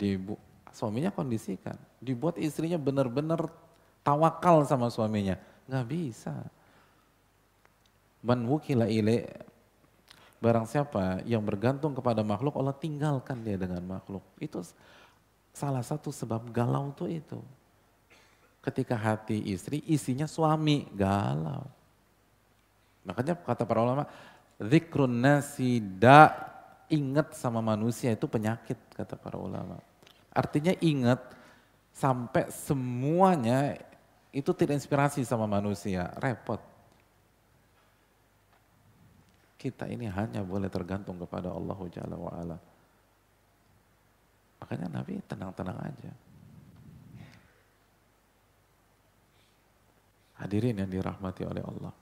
Dibu 0.00 0.40
suaminya 0.72 1.12
kondisikan, 1.12 1.76
dibuat 2.00 2.40
istrinya 2.40 2.80
benar-benar 2.80 3.52
tawakal 4.00 4.64
sama 4.64 4.88
suaminya, 4.88 5.36
nggak 5.68 5.86
bisa 5.92 6.40
Man 8.22 8.46
wukila 8.46 8.86
ile 8.86 9.26
barang 10.42 10.66
siapa 10.66 11.22
yang 11.22 11.42
bergantung 11.42 11.94
kepada 11.94 12.26
makhluk 12.26 12.54
Allah 12.58 12.74
tinggalkan 12.74 13.42
dia 13.42 13.58
dengan 13.58 13.82
makhluk. 13.82 14.22
Itu 14.38 14.62
salah 15.54 15.82
satu 15.82 16.14
sebab 16.14 16.50
galau 16.54 16.90
tuh 16.94 17.10
itu. 17.10 17.38
Ketika 18.62 18.94
hati 18.94 19.38
istri 19.50 19.82
isinya 19.90 20.30
suami 20.30 20.86
galau. 20.94 21.66
Makanya 23.02 23.34
kata 23.34 23.66
para 23.66 23.82
ulama, 23.82 24.06
zikrun 24.62 25.10
nasi 25.18 25.82
da 25.82 26.30
ingat 26.86 27.34
sama 27.34 27.58
manusia 27.58 28.14
itu 28.14 28.30
penyakit 28.30 28.78
kata 28.94 29.18
para 29.18 29.34
ulama. 29.34 29.82
Artinya 30.30 30.70
ingat 30.78 31.18
sampai 31.90 32.54
semuanya 32.54 33.82
itu 34.30 34.54
tidak 34.54 34.78
inspirasi 34.78 35.26
sama 35.26 35.50
manusia, 35.50 36.14
repot 36.22 36.71
kita 39.62 39.86
ini 39.86 40.10
hanya 40.10 40.42
boleh 40.42 40.66
tergantung 40.66 41.22
kepada 41.22 41.54
Allah 41.54 41.78
Jalla 41.86 42.18
wa'ala. 42.18 42.58
Makanya 44.58 44.90
Nabi 44.90 45.22
tenang-tenang 45.22 45.78
aja. 45.78 46.10
Hadirin 50.42 50.82
yang 50.82 50.90
dirahmati 50.90 51.46
oleh 51.46 51.62
Allah. 51.62 51.94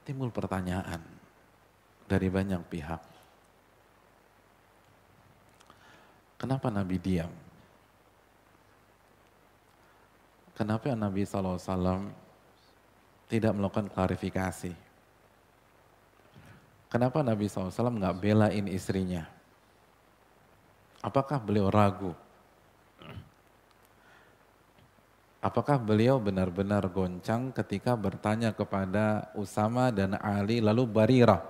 Timbul 0.00 0.32
pertanyaan 0.32 1.04
dari 2.08 2.32
banyak 2.32 2.64
pihak. 2.64 3.02
Kenapa 6.40 6.72
Nabi 6.72 6.96
diam? 6.96 7.28
Kenapa 10.56 10.96
Nabi 10.96 11.28
SAW 11.28 12.29
tidak 13.30 13.54
melakukan 13.54 13.86
klarifikasi. 13.86 14.74
Kenapa 16.90 17.22
Nabi 17.22 17.46
SAW 17.46 17.70
nggak 17.70 18.18
belain 18.18 18.66
istrinya? 18.66 19.30
Apakah 20.98 21.38
beliau 21.38 21.70
ragu? 21.70 22.10
Apakah 25.40 25.80
beliau 25.80 26.20
benar-benar 26.20 26.84
goncang 26.92 27.48
ketika 27.56 27.96
bertanya 27.96 28.52
kepada 28.52 29.32
Usama 29.32 29.88
dan 29.88 30.18
Ali 30.20 30.60
lalu 30.60 30.84
Barirah? 30.84 31.40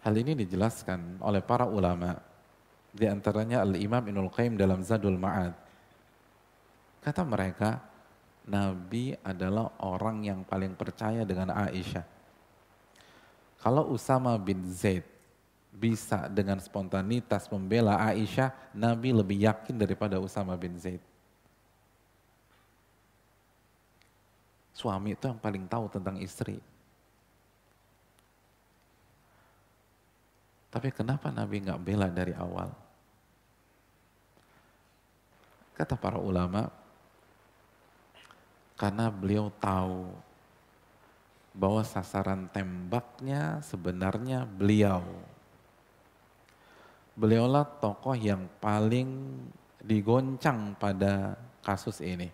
Hal 0.00 0.14
ini 0.16 0.32
dijelaskan 0.32 1.20
oleh 1.20 1.44
para 1.44 1.68
ulama. 1.68 2.16
Di 2.94 3.10
antaranya 3.10 3.60
Al-Imam 3.60 4.00
Ibnul 4.06 4.32
Qayyim 4.32 4.54
dalam 4.56 4.80
Zadul 4.80 5.18
Ma'ad. 5.18 5.52
Kata 7.04 7.26
mereka, 7.26 7.82
Nabi 8.44 9.16
adalah 9.24 9.72
orang 9.80 10.20
yang 10.28 10.40
paling 10.44 10.76
percaya 10.76 11.24
dengan 11.24 11.52
Aisyah. 11.52 12.04
Kalau 13.64 13.88
Usama 13.96 14.36
bin 14.36 14.68
Zaid 14.68 15.08
bisa 15.72 16.28
dengan 16.28 16.60
spontanitas 16.60 17.48
membela 17.48 17.96
Aisyah, 17.96 18.52
Nabi 18.76 19.16
lebih 19.16 19.40
yakin 19.48 19.80
daripada 19.80 20.20
Usama 20.20 20.52
bin 20.60 20.76
Zaid. 20.76 21.00
Suami 24.76 25.16
itu 25.16 25.24
yang 25.24 25.40
paling 25.40 25.64
tahu 25.64 25.88
tentang 25.88 26.20
istri. 26.20 26.60
Tapi 30.68 30.90
kenapa 30.90 31.30
Nabi 31.30 31.62
nggak 31.62 31.80
bela 31.80 32.10
dari 32.10 32.34
awal? 32.34 32.68
Kata 35.78 35.94
para 35.94 36.18
ulama, 36.18 36.66
karena 38.84 39.08
beliau 39.08 39.48
tahu 39.56 40.12
bahwa 41.56 41.80
sasaran 41.80 42.44
tembaknya 42.52 43.64
sebenarnya 43.64 44.44
beliau. 44.44 45.00
Beliaulah 47.16 47.64
tokoh 47.80 48.12
yang 48.12 48.44
paling 48.60 49.08
digoncang 49.80 50.76
pada 50.76 51.32
kasus 51.64 52.04
ini. 52.04 52.28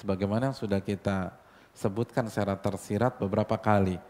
Sebagaimana 0.00 0.48
yang 0.48 0.56
sudah 0.56 0.80
kita 0.80 1.36
sebutkan 1.76 2.32
secara 2.32 2.56
tersirat 2.56 3.20
beberapa 3.20 3.60
kali. 3.60 4.00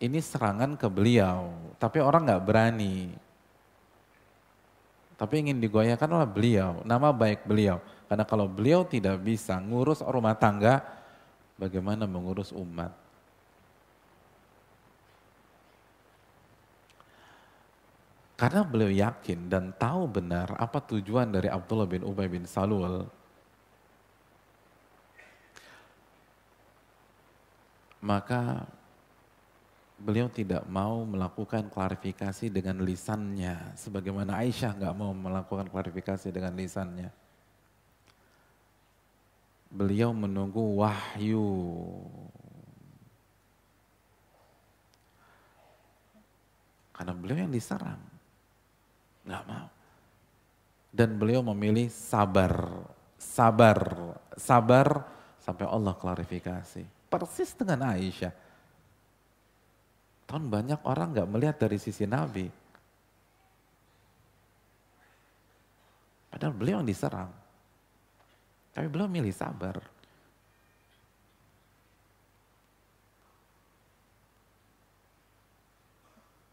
Ini 0.00 0.24
serangan 0.24 0.80
ke 0.80 0.88
beliau, 0.88 1.52
tapi 1.76 2.00
orang 2.00 2.32
nggak 2.32 2.44
berani 2.48 3.12
tapi 5.14 5.46
ingin 5.46 5.62
digoyahkan 5.62 6.10
oleh 6.10 6.26
beliau, 6.26 6.82
nama 6.82 7.14
baik 7.14 7.46
beliau. 7.46 7.78
Karena 8.04 8.24
kalau 8.28 8.46
beliau 8.46 8.84
tidak 8.84 9.20
bisa 9.24 9.56
ngurus 9.58 10.04
rumah 10.04 10.36
tangga, 10.36 10.84
bagaimana 11.56 12.04
mengurus 12.04 12.52
umat? 12.52 12.92
Karena 18.34 18.60
beliau 18.66 18.90
yakin 18.90 19.46
dan 19.48 19.72
tahu 19.78 20.10
benar 20.10 20.58
apa 20.58 20.82
tujuan 20.82 21.30
dari 21.30 21.46
Abdullah 21.48 21.88
bin 21.88 22.04
Ubay 22.04 22.26
bin 22.26 22.44
Salul. 22.44 23.06
Maka 28.04 28.68
beliau 29.96 30.28
tidak 30.28 30.68
mau 30.68 31.08
melakukan 31.08 31.72
klarifikasi 31.72 32.52
dengan 32.52 32.84
lisannya, 32.84 33.72
sebagaimana 33.80 34.44
Aisyah 34.44 34.76
nggak 34.76 34.96
mau 34.98 35.16
melakukan 35.16 35.70
klarifikasi 35.72 36.28
dengan 36.28 36.52
lisannya. 36.52 37.23
Beliau 39.74 40.14
menunggu 40.14 40.78
wahyu. 40.78 41.50
Karena 46.94 47.10
beliau 47.10 47.38
yang 47.42 47.50
diserang. 47.50 47.98
Nggak 49.26 49.44
mau. 49.50 49.68
Dan 50.94 51.18
beliau 51.18 51.42
memilih 51.42 51.90
sabar, 51.90 52.54
sabar, 53.18 54.14
sabar 54.38 55.02
sampai 55.42 55.66
Allah 55.66 55.98
klarifikasi. 55.98 57.10
Persis 57.10 57.50
dengan 57.58 57.90
Aisyah 57.90 58.44
Kan 60.24 60.48
banyak 60.48 60.80
orang 60.88 61.12
nggak 61.12 61.30
melihat 61.30 61.56
dari 61.62 61.78
sisi 61.78 62.08
Nabi. 62.08 62.48
Padahal 66.32 66.54
beliau 66.56 66.82
yang 66.82 66.88
diserang. 66.88 67.30
Tapi 68.74 68.86
beliau 68.90 69.06
milih 69.06 69.30
sabar. 69.30 69.78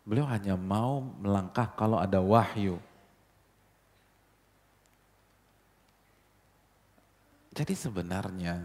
Beliau 0.05 0.29
hanya 0.29 0.53
mau 0.53 1.01
melangkah 1.01 1.73
kalau 1.73 1.97
ada 1.97 2.21
wahyu. 2.21 2.77
Jadi 7.51 7.73
sebenarnya 7.75 8.63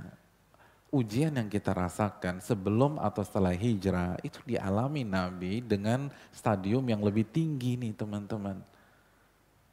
ujian 0.94 1.34
yang 1.34 1.50
kita 1.50 1.74
rasakan 1.74 2.38
sebelum 2.38 3.02
atau 3.02 3.20
setelah 3.26 3.52
hijrah 3.52 4.16
itu 4.22 4.38
dialami 4.46 5.02
Nabi 5.02 5.58
dengan 5.60 6.06
stadium 6.30 6.86
yang 6.86 7.02
lebih 7.02 7.26
tinggi 7.26 7.74
nih 7.76 7.92
teman-teman. 7.98 8.62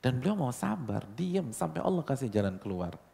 Dan 0.03 0.19
beliau 0.19 0.35
mau 0.35 0.51
sabar, 0.51 1.07
diam 1.15 1.55
sampai 1.55 1.79
Allah 1.79 2.03
kasih 2.03 2.27
jalan 2.27 2.59
keluar. 2.59 3.12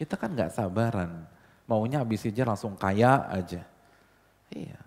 Kita 0.00 0.16
kan 0.16 0.32
gak 0.32 0.56
sabaran, 0.56 1.28
maunya 1.68 2.00
habis 2.00 2.24
hijrah 2.24 2.56
langsung 2.56 2.72
kaya 2.72 3.28
aja. 3.28 3.68
Iya, 4.48 4.80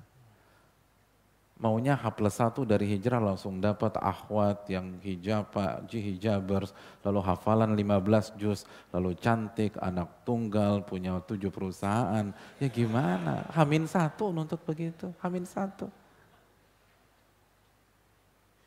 maunya 1.63 1.95
H 1.95 2.11
plus 2.11 2.35
satu 2.35 2.67
dari 2.67 2.83
hijrah 2.91 3.23
langsung 3.23 3.63
dapat 3.63 3.95
akhwat 3.95 4.67
yang 4.67 4.99
hijab, 4.99 5.47
hijabers, 5.87 6.75
lalu 7.07 7.23
hafalan 7.23 7.71
15 7.71 8.35
juz, 8.35 8.67
lalu 8.91 9.15
cantik, 9.15 9.79
anak 9.79 10.11
tunggal, 10.27 10.83
punya 10.83 11.23
tujuh 11.23 11.47
perusahaan. 11.47 12.35
Ya 12.59 12.67
gimana? 12.67 13.47
Hamin 13.55 13.87
satu 13.87 14.35
nuntut 14.35 14.59
begitu, 14.67 15.07
hamin 15.23 15.47
satu. 15.47 15.87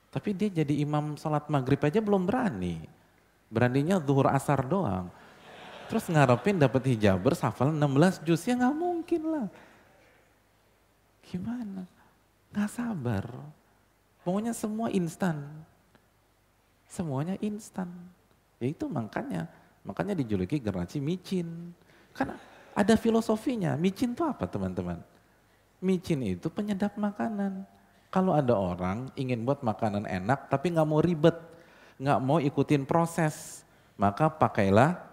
Tapi 0.09 0.33
dia 0.33 0.65
jadi 0.65 0.81
imam 0.81 1.21
sholat 1.21 1.53
maghrib 1.53 1.77
aja 1.85 2.01
belum 2.01 2.25
berani. 2.25 2.81
Beraninya 3.53 4.01
zuhur 4.01 4.33
asar 4.33 4.65
doang. 4.65 5.13
Terus 5.87 6.11
ngarepin 6.11 6.59
dapat 6.59 6.83
hijabers 6.91 7.43
hafalan 7.43 7.79
16 7.79 8.27
juz, 8.27 8.43
ya 8.43 8.59
nggak 8.59 8.77
mungkin 8.77 9.23
lah. 9.31 9.47
Gimana? 11.27 11.87
Gak 12.55 12.71
sabar. 12.71 13.27
Pokoknya 14.27 14.51
semua 14.51 14.91
instan. 14.91 15.47
Semuanya 16.87 17.39
instan. 17.39 17.91
Ya 18.59 18.73
itu 18.73 18.91
makanya, 18.91 19.47
makanya 19.87 20.19
dijuluki 20.19 20.59
generasi 20.59 20.99
micin. 20.99 21.75
Karena 22.11 22.35
ada 22.75 22.95
filosofinya. 22.99 23.79
Micin 23.79 24.19
itu 24.19 24.25
apa 24.27 24.51
teman-teman? 24.51 24.99
Micin 25.79 26.25
itu 26.27 26.51
penyedap 26.51 26.99
makanan. 26.99 27.63
Kalau 28.11 28.33
ada 28.33 28.57
orang 28.57 29.13
ingin 29.15 29.45
buat 29.45 29.61
makanan 29.61 30.09
enak 30.09 30.49
tapi 30.49 30.73
nggak 30.73 30.89
mau 30.89 31.05
ribet, 31.05 31.37
nggak 32.01 32.21
mau 32.23 32.41
ikutin 32.41 32.89
proses, 32.89 33.63
maka 34.01 34.27
pakailah, 34.33 35.06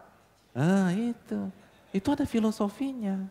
ah 0.54 0.89
itu, 0.93 1.49
itu 1.93 2.08
ada 2.10 2.26
filosofinya. 2.26 3.22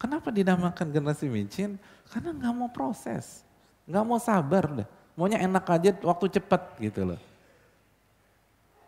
Kenapa 0.00 0.28
dinamakan 0.28 0.92
generasi 0.92 1.28
micin? 1.32 1.80
Karena 2.12 2.36
nggak 2.36 2.54
mau 2.54 2.68
proses, 2.68 3.44
nggak 3.88 4.04
mau 4.04 4.20
sabar 4.20 4.64
deh. 4.70 4.88
Maunya 5.14 5.40
enak 5.40 5.64
aja 5.70 5.90
waktu 6.02 6.26
cepat 6.40 6.62
gitu 6.82 7.14
loh. 7.14 7.20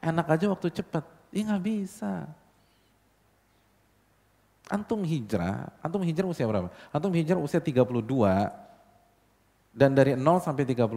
Enak 0.02 0.26
aja 0.26 0.46
waktu 0.52 0.68
cepat, 0.70 1.04
ya 1.30 1.42
nggak 1.46 1.64
bisa. 1.64 2.28
Antum 4.66 5.07
hijrah, 5.07 5.70
antum 5.78 6.02
hijrah 6.02 6.26
usia 6.26 6.44
berapa? 6.44 6.68
Antum 6.90 7.14
hijrah 7.14 7.38
usia 7.38 7.62
32 7.62 7.86
dan 9.76 9.92
dari 9.92 10.16
0 10.16 10.40
sampai 10.42 10.64
32 10.66 10.96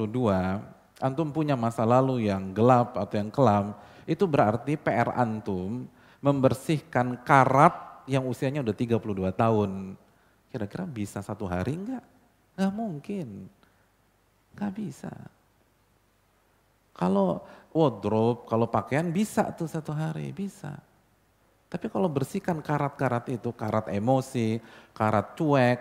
antum 0.99 1.27
punya 1.31 1.55
masa 1.55 1.87
lalu 1.87 2.27
yang 2.27 2.51
gelap 2.51 2.95
atau 2.95 3.15
yang 3.15 3.31
kelam, 3.31 3.75
itu 4.03 4.27
berarti 4.27 4.75
PR 4.75 5.15
antum 5.15 5.87
membersihkan 6.19 7.23
karat 7.23 8.03
yang 8.09 8.27
usianya 8.27 8.63
udah 8.65 8.75
32 8.75 9.31
tahun. 9.35 9.95
Kira-kira 10.49 10.83
bisa 10.89 11.21
satu 11.21 11.45
hari 11.45 11.77
enggak? 11.77 12.05
Enggak 12.57 12.73
mungkin. 12.73 13.27
Enggak 14.55 14.71
bisa. 14.75 15.13
Kalau 16.97 17.45
wardrobe, 17.71 18.43
kalau 18.49 18.67
pakaian 18.67 19.07
bisa 19.13 19.55
tuh 19.55 19.69
satu 19.69 19.95
hari, 19.95 20.35
bisa. 20.35 20.75
Tapi 21.69 21.85
kalau 21.87 22.09
bersihkan 22.09 22.59
karat-karat 22.65 23.29
itu, 23.29 23.53
karat 23.53 23.87
emosi, 23.93 24.57
karat 24.91 25.37
cuek, 25.37 25.79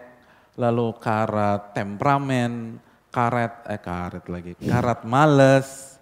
lalu 0.60 0.92
karat 1.00 1.72
temperamen, 1.72 2.76
karet, 3.08 3.64
eh 3.72 3.80
karet 3.80 4.24
lagi, 4.28 4.52
karat 4.60 5.00
males, 5.08 5.96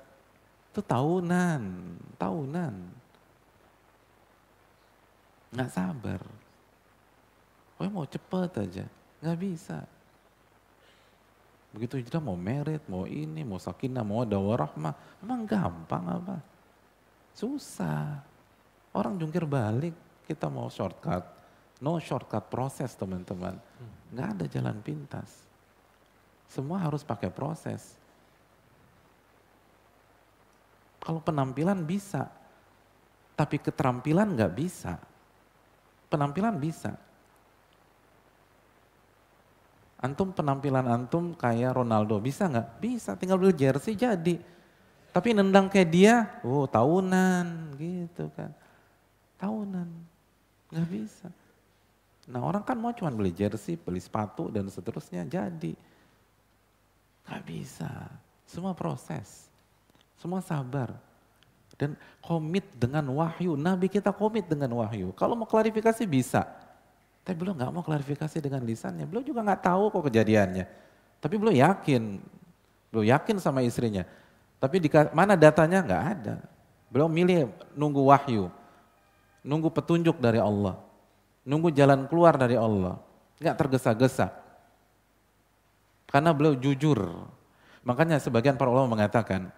itu 0.74 0.82
tahunan, 0.82 1.62
tahunan. 2.18 2.95
Nggak 5.54 5.70
sabar. 5.70 6.20
Pokoknya 7.76 7.92
mau 7.92 8.08
cepet 8.08 8.50
aja, 8.56 8.84
nggak 9.20 9.38
bisa. 9.38 9.84
Begitu 11.76 12.00
hijrah 12.00 12.24
mau 12.24 12.40
merit, 12.40 12.80
mau 12.88 13.04
ini, 13.04 13.44
mau 13.44 13.60
sakinah, 13.60 14.00
mau 14.00 14.24
ada 14.24 14.40
warahmah. 14.40 15.20
Emang 15.20 15.44
gampang 15.44 16.04
apa? 16.08 16.36
Susah. 17.36 18.24
Orang 18.96 19.20
jungkir 19.20 19.44
balik, 19.44 19.92
kita 20.24 20.48
mau 20.48 20.72
shortcut. 20.72 21.20
No 21.84 22.00
shortcut 22.00 22.48
proses 22.48 22.96
teman-teman. 22.96 23.60
Nggak 24.08 24.28
ada 24.32 24.44
jalan 24.48 24.80
pintas. 24.80 25.44
Semua 26.48 26.80
harus 26.80 27.04
pakai 27.04 27.28
proses. 27.28 27.92
Kalau 30.96 31.20
penampilan 31.20 31.84
bisa, 31.84 32.24
tapi 33.36 33.60
keterampilan 33.60 34.32
nggak 34.32 34.54
bisa. 34.56 34.96
Penampilan 36.06 36.54
bisa, 36.62 36.94
Antum 39.96 40.28
penampilan 40.28 40.84
antum 40.92 41.32
kayak 41.32 41.72
Ronaldo, 41.72 42.20
bisa 42.20 42.44
nggak? 42.46 42.68
Bisa, 42.78 43.16
tinggal 43.16 43.40
beli 43.40 43.56
jersey 43.56 43.96
jadi. 43.96 44.36
Tapi 45.08 45.32
nendang 45.32 45.72
kayak 45.72 45.88
dia, 45.88 46.14
oh 46.44 46.68
tahunan 46.68 47.72
gitu 47.80 48.28
kan. 48.36 48.52
Tahunan, 49.40 49.88
nggak 50.68 50.88
bisa. 50.92 51.32
Nah 52.28 52.44
orang 52.44 52.60
kan 52.60 52.76
mau 52.76 52.92
cuma 52.92 53.08
beli 53.08 53.32
jersey, 53.32 53.80
beli 53.80 53.96
sepatu 53.96 54.52
dan 54.52 54.68
seterusnya 54.68 55.24
jadi. 55.24 55.72
Nggak 57.24 57.42
bisa, 57.48 57.90
semua 58.44 58.76
proses, 58.76 59.48
semua 60.20 60.44
sabar. 60.44 60.92
Dan 61.76 61.92
komit 62.24 62.64
dengan 62.80 63.04
wahyu, 63.12 63.52
Nabi 63.54 63.92
kita 63.92 64.08
komit 64.12 64.48
dengan 64.48 64.80
wahyu. 64.80 65.12
Kalau 65.12 65.36
mau 65.36 65.44
klarifikasi 65.44 66.02
bisa, 66.08 66.48
Tapi 67.26 67.34
beliau 67.42 67.58
nggak 67.58 67.72
mau 67.74 67.82
klarifikasi 67.82 68.38
dengan 68.38 68.62
lisannya. 68.62 69.02
Beliau 69.02 69.26
juga 69.26 69.42
nggak 69.42 69.66
tahu 69.66 69.90
kok 69.90 70.06
kejadiannya. 70.06 70.62
Tapi 71.18 71.34
beliau 71.34 71.58
yakin, 71.58 72.22
beliau 72.94 73.18
yakin 73.18 73.42
sama 73.42 73.66
istrinya. 73.66 74.06
Tapi 74.62 74.78
di 74.78 74.86
mana 75.10 75.34
datanya 75.34 75.82
nggak 75.82 76.02
ada. 76.06 76.36
Beliau 76.86 77.10
milih 77.10 77.50
nunggu 77.74 77.98
wahyu, 77.98 78.46
nunggu 79.42 79.74
petunjuk 79.74 80.22
dari 80.22 80.38
Allah, 80.38 80.78
nunggu 81.42 81.74
jalan 81.74 82.06
keluar 82.06 82.38
dari 82.38 82.54
Allah, 82.54 83.02
nggak 83.42 83.58
tergesa-gesa. 83.58 84.30
Karena 86.06 86.30
beliau 86.30 86.54
jujur. 86.54 87.26
Makanya 87.82 88.22
sebagian 88.22 88.54
para 88.54 88.70
ulama 88.70 88.94
mengatakan, 88.94 89.50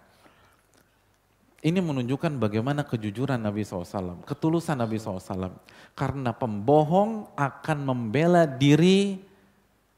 ini 1.59 1.79
menunjukkan 1.83 2.39
bagaimana 2.39 2.87
kejujuran 2.87 3.35
Nabi 3.35 3.67
SAW, 3.67 4.23
ketulusan 4.23 4.79
Nabi 4.79 4.95
SAW. 4.95 5.51
Karena 5.91 6.31
pembohong 6.31 7.35
akan 7.35 7.77
membela 7.83 8.47
diri 8.47 9.19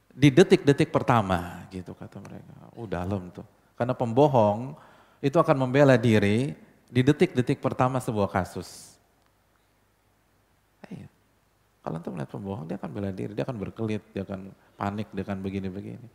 di 0.09 0.29
detik-detik 0.33 0.89
pertama, 0.89 1.69
gitu 1.69 1.93
kata 1.93 2.17
mereka. 2.17 2.73
Oh 2.73 2.89
dalam 2.89 3.29
tuh. 3.29 3.45
Karena 3.77 3.93
pembohong 3.93 4.73
itu 5.21 5.37
akan 5.37 5.69
membela 5.69 5.95
diri 6.01 6.57
di 6.89 7.01
detik-detik 7.05 7.61
pertama 7.61 8.01
sebuah 8.01 8.27
kasus. 8.27 8.97
Iya. 10.89 11.07
Kalau 11.85 11.97
antum 12.01 12.13
melihat 12.17 12.31
pembohong, 12.33 12.65
dia 12.65 12.77
akan 12.81 12.89
bela 12.89 13.09
diri, 13.13 13.31
dia 13.37 13.45
akan 13.45 13.57
berkelit, 13.61 14.03
dia 14.11 14.25
akan 14.25 14.49
panik, 14.75 15.07
dia 15.13 15.23
akan 15.23 15.37
begini-begini. 15.45 16.07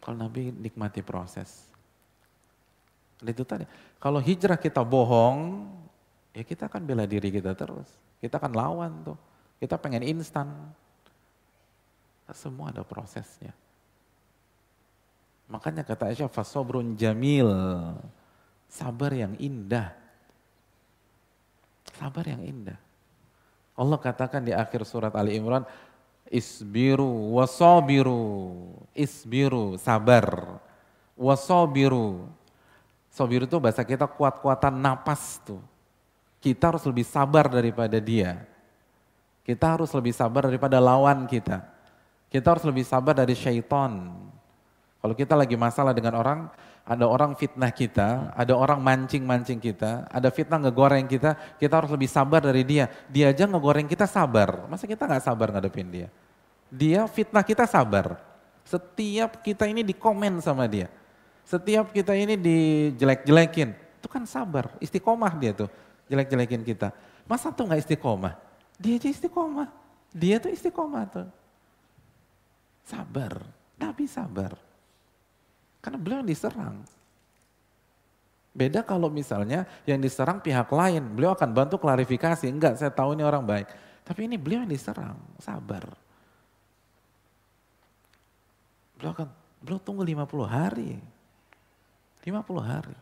Kalau 0.00 0.16
Nabi 0.22 0.54
nikmati 0.54 1.02
proses. 1.02 1.75
Itu 3.24 3.48
tadi, 3.48 3.64
kalau 3.96 4.20
hijrah 4.20 4.60
kita 4.60 4.84
bohong, 4.84 5.68
ya 6.36 6.44
kita 6.44 6.68
akan 6.68 6.82
bela 6.84 7.08
diri 7.08 7.32
kita 7.32 7.56
terus. 7.56 7.88
Kita 8.20 8.36
akan 8.36 8.52
lawan 8.52 8.92
tuh. 9.06 9.18
Kita 9.56 9.80
pengen 9.80 10.04
instan. 10.04 10.52
Semua 12.34 12.74
ada 12.74 12.84
prosesnya. 12.84 13.54
Makanya 15.46 15.86
kata 15.86 16.10
Aisyah, 16.10 16.28
fasobrun 16.28 16.98
jamil. 16.98 17.48
Sabar 18.66 19.14
yang 19.14 19.32
indah. 19.38 19.94
Sabar 21.96 22.26
yang 22.26 22.42
indah. 22.42 22.76
Allah 23.76 23.98
katakan 24.00 24.42
di 24.42 24.52
akhir 24.56 24.84
surat 24.88 25.14
Ali 25.14 25.38
Imran, 25.38 25.62
isbiru 26.32 27.36
wasobiru, 27.36 28.72
isbiru, 28.96 29.78
sabar, 29.78 30.58
wasobiru, 31.14 32.26
Sobir 33.16 33.48
itu 33.48 33.56
bahasa 33.56 33.80
kita 33.80 34.04
kuat-kuatan 34.04 34.76
napas 34.76 35.40
tuh. 35.40 35.64
Kita 36.36 36.68
harus 36.68 36.84
lebih 36.84 37.08
sabar 37.08 37.48
daripada 37.48 37.96
dia. 37.96 38.44
Kita 39.40 39.72
harus 39.72 39.88
lebih 39.96 40.12
sabar 40.12 40.44
daripada 40.44 40.76
lawan 40.76 41.24
kita. 41.24 41.64
Kita 42.28 42.52
harus 42.52 42.68
lebih 42.68 42.84
sabar 42.84 43.16
dari 43.16 43.32
syaitan. 43.32 44.12
Kalau 45.00 45.16
kita 45.16 45.32
lagi 45.32 45.56
masalah 45.56 45.96
dengan 45.96 46.12
orang, 46.20 46.52
ada 46.84 47.08
orang 47.08 47.32
fitnah 47.40 47.72
kita, 47.72 48.36
ada 48.36 48.52
orang 48.52 48.84
mancing-mancing 48.84 49.64
kita, 49.64 50.04
ada 50.12 50.28
fitnah 50.28 50.68
ngegoreng 50.68 51.08
kita, 51.08 51.56
kita 51.56 51.72
harus 51.72 51.88
lebih 51.96 52.12
sabar 52.12 52.44
dari 52.44 52.68
dia. 52.68 52.84
Dia 53.08 53.32
aja 53.32 53.48
ngegoreng 53.48 53.88
kita 53.88 54.04
sabar, 54.04 54.68
masa 54.68 54.84
kita 54.84 55.08
nggak 55.08 55.24
sabar 55.24 55.56
ngadepin 55.56 55.88
dia? 55.88 56.08
Dia 56.68 57.08
fitnah 57.08 57.40
kita 57.40 57.64
sabar. 57.64 58.20
Setiap 58.66 59.40
kita 59.40 59.64
ini 59.64 59.80
dikomen 59.80 60.36
sama 60.44 60.68
dia. 60.68 60.92
Setiap 61.46 61.94
kita 61.94 62.10
ini 62.18 62.34
dijelek-jelekin, 62.34 63.70
itu 64.02 64.08
kan 64.10 64.26
sabar, 64.26 64.74
istiqomah 64.82 65.30
dia 65.38 65.54
tuh, 65.54 65.70
jelek-jelekin 66.10 66.66
kita. 66.66 66.90
Masa 67.30 67.54
tuh 67.54 67.70
nggak 67.70 67.86
istiqomah? 67.86 68.34
Dia 68.82 68.98
aja 68.98 69.06
istiqomah, 69.06 69.70
dia 70.10 70.42
tuh 70.42 70.50
istiqomah 70.50 71.06
tuh. 71.06 71.28
Sabar, 72.82 73.46
Nabi 73.78 74.10
sabar. 74.10 74.58
Karena 75.78 75.98
beliau 76.02 76.18
yang 76.26 76.30
diserang. 76.30 76.82
Beda 78.50 78.82
kalau 78.82 79.06
misalnya 79.06 79.70
yang 79.86 80.02
diserang 80.02 80.42
pihak 80.42 80.66
lain, 80.66 81.02
beliau 81.14 81.30
akan 81.38 81.50
bantu 81.54 81.78
klarifikasi. 81.78 82.50
Enggak, 82.50 82.74
saya 82.74 82.90
tahu 82.90 83.14
ini 83.14 83.22
orang 83.22 83.46
baik. 83.46 83.70
Tapi 84.02 84.26
ini 84.26 84.34
beliau 84.34 84.66
yang 84.66 84.72
diserang, 84.72 85.14
sabar. 85.38 85.86
Beliau 88.98 89.12
akan, 89.14 89.28
beliau 89.62 89.78
tunggu 89.78 90.02
50 90.02 90.42
hari. 90.42 90.98
50 92.26 92.58
hari. 92.58 92.96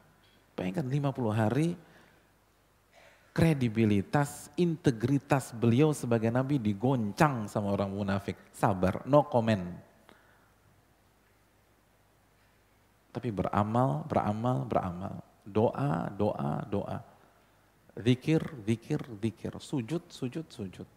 Bayangkan 0.52 0.84
50 0.84 1.32
hari 1.32 1.68
kredibilitas, 3.34 4.52
integritas 4.54 5.50
beliau 5.50 5.90
sebagai 5.96 6.28
nabi 6.28 6.60
digoncang 6.60 7.48
sama 7.48 7.72
orang 7.72 7.90
munafik. 7.90 8.36
Sabar, 8.52 9.02
no 9.08 9.24
comment. 9.26 9.64
Tapi 13.10 13.28
beramal, 13.32 14.04
beramal, 14.04 14.68
beramal. 14.68 15.14
Doa, 15.42 16.12
doa, 16.12 16.62
doa. 16.68 16.98
Zikir, 17.96 18.42
zikir, 18.68 19.00
zikir. 19.22 19.52
Sujud, 19.56 20.04
sujud, 20.12 20.46
sujud. 20.52 20.88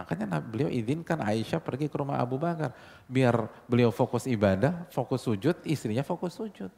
Makanya 0.00 0.40
beliau 0.40 0.72
izinkan 0.72 1.20
Aisyah 1.20 1.60
pergi 1.60 1.92
ke 1.92 2.00
rumah 2.00 2.16
Abu 2.16 2.40
Bakar. 2.40 2.72
Biar 3.04 3.52
beliau 3.68 3.92
fokus 3.92 4.24
ibadah, 4.24 4.88
fokus 4.88 5.20
sujud, 5.28 5.60
istrinya 5.68 6.00
fokus 6.00 6.40
sujud. 6.40 6.72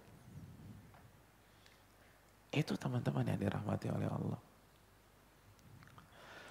Itu 2.51 2.75
teman-teman 2.75 3.23
yang 3.31 3.39
dirahmati 3.39 3.87
oleh 3.95 4.11
Allah. 4.11 4.41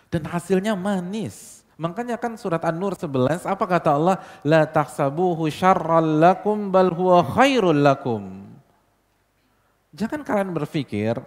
Dan 0.08 0.24
hasilnya 0.32 0.80
manis. 0.80 1.68
Makanya 1.76 2.16
kan 2.16 2.40
surat 2.40 2.64
An-Nur 2.64 2.96
11, 2.96 3.44
apa 3.44 3.66
kata 3.68 3.90
Allah? 3.92 4.24
La 4.48 4.64
tahsabuhu 4.64 5.52
syarral 5.52 6.24
lakum 6.24 6.72
bal 6.72 6.88
huwa 6.96 7.20
khairul 7.20 7.84
lakum. 7.84 8.48
Jangan 9.92 10.24
kalian 10.24 10.56
berpikir 10.56 11.20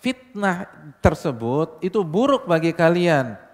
fitnah 0.00 0.64
tersebut 1.04 1.84
itu 1.84 2.00
buruk 2.00 2.48
bagi 2.48 2.72
kalian 2.72 3.51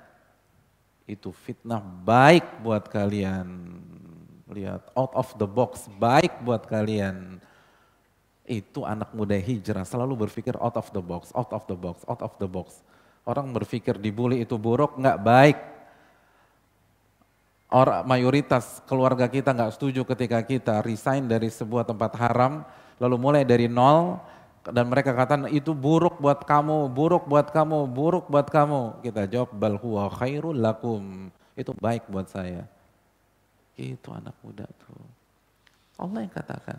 itu 1.09 1.33
fitnah 1.33 1.81
baik 1.81 2.61
buat 2.61 2.85
kalian. 2.85 3.81
Lihat, 4.53 4.93
out 4.93 5.13
of 5.17 5.29
the 5.41 5.49
box, 5.49 5.89
baik 5.97 6.45
buat 6.45 6.69
kalian. 6.69 7.41
Itu 8.45 8.85
anak 8.85 9.13
muda 9.17 9.37
hijrah 9.37 9.89
selalu 9.89 10.29
berpikir 10.29 10.57
out 10.61 10.77
of 10.77 10.89
the 10.93 11.01
box, 11.01 11.33
out 11.33 11.49
of 11.53 11.65
the 11.65 11.77
box, 11.77 12.05
out 12.05 12.21
of 12.21 12.33
the 12.37 12.49
box. 12.49 12.85
Orang 13.25 13.53
berpikir 13.53 13.97
dibully 13.97 14.45
itu 14.45 14.57
buruk, 14.61 14.97
nggak 15.01 15.19
baik. 15.21 15.59
Orang 17.69 18.09
mayoritas 18.09 18.81
keluarga 18.89 19.29
kita 19.29 19.53
nggak 19.53 19.77
setuju 19.77 20.01
ketika 20.09 20.41
kita 20.41 20.81
resign 20.81 21.29
dari 21.29 21.53
sebuah 21.53 21.85
tempat 21.85 22.17
haram, 22.17 22.65
lalu 22.97 23.17
mulai 23.21 23.45
dari 23.45 23.69
nol, 23.69 24.17
dan 24.69 24.85
mereka 24.89 25.17
katakan 25.17 25.49
itu 25.49 25.73
buruk 25.73 26.21
buat 26.21 26.45
kamu, 26.45 26.93
buruk 26.93 27.25
buat 27.25 27.49
kamu, 27.49 27.89
buruk 27.89 28.29
buat 28.29 28.49
kamu. 28.49 29.01
Kita 29.01 29.25
jawab 29.25 29.51
bal 29.57 29.77
huwa 29.81 30.13
khairul 30.13 30.57
lakum. 30.57 31.33
Itu 31.57 31.73
baik 31.75 32.07
buat 32.07 32.29
saya. 32.29 32.69
Itu 33.79 34.13
anak 34.13 34.37
muda 34.45 34.67
tuh. 34.67 35.03
Allah 35.99 36.23
yang 36.23 36.35
katakan, 36.35 36.79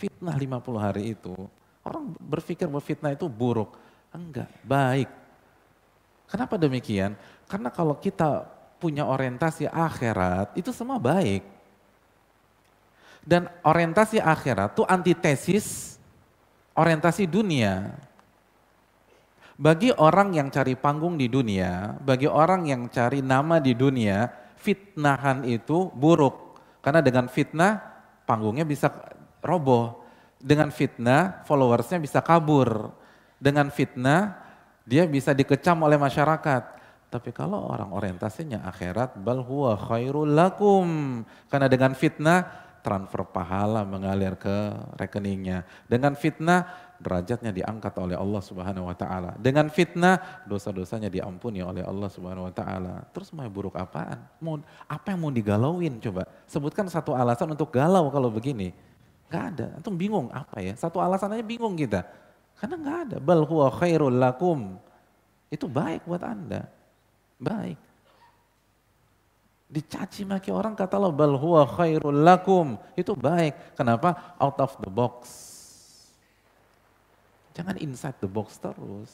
fitnah 0.00 0.36
50 0.36 0.80
hari 0.80 1.12
itu, 1.12 1.36
orang 1.84 2.16
berpikir 2.16 2.64
bahwa 2.64 2.80
fitnah 2.80 3.12
itu 3.12 3.28
buruk. 3.28 3.76
Enggak, 4.14 4.48
baik. 4.64 5.10
Kenapa 6.30 6.56
demikian? 6.56 7.12
Karena 7.44 7.68
kalau 7.68 7.98
kita 8.00 8.48
punya 8.80 9.04
orientasi 9.04 9.68
akhirat, 9.68 10.56
itu 10.56 10.72
semua 10.72 10.96
baik. 10.96 11.44
Dan 13.24 13.48
orientasi 13.64 14.20
akhirat 14.20 14.76
itu 14.76 14.84
antitesis 14.84 15.93
orientasi 16.74 17.30
dunia. 17.30 17.94
Bagi 19.54 19.94
orang 19.94 20.34
yang 20.34 20.50
cari 20.50 20.74
panggung 20.74 21.14
di 21.14 21.30
dunia, 21.30 21.94
bagi 22.02 22.26
orang 22.26 22.66
yang 22.66 22.90
cari 22.90 23.22
nama 23.22 23.62
di 23.62 23.70
dunia, 23.78 24.26
fitnahan 24.58 25.46
itu 25.46 25.94
buruk. 25.94 26.58
Karena 26.82 26.98
dengan 26.98 27.30
fitnah 27.30 27.78
panggungnya 28.26 28.66
bisa 28.66 28.90
roboh. 29.44 30.02
Dengan 30.44 30.74
fitnah 30.74 31.46
followersnya 31.46 32.02
bisa 32.02 32.18
kabur. 32.20 32.92
Dengan 33.38 33.70
fitnah 33.70 34.42
dia 34.82 35.06
bisa 35.06 35.30
dikecam 35.30 35.80
oleh 35.86 35.96
masyarakat. 35.96 36.62
Tapi 37.08 37.30
kalau 37.30 37.70
orang 37.70 37.94
orientasinya 37.94 38.66
akhirat, 38.66 39.22
bal 39.22 39.46
huwa 39.46 39.78
khairul 39.78 40.34
lakum. 40.34 41.22
Karena 41.46 41.70
dengan 41.70 41.94
fitnah 41.94 42.63
transfer 42.84 43.24
pahala 43.24 43.80
mengalir 43.88 44.36
ke 44.36 44.76
rekeningnya. 45.00 45.64
Dengan 45.88 46.12
fitnah 46.12 46.68
derajatnya 47.00 47.48
diangkat 47.50 47.96
oleh 47.96 48.12
Allah 48.12 48.42
Subhanahu 48.44 48.92
wa 48.92 48.92
taala. 48.92 49.32
Dengan 49.40 49.72
fitnah 49.72 50.44
dosa-dosanya 50.44 51.08
diampuni 51.08 51.64
oleh 51.64 51.80
Allah 51.80 52.12
Subhanahu 52.12 52.52
wa 52.52 52.54
taala. 52.54 53.08
Terus 53.16 53.32
mau 53.32 53.48
buruk 53.48 53.72
apaan? 53.80 54.20
Mau 54.36 54.60
apa 54.84 55.16
yang 55.16 55.24
mau 55.24 55.32
digalauin 55.32 55.96
coba? 55.96 56.28
Sebutkan 56.44 56.84
satu 56.92 57.16
alasan 57.16 57.56
untuk 57.56 57.72
galau 57.72 58.12
kalau 58.12 58.28
begini. 58.28 58.76
Gak 59.32 59.56
ada. 59.56 59.66
Antum 59.80 59.96
bingung 59.96 60.28
apa 60.28 60.60
ya? 60.60 60.76
Satu 60.76 61.00
alasan 61.00 61.32
aja 61.32 61.42
bingung 61.42 61.72
kita. 61.72 62.04
Karena 62.60 62.76
gak 62.78 62.98
ada. 63.08 63.16
Bal 63.16 63.48
huwa 63.48 63.72
khairul 63.72 64.14
lakum. 64.20 64.76
Itu 65.48 65.64
baik 65.66 66.04
buat 66.04 66.20
Anda. 66.20 66.68
Baik. 67.40 67.80
Dicaci 69.74 70.22
maki 70.22 70.54
orang 70.54 70.78
kata 70.78 70.94
lo 71.02 71.10
bal 71.10 71.34
huwa 71.34 71.66
khairul 71.66 72.22
lakum. 72.22 72.78
Itu 72.94 73.18
baik. 73.18 73.74
Kenapa? 73.74 74.38
Out 74.38 74.62
of 74.62 74.78
the 74.78 74.86
box. 74.86 75.26
Jangan 77.58 77.74
inside 77.82 78.14
the 78.22 78.30
box 78.30 78.54
terus. 78.62 79.10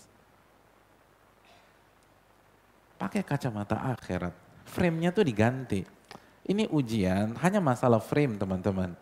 Pakai 3.01 3.25
kacamata 3.25 3.81
akhirat. 3.97 4.37
Frame-nya 4.69 5.09
tuh 5.17 5.25
diganti. 5.25 5.81
Ini 6.45 6.69
ujian 6.69 7.41
hanya 7.41 7.65
masalah 7.65 8.05
frame 8.05 8.37
teman-teman. 8.37 8.93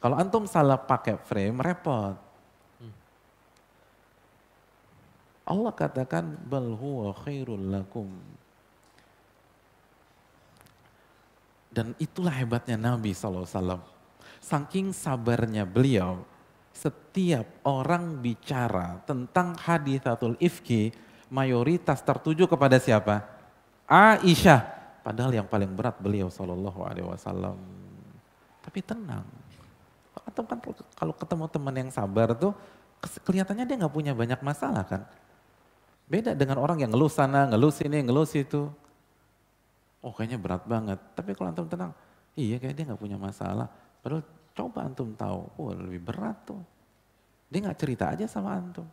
Kalau 0.00 0.16
antum 0.16 0.48
salah 0.48 0.80
pakai 0.80 1.20
frame 1.20 1.60
repot. 1.60 2.16
Allah 5.44 5.72
katakan 5.76 6.40
bal 6.48 6.72
huwa 6.72 7.12
khairul 7.12 7.68
lakum. 7.68 8.08
Dan 11.76 11.92
itulah 12.00 12.32
hebatnya 12.32 12.80
Nabi 12.80 13.12
SAW. 13.12 13.84
Saking 14.40 14.96
sabarnya 14.96 15.68
beliau, 15.68 16.24
setiap 16.72 17.44
orang 17.68 18.16
bicara 18.16 19.04
tentang 19.04 19.52
hadithatul 19.60 20.40
ifki, 20.40 20.96
mayoritas 21.28 22.00
tertuju 22.00 22.48
kepada 22.48 22.80
siapa? 22.80 23.28
Aisyah. 23.84 24.72
Padahal 25.04 25.36
yang 25.36 25.44
paling 25.44 25.68
berat 25.68 26.00
beliau 26.00 26.32
Sallallahu 26.32 26.80
Alaihi 26.80 27.04
Wasallam. 27.04 27.60
Tapi 28.64 28.80
tenang. 28.80 29.28
Atau 30.24 30.48
kan 30.48 30.58
kalau 30.96 31.12
ketemu 31.12 31.44
teman 31.52 31.74
yang 31.76 31.90
sabar 31.92 32.32
tuh, 32.32 32.56
kelihatannya 33.20 33.68
dia 33.68 33.76
nggak 33.84 33.92
punya 33.92 34.16
banyak 34.16 34.40
masalah 34.40 34.82
kan. 34.88 35.04
Beda 36.08 36.32
dengan 36.32 36.56
orang 36.56 36.80
yang 36.80 36.88
ngeluh 36.88 37.12
sana, 37.12 37.44
ngeluh 37.52 37.70
sini, 37.70 38.00
ngeluh 38.00 38.24
situ 38.24 38.72
oh 40.06 40.14
kayaknya 40.14 40.38
berat 40.38 40.62
banget. 40.70 41.02
Tapi 41.18 41.34
kalau 41.34 41.50
antum 41.50 41.66
tenang, 41.66 41.90
iya 42.38 42.62
kayak 42.62 42.78
dia 42.78 42.84
nggak 42.86 43.02
punya 43.02 43.18
masalah. 43.18 43.66
Padahal 43.98 44.22
coba 44.54 44.86
antum 44.86 45.10
tahu, 45.18 45.40
oh 45.58 45.74
lebih 45.74 46.06
berat 46.06 46.38
tuh. 46.46 46.62
Dia 47.50 47.66
nggak 47.66 47.78
cerita 47.82 48.14
aja 48.14 48.30
sama 48.30 48.54
antum. 48.54 48.86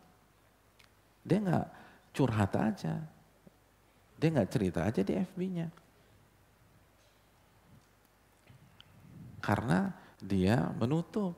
Dia 1.22 1.38
nggak 1.38 1.66
curhat 2.10 2.52
aja. 2.58 2.98
Dia 4.18 4.28
nggak 4.34 4.50
cerita 4.50 4.82
aja 4.82 5.00
di 5.06 5.14
FB-nya. 5.14 5.70
Karena 9.38 9.94
dia 10.18 10.72
menutup. 10.74 11.36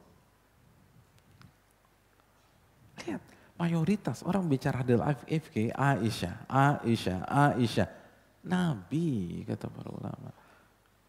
Lihat, 3.04 3.22
mayoritas 3.60 4.24
orang 4.24 4.48
bicara 4.48 4.80
hadil 4.80 5.04
FK 5.28 5.74
Aisyah, 5.74 6.48
Aisyah, 6.48 7.20
Aisyah. 7.28 8.05
Nabi, 8.46 9.42
kata 9.42 9.66
para 9.66 9.90
ulama. 9.90 10.30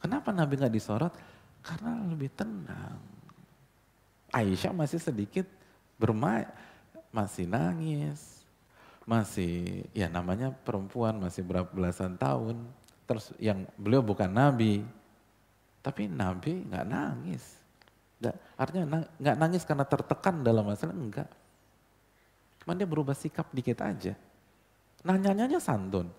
Kenapa 0.02 0.34
Nabi 0.34 0.54
nggak 0.58 0.74
disorot? 0.74 1.14
Karena 1.62 2.02
lebih 2.10 2.34
tenang. 2.34 2.98
Aisyah 4.34 4.74
masih 4.74 4.98
sedikit 4.98 5.46
bermain, 6.02 6.50
masih 7.14 7.46
nangis, 7.46 8.42
masih 9.08 9.86
ya 9.96 10.12
namanya 10.12 10.52
perempuan 10.52 11.16
masih 11.22 11.46
berapa 11.46 11.70
belasan 11.70 12.18
tahun. 12.18 12.60
Terus 13.08 13.32
yang 13.40 13.64
beliau 13.80 14.04
bukan 14.04 14.28
Nabi, 14.28 14.84
tapi 15.80 16.12
Nabi 16.12 16.68
nggak 16.68 16.86
nangis. 16.90 17.44
Gak, 18.18 18.34
artinya 18.58 19.06
nggak 19.22 19.38
nangis 19.38 19.64
karena 19.64 19.86
tertekan 19.86 20.42
dalam 20.42 20.66
masalah 20.66 20.98
enggak. 20.98 21.30
Cuman 22.66 22.76
dia 22.76 22.90
berubah 22.90 23.16
sikap 23.16 23.48
dikit 23.54 23.80
aja. 23.80 24.18
Nanya-nanya 25.06 25.62
santun. 25.62 26.12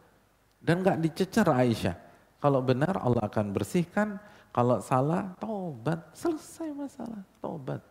Dan 0.58 0.82
gak 0.82 0.98
dicecer 0.98 1.46
Aisyah. 1.46 1.96
Kalau 2.38 2.62
benar 2.62 2.98
Allah 2.98 3.26
akan 3.26 3.50
bersihkan, 3.50 4.18
kalau 4.54 4.82
salah 4.82 5.34
tobat, 5.38 6.02
selesai 6.14 6.70
masalah, 6.74 7.22
tobat. 7.38 7.82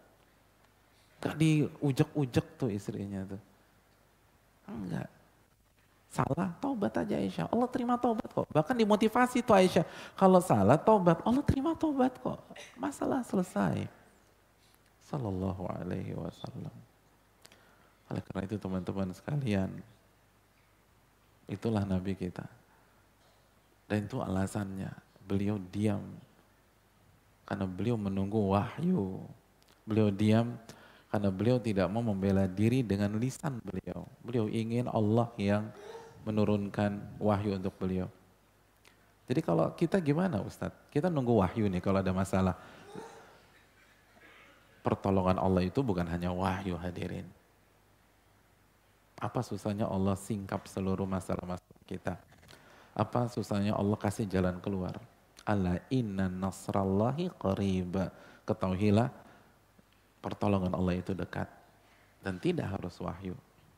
Gak 1.20 1.36
diujek-ujek 1.36 2.45
tuh 2.59 2.70
istrinya 2.72 3.24
tuh. 3.28 3.41
Enggak. 4.68 5.09
Salah, 6.07 6.49
tobat 6.63 6.93
aja 6.97 7.20
Aisyah. 7.20 7.51
Allah 7.51 7.68
terima 7.70 7.99
tobat 7.99 8.28
kok. 8.32 8.47
Bahkan 8.49 8.76
dimotivasi 8.80 9.43
tuh 9.43 9.53
Aisyah. 9.53 9.86
Kalau 10.15 10.39
salah, 10.39 10.80
tobat. 10.80 11.20
Allah 11.24 11.43
terima 11.43 11.76
tobat 11.76 12.15
kok. 12.20 12.39
Masalah 12.80 13.22
selesai. 13.28 13.86
Sallallahu 15.07 15.68
alaihi 15.72 16.15
wasallam. 16.15 16.74
Oleh 18.07 18.24
karena 18.24 18.41
itu 18.47 18.55
teman-teman 18.55 19.11
sekalian, 19.11 19.70
itulah 21.47 21.83
Nabi 21.83 22.13
kita. 22.13 22.45
Dan 23.87 24.05
itu 24.05 24.19
alasannya, 24.19 24.91
beliau 25.23 25.59
diam. 25.71 26.03
Karena 27.47 27.63
beliau 27.63 27.95
menunggu 27.95 28.51
wahyu. 28.51 29.23
Beliau 29.87 30.11
diam 30.11 30.59
karena 31.07 31.31
beliau 31.31 31.57
tidak 31.57 31.87
mau 31.87 32.03
membela 32.03 32.43
diri 32.45 32.83
dengan 32.83 33.15
lisan 33.15 33.63
beliau. 33.63 34.03
Beliau 34.19 34.51
ingin 34.51 34.91
Allah 34.91 35.31
yang 35.39 35.71
menurunkan 36.27 36.99
wahyu 37.23 37.55
untuk 37.55 37.71
beliau. 37.79 38.11
Jadi 39.27 39.39
kalau 39.43 39.71
kita 39.75 39.99
gimana 40.03 40.43
Ustadz? 40.43 40.91
Kita 40.91 41.07
nunggu 41.07 41.39
wahyu 41.39 41.71
nih 41.71 41.79
kalau 41.79 42.03
ada 42.03 42.11
masalah. 42.11 42.55
Pertolongan 44.83 45.39
Allah 45.39 45.63
itu 45.67 45.79
bukan 45.83 46.07
hanya 46.07 46.31
wahyu 46.31 46.75
hadirin. 46.75 47.27
Apa 49.18 49.41
susahnya 49.41 49.89
Allah 49.89 50.13
singkap 50.13 50.70
seluruh 50.70 51.09
masalah-masalah 51.09 51.84
kita. 51.89 52.15
Apa 52.93 53.30
susahnya 53.30 53.74
Allah 53.74 53.97
kasih 53.97 54.30
jalan 54.30 54.61
keluar. 54.61 54.97
Ala 55.41 55.82
inna 55.89 56.30
nasrallahi 56.30 57.34
qariba. 57.38 58.13
Ketahuilah 58.45 59.09
pertolongan 60.22 60.74
Allah 60.78 61.01
itu 61.01 61.18
dekat. 61.18 61.49
Dan 62.22 62.38
tidak 62.38 62.78
harus 62.78 62.93
wahyu. 63.01 63.34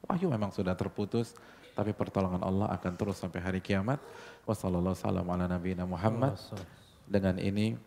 Wahyu 0.08 0.32
memang 0.32 0.52
sudah 0.52 0.74
terputus, 0.74 1.36
tapi 1.76 1.96
pertolongan 1.96 2.44
Allah 2.44 2.68
akan 2.76 2.94
terus 3.00 3.20
sampai 3.20 3.40
hari 3.40 3.60
kiamat. 3.64 4.00
Wassalamualaikum 4.44 5.08
ala 5.08 5.86
Muhammad. 5.88 6.36
Dengan 7.08 7.40
ini 7.40 7.80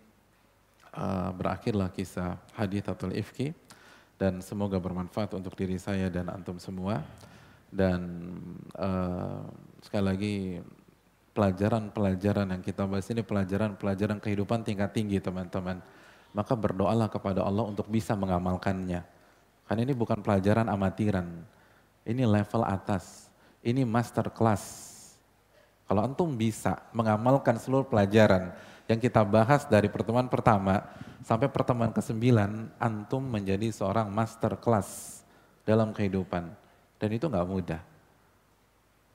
uh, 0.97 1.31
berakhirlah 1.37 1.93
kisah 1.93 2.41
hadithatul 2.57 3.13
ifki 3.17 3.53
dan 4.21 4.39
semoga 4.45 4.79
bermanfaat 4.79 5.35
untuk 5.35 5.57
diri 5.59 5.77
saya 5.81 6.07
dan 6.13 6.31
antum 6.31 6.57
semua. 6.61 7.03
Dan 7.73 8.01
uh, 8.77 9.49
sekali 9.81 10.05
lagi 10.05 10.35
pelajaran-pelajaran 11.33 12.53
yang 12.53 12.61
kita 12.61 12.85
bahas 12.85 13.09
ini 13.09 13.25
pelajaran-pelajaran 13.25 14.21
kehidupan 14.21 14.61
tingkat 14.69 14.93
tinggi 14.93 15.17
teman-teman. 15.25 15.81
Maka 16.37 16.53
berdoalah 16.53 17.09
kepada 17.09 17.41
Allah 17.41 17.65
untuk 17.65 17.89
bisa 17.89 18.13
mengamalkannya. 18.13 19.01
Karena 19.65 19.81
ini 19.89 19.97
bukan 19.97 20.21
pelajaran 20.21 20.69
amatiran. 20.69 21.29
Ini 22.05 22.29
level 22.29 22.69
atas. 22.69 23.33
Ini 23.65 23.89
master 23.89 24.29
class. 24.29 24.93
Kalau 25.89 26.05
antum 26.05 26.29
bisa 26.37 26.77
mengamalkan 26.93 27.57
seluruh 27.57 27.89
pelajaran 27.89 28.53
yang 28.89 29.01
kita 29.01 29.25
bahas 29.25 29.65
dari 29.69 29.89
pertemuan 29.89 30.29
pertama 30.29 30.85
sampai 31.23 31.47
pertemuan 31.49 31.95
ke-9, 31.95 32.19
antum 32.77 33.23
menjadi 33.23 33.71
seorang 33.71 34.11
master 34.11 34.59
class 34.59 35.21
dalam 35.63 35.95
kehidupan. 35.95 36.62
Dan 37.03 37.11
itu 37.19 37.27
nggak 37.27 37.49
mudah. 37.51 37.83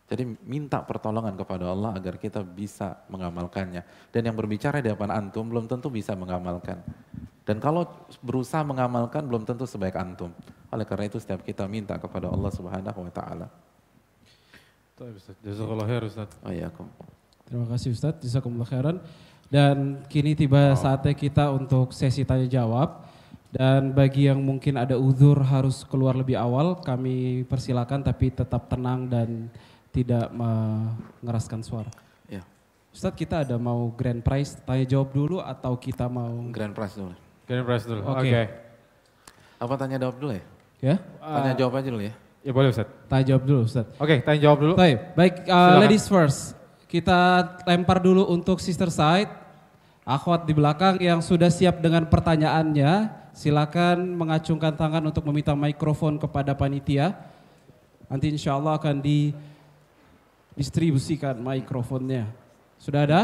Jadi 0.08 0.24
minta 0.44 0.84
pertolongan 0.84 1.36
kepada 1.40 1.72
Allah 1.72 1.96
agar 1.96 2.20
kita 2.20 2.44
bisa 2.44 3.00
mengamalkannya. 3.08 4.12
Dan 4.12 4.28
yang 4.28 4.36
berbicara 4.36 4.84
di 4.84 4.92
depan 4.92 5.08
antum 5.08 5.48
belum 5.48 5.72
tentu 5.72 5.88
bisa 5.88 6.12
mengamalkan. 6.16 6.84
Dan 7.48 7.64
kalau 7.64 7.88
berusaha 8.20 8.60
mengamalkan 8.68 9.24
belum 9.24 9.48
tentu 9.48 9.64
sebaik 9.64 9.96
antum. 9.96 10.36
Oleh 10.68 10.84
karena 10.84 11.08
itu 11.08 11.16
setiap 11.16 11.48
kita 11.48 11.64
minta 11.64 11.96
kepada 11.96 12.28
Allah 12.28 12.52
Subhanahu 12.52 13.08
wa 13.08 13.12
taala. 13.16 13.48
Jazakallah 15.40 15.88
khair 15.88 16.04
Ustaz. 16.04 16.32
Oh 16.44 16.52
iya, 16.52 16.68
Terima 17.48 17.64
kasih 17.72 17.96
Ustaz, 17.96 18.20
jazakumullah 18.20 18.68
khairan. 18.68 19.00
Dan 19.48 20.04
kini 20.12 20.36
tiba 20.36 20.76
saatnya 20.76 21.16
kita 21.16 21.56
untuk 21.56 21.96
sesi 21.96 22.28
tanya 22.28 22.52
jawab. 22.52 23.07
Dan 23.58 23.90
bagi 23.90 24.30
yang 24.30 24.38
mungkin 24.38 24.78
ada 24.78 25.02
uzur 25.02 25.42
harus 25.42 25.82
keluar 25.82 26.14
lebih 26.14 26.38
awal, 26.38 26.78
kami 26.78 27.42
persilakan 27.50 28.06
tapi 28.06 28.30
tetap 28.30 28.70
tenang 28.70 29.10
dan 29.10 29.50
tidak 29.90 30.30
mengeraskan 30.30 31.66
suara. 31.66 31.90
Ya. 32.30 32.46
Ustadz 32.94 33.18
kita 33.18 33.42
ada 33.42 33.58
mau 33.58 33.90
grand 33.98 34.22
prize 34.22 34.62
tanya 34.62 34.86
jawab 34.86 35.10
dulu 35.10 35.42
atau 35.42 35.74
kita 35.74 36.06
mau 36.06 36.30
grand 36.54 36.70
prize 36.70 37.02
dulu. 37.02 37.18
Grand 37.50 37.66
prize 37.66 37.86
dulu. 37.90 38.02
Oke. 38.06 38.14
Okay. 38.14 38.30
Okay. 38.30 38.46
Apa 39.58 39.74
tanya 39.74 39.98
jawab 39.98 40.16
dulu 40.22 40.32
ya? 40.38 40.44
Ya. 40.78 40.96
Tanya 41.18 41.54
jawab 41.58 41.74
aja 41.82 41.90
dulu 41.90 42.04
ya. 42.06 42.14
Ya 42.46 42.52
boleh 42.54 42.70
Ustaz. 42.70 42.88
Tanya 43.10 43.26
jawab 43.26 43.44
dulu 43.50 43.60
Ustaz. 43.66 43.86
Oke, 43.98 44.06
okay, 44.06 44.18
tanya 44.22 44.40
jawab 44.46 44.58
dulu. 44.62 44.74
Baik, 44.78 44.98
baik 45.18 45.36
uh, 45.50 45.82
ladies 45.82 46.06
first. 46.06 46.54
Kita 46.86 47.42
lempar 47.66 48.06
dulu 48.06 48.22
untuk 48.30 48.62
sister 48.62 48.94
side. 48.94 49.34
Akhwat 50.08 50.48
di 50.48 50.56
belakang 50.56 51.02
yang 51.04 51.20
sudah 51.20 51.52
siap 51.52 51.84
dengan 51.84 52.08
pertanyaannya, 52.08 53.12
silakan 53.38 54.18
mengacungkan 54.18 54.74
tangan 54.74 55.06
untuk 55.06 55.22
meminta 55.30 55.54
mikrofon 55.54 56.18
kepada 56.18 56.58
panitia. 56.58 57.14
Nanti 58.10 58.34
insya 58.34 58.58
Allah 58.58 58.82
akan 58.82 58.98
di 58.98 59.30
distribusikan 60.58 61.38
mikrofonnya. 61.38 62.34
Sudah 62.82 63.06
ada? 63.06 63.22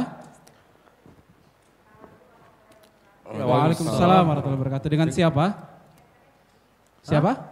Waalaikumsalam 3.26 4.22
warahmatullahi 4.30 4.60
wabarakatuh. 4.62 4.90
Dengan 4.94 5.10
siapa? 5.10 5.58
Siapa? 7.02 7.50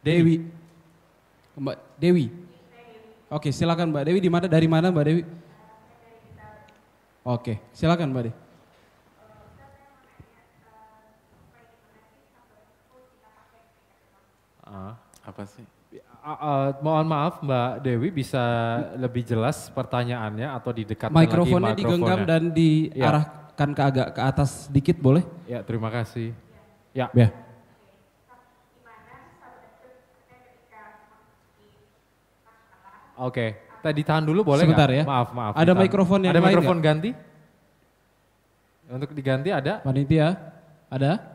Dewi. 0.00 0.48
Mbak 1.60 1.76
Dewi. 2.00 2.32
Oke, 3.28 3.52
silakan 3.52 3.92
Mbak 3.92 4.04
Dewi 4.08 4.18
di 4.24 4.30
mana 4.32 4.46
dari 4.48 4.64
mana 4.64 4.88
Mbak 4.88 5.04
Dewi? 5.04 5.22
Oke, 7.28 7.60
silakan 7.76 8.08
Mbak 8.08 8.22
Dewi. 8.24 8.43
Apa 15.24 15.42
sih? 15.48 15.64
Ah, 16.24 16.36
ah, 16.40 16.66
mohon 16.80 17.04
maaf 17.04 17.44
Mbak 17.44 17.84
Dewi 17.84 18.08
bisa 18.08 18.40
lebih 18.96 19.20
jelas 19.24 19.68
pertanyaannya 19.68 20.48
atau 20.56 20.72
didekatkan 20.72 21.12
Mikrofonnya 21.12 21.72
lagi 21.76 21.80
digenggam 21.84 22.18
mikrofonnya. 22.24 22.32
dan 22.32 22.42
diarahkan 22.56 23.68
ke 23.76 23.82
agak 23.84 24.08
ke 24.16 24.20
atas 24.24 24.50
sedikit 24.68 24.96
boleh? 25.00 25.24
Ya 25.44 25.60
terima 25.60 25.92
kasih. 25.92 26.32
Ya. 26.96 27.12
Ya. 27.12 27.28
Oke. 33.14 33.46
Tadi 33.84 34.00
tahan 34.00 34.24
dulu 34.24 34.48
boleh 34.48 34.64
Sebentar 34.64 34.88
nggak? 34.88 35.00
ya. 35.00 35.04
Maaf 35.04 35.28
maaf. 35.36 35.52
Ada 35.54 35.62
ditahan. 35.62 35.82
mikrofon 35.84 36.20
yang 36.24 36.32
Ada 36.32 36.40
lain 36.40 36.48
mikrofon 36.56 36.78
ganti? 36.80 37.10
Untuk 38.84 39.10
diganti 39.12 39.48
ada? 39.52 39.80
Panitia, 39.84 40.28
ada? 40.88 41.33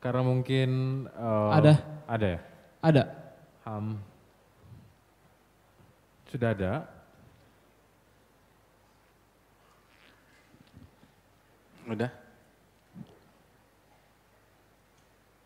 Karena 0.00 0.24
mungkin 0.24 0.68
eh, 1.06 1.50
Ada. 1.54 1.74
Ada 2.08 2.26
ya. 2.26 2.40
Ada. 2.80 3.02
Ham. 3.68 4.00
Sudah 6.32 6.56
ada. 6.56 6.72
Udah? 11.90 12.10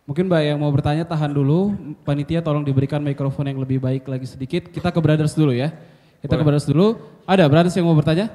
Mungkin 0.05 0.29
Mbak 0.29 0.43
yang 0.45 0.59
mau 0.61 0.69
bertanya 0.69 1.09
tahan 1.09 1.33
dulu. 1.33 1.73
Panitia 2.05 2.45
tolong 2.45 2.61
diberikan 2.61 3.01
mikrofon 3.01 3.49
yang 3.49 3.57
lebih 3.57 3.81
baik 3.81 4.05
lagi 4.05 4.29
sedikit. 4.29 4.69
Kita 4.69 4.93
ke 4.93 5.01
Brothers 5.01 5.33
dulu 5.33 5.57
ya. 5.57 5.73
Kita 6.21 6.37
ke 6.37 6.45
Boleh. 6.45 6.45
Brothers 6.53 6.69
dulu. 6.69 6.87
Ada 7.25 7.49
Brothers 7.49 7.73
yang 7.81 7.89
mau 7.89 7.97
bertanya? 7.97 8.29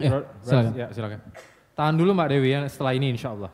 Ya, 0.00 0.08
Bro- 0.16 0.26
silakan. 0.40 0.72
Ya, 0.72 0.86
silakan. 0.96 1.18
Tahan 1.76 1.94
dulu 2.00 2.16
Mbak 2.16 2.28
Dewi 2.32 2.48
ya 2.56 2.60
setelah 2.72 2.96
ini 2.96 3.12
insya 3.12 3.36
Allah. 3.36 3.52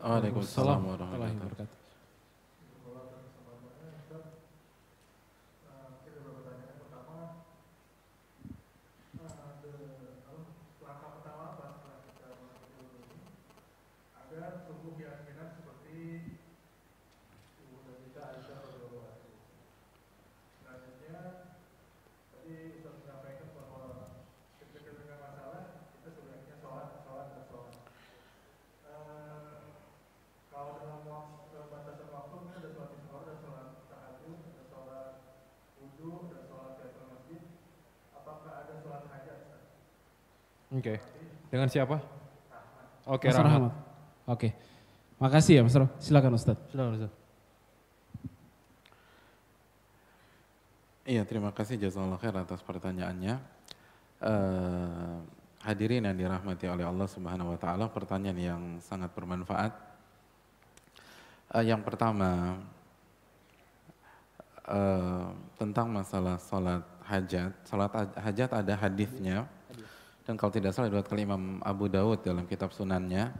Waalaikumsalam 0.00 0.80
warahmatullahi 0.86 1.36
wabarakatuh. 1.36 1.79
Oke. 40.70 41.02
Dengan 41.50 41.66
siapa? 41.66 41.98
Oke, 43.06 43.26
Mas 43.26 43.36
Rahmat. 43.36 43.50
Rahmat. 43.50 43.72
Oke. 44.30 44.48
Makasih 45.18 45.58
ya 45.58 45.62
Mas 45.66 45.74
Rahmat. 45.74 45.98
Silakan 45.98 46.32
Ustaz. 46.38 46.56
Silakan 46.70 46.92
Ustaz. 46.94 47.12
Iya, 51.10 51.26
terima 51.26 51.50
kasih 51.50 51.74
jazakallah 51.74 52.20
khair 52.22 52.36
atas 52.38 52.62
pertanyaannya. 52.62 53.34
Eh, 54.20 55.16
hadirin 55.66 56.06
yang 56.06 56.14
dirahmati 56.14 56.70
oleh 56.70 56.86
Allah 56.86 57.08
Subhanahu 57.10 57.56
wa 57.56 57.58
taala, 57.58 57.90
pertanyaan 57.90 58.38
yang 58.38 58.62
sangat 58.78 59.10
bermanfaat. 59.10 59.74
Eh, 61.58 61.64
yang 61.66 61.82
pertama 61.82 62.62
eh, 64.70 65.26
tentang 65.58 65.90
masalah 65.90 66.38
salat 66.38 66.86
hajat. 67.10 67.58
Salat 67.66 67.90
haj- 67.90 68.18
hajat 68.22 68.50
ada 68.54 68.74
hadisnya. 68.78 69.50
Dan 70.30 70.38
kalau 70.38 70.54
tidak 70.54 70.70
salah 70.70 70.86
diriwayatkan 70.86 71.18
Imam 71.18 71.58
Abu 71.58 71.90
Dawud 71.90 72.22
dalam 72.22 72.46
kitab 72.46 72.70
sunannya. 72.70 73.34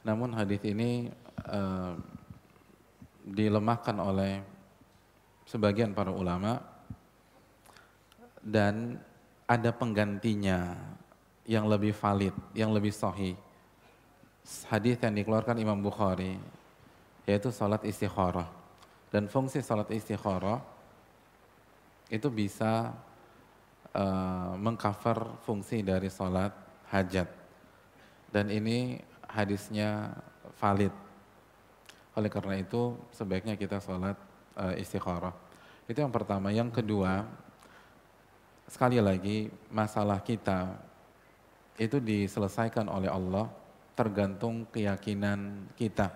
Namun 0.00 0.32
hadis 0.32 0.64
ini 0.64 1.12
eh, 1.44 1.92
dilemahkan 3.20 3.92
oleh 4.00 4.40
sebagian 5.44 5.92
para 5.92 6.08
ulama 6.08 6.56
dan 8.40 8.96
ada 9.44 9.76
penggantinya 9.76 10.72
yang 11.44 11.68
lebih 11.68 11.92
valid, 11.92 12.32
yang 12.56 12.72
lebih 12.72 12.96
sahih. 12.96 13.36
Hadis 14.72 14.96
yang 15.04 15.12
dikeluarkan 15.12 15.60
Imam 15.60 15.84
Bukhari 15.84 16.40
yaitu 17.28 17.52
salat 17.52 17.84
istikharah. 17.84 18.48
Dan 19.12 19.28
fungsi 19.28 19.60
salat 19.60 19.92
istikharah 19.92 20.64
itu 22.08 22.32
bisa 22.32 22.96
uh, 23.96 24.56
mengcover 24.56 25.40
fungsi 25.44 25.84
dari 25.84 26.08
salat 26.12 26.52
hajat. 26.92 27.28
Dan 28.32 28.48
ini 28.48 29.00
hadisnya 29.28 30.12
valid. 30.60 30.92
Oleh 32.12 32.28
karena 32.28 32.60
itu 32.60 32.96
sebaiknya 33.12 33.56
kita 33.56 33.80
salat 33.80 34.16
uh, 34.56 34.76
istikharah. 34.76 35.32
Itu 35.88 36.00
yang 36.00 36.12
pertama. 36.12 36.52
Yang 36.52 36.80
kedua, 36.80 37.24
sekali 38.68 39.00
lagi 39.00 39.48
masalah 39.68 40.20
kita 40.20 40.76
itu 41.80 42.00
diselesaikan 42.00 42.88
oleh 42.88 43.08
Allah 43.08 43.48
tergantung 43.96 44.68
keyakinan 44.68 45.68
kita. 45.76 46.12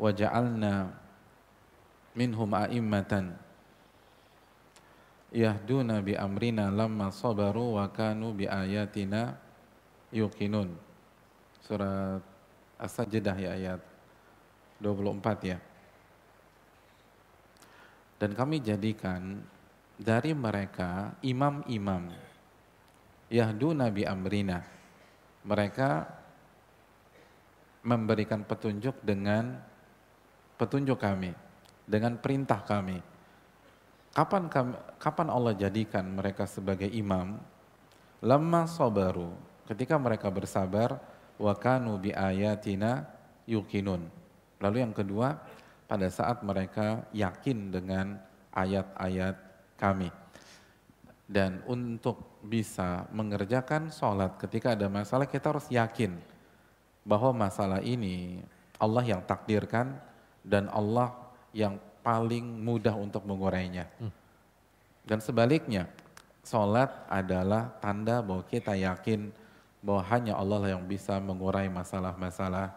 Waja'alna 0.00 0.92
minhum 2.16 2.50
a'immatan 2.52 3.36
yahduna 5.32 6.04
bi 6.04 6.12
amrina 6.12 6.68
lamma 6.68 7.08
sabaru 7.08 7.80
wa 7.80 7.88
kanu 7.88 8.36
bi 8.36 8.44
ayatina 8.44 9.36
yuqinun. 10.12 10.70
Surat 11.64 12.20
As-Sajdah 12.76 13.36
ya 13.40 13.50
ayat 13.56 13.80
24 14.78 15.50
ya. 15.50 15.58
Dan 18.20 18.36
kami 18.38 18.62
jadikan 18.62 19.42
dari 19.98 20.34
mereka 20.34 21.14
imam-imam 21.22 22.10
yahdu 23.32 23.72
nabi 23.72 24.04
amrina 24.04 24.60
mereka 25.46 26.04
memberikan 27.82 28.44
petunjuk 28.46 28.98
dengan 29.02 29.58
petunjuk 30.60 30.98
kami 31.00 31.34
dengan 31.88 32.18
perintah 32.18 32.62
kami 32.62 32.98
kapan 34.12 34.48
kapan 35.00 35.28
Allah 35.28 35.56
jadikan 35.56 36.04
mereka 36.04 36.44
sebagai 36.44 36.88
imam 36.88 37.40
lama 38.22 38.62
sabaru 38.68 39.32
ketika 39.66 39.96
mereka 39.98 40.28
bersabar 40.28 41.00
wa 41.40 41.52
kanu 41.56 41.98
bi 41.98 42.12
ayatina 42.12 43.08
yuqinun 43.48 44.06
lalu 44.62 44.76
yang 44.84 44.94
kedua 44.94 45.40
pada 45.92 46.08
saat 46.08 46.40
mereka 46.40 47.04
yakin 47.12 47.68
dengan 47.68 48.16
ayat-ayat 48.56 49.36
kami. 49.76 50.08
Dan 51.28 51.60
untuk 51.68 52.40
bisa 52.40 53.04
mengerjakan 53.12 53.92
sholat 53.92 54.40
ketika 54.40 54.72
ada 54.72 54.88
masalah 54.88 55.28
kita 55.28 55.52
harus 55.52 55.68
yakin 55.68 56.16
bahwa 57.04 57.48
masalah 57.48 57.84
ini 57.84 58.40
Allah 58.80 59.04
yang 59.04 59.20
takdirkan 59.24 60.00
dan 60.40 60.72
Allah 60.72 61.12
yang 61.52 61.76
paling 62.02 62.42
mudah 62.42 62.94
untuk 62.98 63.22
mengurainya. 63.24 63.86
Dan 65.02 65.18
sebaliknya, 65.18 65.90
sholat 66.42 66.90
adalah 67.10 67.74
tanda 67.78 68.22
bahwa 68.22 68.42
kita 68.46 68.74
yakin 68.74 69.30
bahwa 69.82 70.02
hanya 70.14 70.34
Allah 70.38 70.78
yang 70.78 70.82
bisa 70.86 71.18
mengurai 71.18 71.66
masalah-masalah 71.66 72.70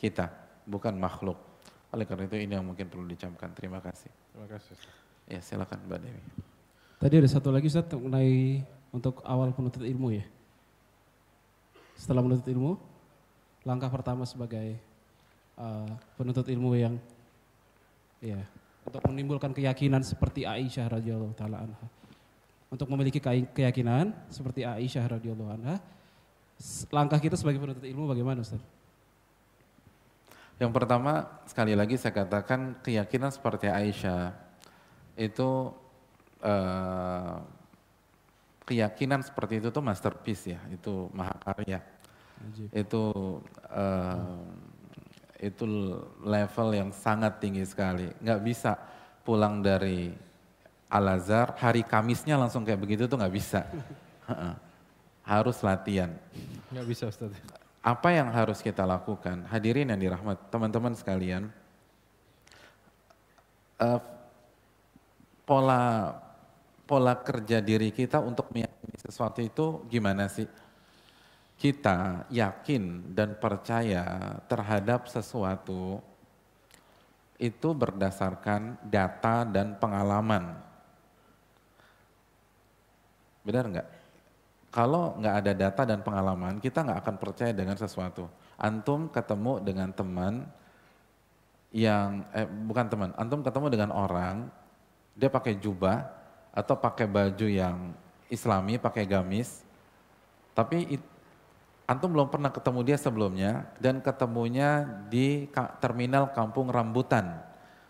kita, 0.00 0.32
bukan 0.64 0.96
makhluk. 0.96 1.36
Oleh 1.92 2.08
karena 2.08 2.24
itu 2.28 2.36
ini 2.40 2.52
yang 2.56 2.64
mungkin 2.64 2.88
perlu 2.88 3.04
dicamkan. 3.04 3.52
Terima 3.52 3.80
kasih. 3.80 4.08
Terima 4.32 4.48
kasih. 4.48 4.76
Ya 5.28 5.40
silakan 5.44 5.84
Mbak 5.84 5.98
Dewi. 6.00 6.22
Tadi 6.96 7.14
ada 7.20 7.28
satu 7.28 7.52
lagi 7.52 7.68
Ustaz 7.68 7.92
mengenai 7.92 8.64
untuk 8.88 9.20
awal 9.24 9.52
penuntut 9.52 9.84
ilmu 9.84 10.16
ya. 10.16 10.24
setelah 11.96 12.20
menuntut 12.20 12.48
ilmu? 12.48 12.76
Langkah 13.64 13.88
pertama 13.88 14.28
sebagai 14.28 14.76
uh, 15.56 15.88
penuntut 16.16 16.44
ilmu 16.48 16.76
yang 16.76 16.94
ya 18.20 18.40
untuk 18.86 19.02
menimbulkan 19.10 19.50
keyakinan 19.50 20.06
seperti 20.06 20.46
Aisyah 20.46 20.86
radhiyallahu 20.86 21.34
taala 21.34 21.66
anha. 21.66 21.86
Untuk 22.70 22.86
memiliki 22.90 23.18
keyakinan 23.50 24.14
seperti 24.30 24.62
Aisyah 24.62 25.18
radhiyallahu 25.18 25.50
anha, 25.50 25.82
langkah 26.94 27.18
kita 27.18 27.34
sebagai 27.34 27.58
penuntut 27.58 27.84
ilmu 27.84 28.06
bagaimana 28.06 28.42
Ustaz? 28.42 28.62
Yang 30.56 30.72
pertama, 30.72 31.42
sekali 31.44 31.76
lagi 31.76 32.00
saya 32.00 32.16
katakan 32.16 32.80
keyakinan 32.80 33.28
seperti 33.28 33.68
Aisyah 33.68 34.32
itu 35.20 35.68
uh, 36.40 37.36
keyakinan 38.64 39.20
seperti 39.20 39.60
itu 39.60 39.68
tuh 39.68 39.84
masterpiece 39.84 40.56
ya, 40.56 40.60
itu 40.72 41.12
mahakarya. 41.12 41.84
Itu 42.72 43.12
uh, 43.68 44.40
itu 45.40 45.64
level 46.24 46.68
yang 46.72 46.90
sangat 46.92 47.40
tinggi 47.40 47.64
sekali. 47.68 48.08
Nggak 48.20 48.40
bisa 48.40 48.72
pulang 49.26 49.60
dari 49.60 50.12
Al 50.86 51.06
Azhar 51.18 51.58
hari 51.58 51.82
Kamisnya 51.82 52.38
langsung 52.38 52.62
kayak 52.62 52.80
begitu 52.80 53.04
tuh 53.10 53.18
nggak 53.18 53.34
bisa. 53.34 53.66
harus 55.26 55.58
latihan. 55.60 56.14
Nggak 56.70 56.86
bisa 56.86 57.04
Ustaz. 57.10 57.34
Apa 57.82 58.14
yang 58.14 58.30
harus 58.30 58.62
kita 58.62 58.86
lakukan? 58.86 59.46
Hadirin 59.50 59.90
yang 59.90 59.98
dirahmat 59.98 60.50
teman-teman 60.50 60.94
sekalian. 60.94 61.50
Uh, 63.76 64.00
pola 65.44 66.16
pola 66.88 67.12
kerja 67.18 67.60
diri 67.60 67.92
kita 67.92 68.22
untuk 68.22 68.48
meyakini 68.54 68.96
sesuatu 68.96 69.42
itu 69.42 69.82
gimana 69.90 70.30
sih? 70.30 70.46
Kita 71.56 72.28
yakin 72.28 73.16
dan 73.16 73.32
percaya 73.40 74.36
terhadap 74.44 75.08
sesuatu 75.08 76.04
itu 77.36 77.68
berdasarkan 77.72 78.80
data 78.84 79.44
dan 79.44 79.76
pengalaman. 79.76 80.56
Benar 83.44 83.64
nggak? 83.72 83.88
Kalau 84.72 85.16
nggak 85.16 85.36
ada 85.40 85.52
data 85.56 85.82
dan 85.88 86.00
pengalaman, 86.04 86.60
kita 86.60 86.84
nggak 86.84 87.00
akan 87.00 87.16
percaya 87.16 87.52
dengan 87.56 87.76
sesuatu. 87.80 88.28
Antum 88.60 89.08
ketemu 89.08 89.60
dengan 89.64 89.88
teman 89.92 90.44
yang, 91.72 92.24
eh, 92.36 92.44
bukan 92.44 92.86
teman, 92.88 93.10
antum 93.16 93.40
ketemu 93.40 93.72
dengan 93.72 93.90
orang, 93.96 94.48
dia 95.16 95.32
pakai 95.32 95.56
jubah 95.56 96.04
atau 96.52 96.76
pakai 96.76 97.08
baju 97.08 97.48
yang 97.48 97.96
islami, 98.28 98.76
pakai 98.76 99.08
gamis, 99.08 99.64
tapi 100.52 101.00
Antum 101.86 102.10
belum 102.10 102.26
pernah 102.34 102.50
ketemu 102.50 102.82
dia 102.82 102.98
sebelumnya 102.98 103.70
dan 103.78 104.02
ketemunya 104.02 104.82
di 105.06 105.46
terminal 105.78 106.34
Kampung 106.34 106.66
Rambutan. 106.66 107.38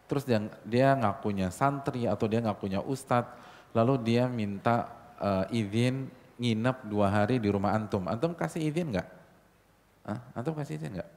Terus 0.05 0.29
dia, 0.29 0.39
dia 0.69 0.93
ngakunya 0.93 1.49
santri 1.49 2.05
atau 2.05 2.29
dia 2.29 2.45
ngakunya 2.45 2.85
ustadz, 2.85 3.33
lalu 3.73 3.97
dia 4.05 4.29
minta 4.29 4.93
uh, 5.17 5.49
izin 5.49 6.13
nginep 6.37 6.77
dua 6.93 7.09
hari 7.09 7.41
di 7.41 7.49
rumah 7.49 7.73
antum. 7.73 8.05
Antum 8.05 8.37
kasih 8.37 8.69
izin 8.69 8.93
nggak? 8.93 9.09
Antum 10.37 10.53
kasih 10.53 10.77
izin 10.77 11.01
nggak? 11.01 11.09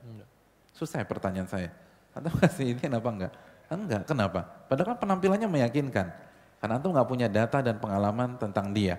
Susah 0.71 1.03
ya 1.03 1.05
pertanyaan 1.05 1.51
saya. 1.51 1.69
Antum 2.15 2.31
kasih 2.43 2.79
izin 2.79 2.95
apa 2.95 3.09
enggak? 3.11 3.33
Enggak, 3.69 4.01
kenapa? 4.07 4.41
Padahal 4.71 4.95
kan 4.95 4.97
penampilannya 5.03 5.51
meyakinkan. 5.51 6.07
Karena 6.63 6.73
antum 6.79 6.95
nggak 6.95 7.09
punya 7.11 7.27
data 7.27 7.59
dan 7.59 7.75
pengalaman 7.77 8.39
tentang 8.39 8.71
dia. 8.71 8.97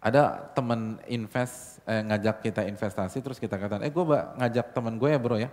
Ada 0.00 0.48
teman 0.56 0.96
invest 1.04 1.84
eh, 1.84 2.00
ngajak 2.00 2.40
kita 2.40 2.64
investasi 2.64 3.20
terus 3.20 3.36
kita 3.36 3.60
katakan, 3.60 3.84
eh 3.84 3.92
gue 3.92 4.04
ngajak 4.40 4.72
temen 4.72 4.96
gue 4.96 5.12
ya 5.12 5.20
bro 5.20 5.36
ya. 5.36 5.52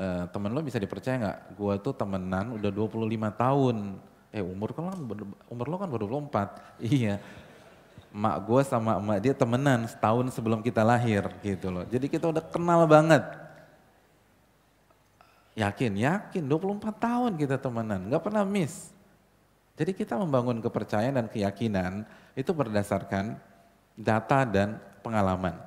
Eh, 0.00 0.24
temen 0.32 0.48
lo 0.48 0.64
bisa 0.64 0.80
dipercaya 0.80 1.20
nggak? 1.20 1.38
Gue 1.52 1.76
tuh 1.84 1.92
temenan 1.92 2.56
udah 2.56 2.72
25 2.72 3.04
tahun. 3.36 3.76
Eh 4.32 4.40
umur 4.40 4.72
kan 4.72 4.96
umur 5.52 5.66
lo 5.68 5.76
kan 5.76 5.88
baru 5.92 6.08
24. 6.08 6.80
Iya. 6.88 7.20
Mak 8.14 8.36
gue 8.46 8.62
sama 8.62 8.96
emak 9.02 9.18
dia 9.26 9.34
temenan 9.34 9.90
setahun 9.90 10.30
sebelum 10.32 10.62
kita 10.62 10.80
lahir 10.86 11.28
gitu 11.44 11.68
loh. 11.68 11.84
Jadi 11.84 12.06
kita 12.08 12.30
udah 12.30 12.46
kenal 12.46 12.86
banget. 12.88 13.26
Yakin, 15.54 15.92
yakin 15.98 16.42
24 16.46 16.94
tahun 16.98 17.32
kita 17.38 17.58
temenan, 17.62 18.10
nggak 18.10 18.22
pernah 18.22 18.42
miss. 18.42 18.93
Jadi 19.74 19.90
kita 19.90 20.14
membangun 20.14 20.62
kepercayaan 20.62 21.18
dan 21.18 21.26
keyakinan 21.26 22.06
itu 22.38 22.54
berdasarkan 22.54 23.34
data 23.98 24.46
dan 24.46 24.78
pengalaman. 25.02 25.58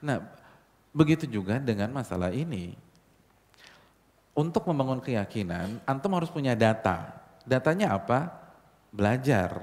Nah, 0.00 0.24
begitu 0.96 1.28
juga 1.28 1.60
dengan 1.60 1.92
masalah 1.92 2.32
ini. 2.32 2.72
Untuk 4.32 4.64
membangun 4.64 5.04
keyakinan, 5.04 5.84
antum 5.84 6.16
harus 6.16 6.32
punya 6.32 6.56
data. 6.56 7.20
Datanya 7.44 8.00
apa? 8.00 8.32
Belajar, 8.88 9.60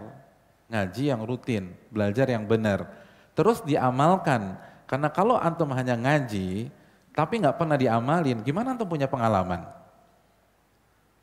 ngaji 0.69 1.03
yang 1.10 1.22
rutin, 1.26 1.73
belajar 1.89 2.30
yang 2.30 2.45
benar. 2.45 2.85
Terus 3.34 3.65
diamalkan. 3.65 4.61
Karena 4.85 5.10
kalau 5.10 5.35
antum 5.35 5.73
hanya 5.73 5.98
ngaji, 5.98 6.69
tapi 7.18 7.34
nggak 7.41 7.57
pernah 7.57 7.76
diamalin, 7.76 8.45
gimana 8.45 8.77
antum 8.77 8.88
punya 8.88 9.10
pengalaman? 9.10 9.76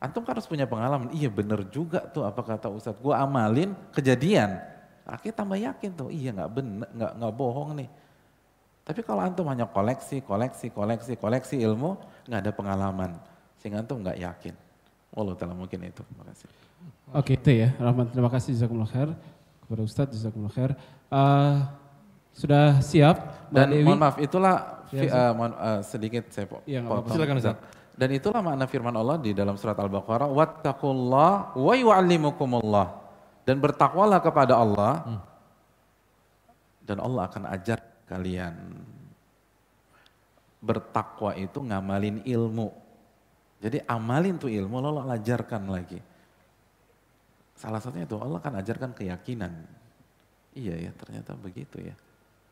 Antum 0.03 0.21
kan 0.27 0.37
harus 0.37 0.45
punya 0.45 0.69
pengalaman, 0.69 1.09
iya 1.17 1.33
bener 1.33 1.65
juga 1.73 2.05
tuh 2.05 2.29
apa 2.29 2.45
kata 2.45 2.69
Ustadz, 2.69 3.01
gue 3.01 3.15
amalin 3.15 3.73
kejadian. 3.95 4.61
Akhirnya 5.05 5.37
tambah 5.37 5.59
yakin 5.61 5.91
tuh, 5.97 6.09
iya 6.13 6.33
nggak 6.33 6.51
bener, 6.53 6.89
nggak 6.93 7.13
nggak 7.21 7.33
bohong 7.37 7.71
nih. 7.81 7.89
Tapi 8.85 9.01
kalau 9.01 9.25
antum 9.25 9.49
hanya 9.49 9.65
koleksi, 9.65 10.21
koleksi, 10.21 10.69
koleksi, 10.69 11.17
koleksi 11.17 11.57
ilmu, 11.57 11.97
nggak 12.29 12.41
ada 12.45 12.53
pengalaman, 12.53 13.11
sehingga 13.57 13.81
antum 13.81 14.05
nggak 14.05 14.21
yakin. 14.21 14.55
Allah 15.15 15.35
telah 15.39 15.57
mungkin 15.57 15.79
itu. 15.89 16.03
Terima 16.05 16.25
kasih. 16.29 16.49
Oke 17.15 17.33
itu 17.39 17.51
ya, 17.55 17.69
Rahman 17.81 18.11
terima 18.11 18.29
kasih 18.29 18.53
Jazakumullah 18.59 18.91
khair 18.91 19.11
kepada 19.65 19.81
Ustadz 19.87 20.13
Jazakumullah 20.13 20.53
khair. 20.53 20.73
Uh, 21.09 21.65
sudah 22.35 22.83
siap 22.83 23.49
Dan 23.49 23.71
Dewi? 23.71 23.87
mohon 23.87 24.01
maaf, 24.03 24.19
itulah 24.19 24.85
ya, 24.91 25.07
uh, 25.07 25.33
mohon, 25.33 25.53
uh, 25.55 25.81
sedikit 25.87 26.29
saya 26.35 26.51
ya, 26.67 26.83
Silakan 26.83 27.39
Ustadz. 27.39 27.63
Dan 27.95 28.11
itulah 28.11 28.43
makna 28.43 28.67
firman 28.67 28.95
Allah 28.99 29.23
di 29.23 29.31
dalam 29.31 29.55
surat 29.55 29.79
Al-Baqarah, 29.79 30.27
"Wattaqullah 30.27 31.55
wa 31.55 31.75
yu'allimukumullah." 31.79 32.87
Dan 33.47 33.63
bertakwalah 33.63 34.19
kepada 34.19 34.59
Allah. 34.59 34.93
Hmm. 35.07 35.21
Dan 36.83 36.99
Allah 36.99 37.31
akan 37.31 37.45
ajar 37.55 37.79
kalian. 38.11 38.55
Bertakwa 40.59 41.39
itu 41.39 41.63
ngamalin 41.63 42.27
ilmu. 42.27 42.75
Jadi 43.63 43.81
amalin 43.87 44.37
tuh 44.37 44.51
ilmu, 44.51 44.83
Allah 44.83 45.15
ajarkan 45.15 45.63
lagi. 45.71 46.01
Salah 47.55 47.79
satunya 47.79 48.05
itu 48.05 48.19
Allah 48.19 48.43
akan 48.43 48.61
ajarkan 48.61 48.91
keyakinan. 48.93 49.55
Iya 50.53 50.91
ya, 50.91 50.93
ternyata 50.99 51.39
begitu 51.39 51.79
ya. 51.79 51.95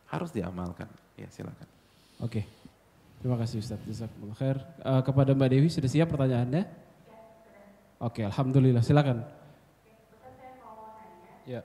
Harus 0.06 0.30
diamalkan. 0.30 0.86
Ya, 1.18 1.26
silakan. 1.28 1.68
Oke. 2.22 2.40
Okay. 2.40 2.44
Terima 3.22 3.38
kasih 3.38 3.62
Ustaz. 3.62 3.78
Jazakumullah 3.86 4.34
khair. 4.34 4.58
Uh, 4.82 4.98
kepada 5.06 5.30
Mbak 5.30 5.50
Dewi 5.54 5.70
sudah 5.70 5.86
siap 5.86 6.10
pertanyaannya? 6.10 6.66
Oke, 8.02 8.26
alhamdulillah. 8.26 8.82
Silakan. 8.82 9.22
Ya. 11.46 11.62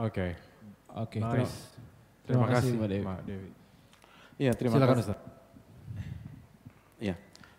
Oke. 0.00 0.32
Oke. 0.96 1.20
Nice. 1.20 1.76
Terima, 2.24 2.48
terima 2.48 2.56
kasih 2.56 2.72
Mbak 2.72 2.88
Dewi. 2.88 3.04
Mbak 3.04 3.22
Dewi. 3.28 3.50
Iya, 4.40 4.52
terima 4.56 4.74
Silakan, 4.80 4.96
kasih. 4.96 5.18
Iya. 6.96 7.14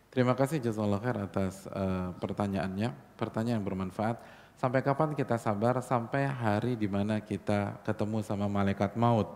Terima 0.10 0.34
kasih 0.34 0.58
jazakallah 0.58 1.00
khair 1.06 1.18
atas 1.22 1.70
uh, 1.70 2.12
pertanyaannya, 2.18 2.90
pertanyaan 3.14 3.62
yang 3.62 3.66
bermanfaat. 3.66 4.18
Sampai 4.58 4.82
kapan 4.82 5.14
kita 5.14 5.38
sabar? 5.38 5.78
Sampai 5.86 6.26
hari 6.26 6.74
di 6.74 6.90
mana 6.90 7.22
kita 7.22 7.78
ketemu 7.86 8.26
sama 8.26 8.50
malaikat 8.50 8.98
maut. 8.98 9.30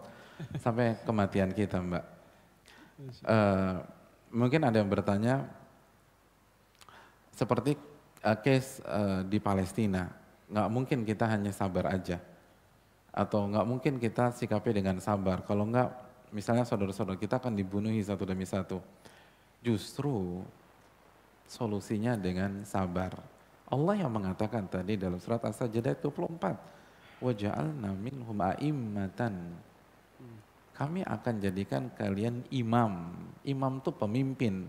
Sampai 0.57 0.97
kematian 1.05 1.53
kita, 1.53 1.79
Mbak. 1.85 2.05
Uh, 3.21 3.85
mungkin 4.33 4.65
ada 4.65 4.81
yang 4.81 4.89
bertanya, 4.89 5.45
seperti 7.37 7.77
uh, 8.25 8.37
case 8.41 8.81
uh, 8.81 9.21
di 9.21 9.37
Palestina, 9.37 10.09
nggak 10.49 10.69
mungkin 10.73 11.05
kita 11.05 11.29
hanya 11.29 11.53
sabar 11.53 11.93
aja 11.93 12.17
atau 13.15 13.47
nggak 13.47 13.63
mungkin 13.63 13.95
kita 13.95 14.35
sikapi 14.35 14.75
dengan 14.75 14.99
sabar. 14.99 15.39
Kalau 15.47 15.63
nggak, 15.63 15.89
misalnya 16.35 16.67
saudara-saudara 16.67 17.15
kita 17.15 17.39
akan 17.39 17.55
dibunuhi 17.55 18.03
satu 18.03 18.27
demi 18.27 18.43
satu. 18.43 18.83
Justru 19.63 20.43
solusinya 21.47 22.19
dengan 22.19 22.67
sabar. 22.67 23.15
Allah 23.71 23.95
yang 24.03 24.11
mengatakan 24.11 24.67
tadi 24.67 24.99
dalam 24.99 25.17
surat 25.17 25.41
As-Sajdah 25.41 25.95
24, 25.97 26.59
"Waja'alna 27.23 27.95
minhum 27.95 28.35
a'immatan." 28.35 29.55
Kami 30.75 31.07
akan 31.07 31.35
jadikan 31.39 31.87
kalian 31.95 32.43
imam. 32.51 33.15
Imam 33.47 33.79
itu 33.79 33.95
pemimpin, 33.95 34.67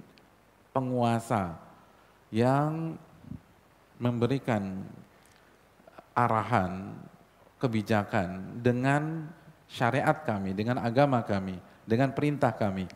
penguasa 0.70 1.58
yang 2.30 2.94
memberikan 3.98 4.86
arahan, 6.14 6.94
kebijakan 7.56 8.60
dengan 8.60 9.28
syariat 9.66 10.14
kami, 10.22 10.52
dengan 10.52 10.80
agama 10.80 11.24
kami, 11.24 11.58
dengan 11.88 12.12
perintah 12.12 12.52
kami. 12.54 12.86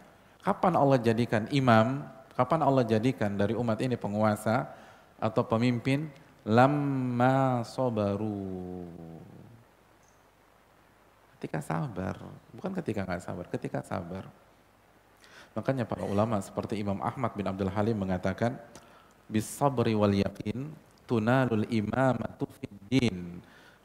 Kapan 0.41 0.74
Allah 0.77 0.99
jadikan 1.01 1.45
imam? 1.53 2.05
Kapan 2.37 2.61
Allah 2.65 2.85
jadikan 2.87 3.37
dari 3.37 3.53
umat 3.53 3.77
ini 3.85 3.97
penguasa 4.01 4.69
atau 5.20 5.45
pemimpin? 5.45 6.09
Lama 6.41 7.61
sobaru. 7.69 8.89
Ketika 11.37 11.61
sabar, 11.61 12.16
bukan 12.53 12.73
ketika 12.81 13.05
nggak 13.05 13.20
sabar, 13.24 13.45
ketika 13.49 13.81
sabar. 13.85 14.24
Makanya 15.53 15.85
para 15.85 16.07
ulama 16.07 16.41
seperti 16.41 16.78
Imam 16.81 17.01
Ahmad 17.05 17.32
bin 17.37 17.45
Abdul 17.49 17.73
Halim 17.73 17.97
mengatakan, 17.97 18.57
bisabri 19.28 19.93
wal 19.93 20.15
yakin 20.15 20.73
tunalul 21.05 21.66
imamatu 21.69 22.47
fiddin. 22.61 23.39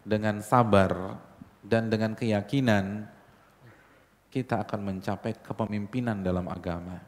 Dengan 0.06 0.38
sabar 0.46 1.18
dan 1.66 1.90
dengan 1.90 2.14
keyakinan 2.14 3.10
kita 4.30 4.68
akan 4.68 4.94
mencapai 4.94 5.34
kepemimpinan 5.42 6.22
dalam 6.22 6.46
agama. 6.52 7.02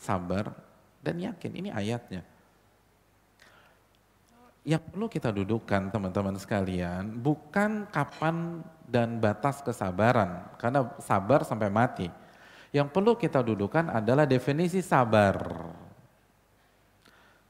Sabar 0.00 0.54
dan 1.02 1.18
yakin, 1.18 1.52
ini 1.52 1.68
ayatnya. 1.74 2.22
Yang 4.62 4.82
perlu 4.92 5.10
kita 5.10 5.34
dudukkan 5.34 5.90
teman-teman 5.90 6.36
sekalian, 6.38 7.10
bukan 7.18 7.90
kapan 7.90 8.62
dan 8.86 9.18
batas 9.18 9.64
kesabaran, 9.66 10.46
karena 10.62 10.86
sabar 11.02 11.42
sampai 11.42 11.72
mati. 11.72 12.08
Yang 12.70 12.88
perlu 12.94 13.18
kita 13.18 13.42
dudukkan 13.42 13.90
adalah 13.90 14.28
definisi 14.28 14.78
sabar. 14.78 15.42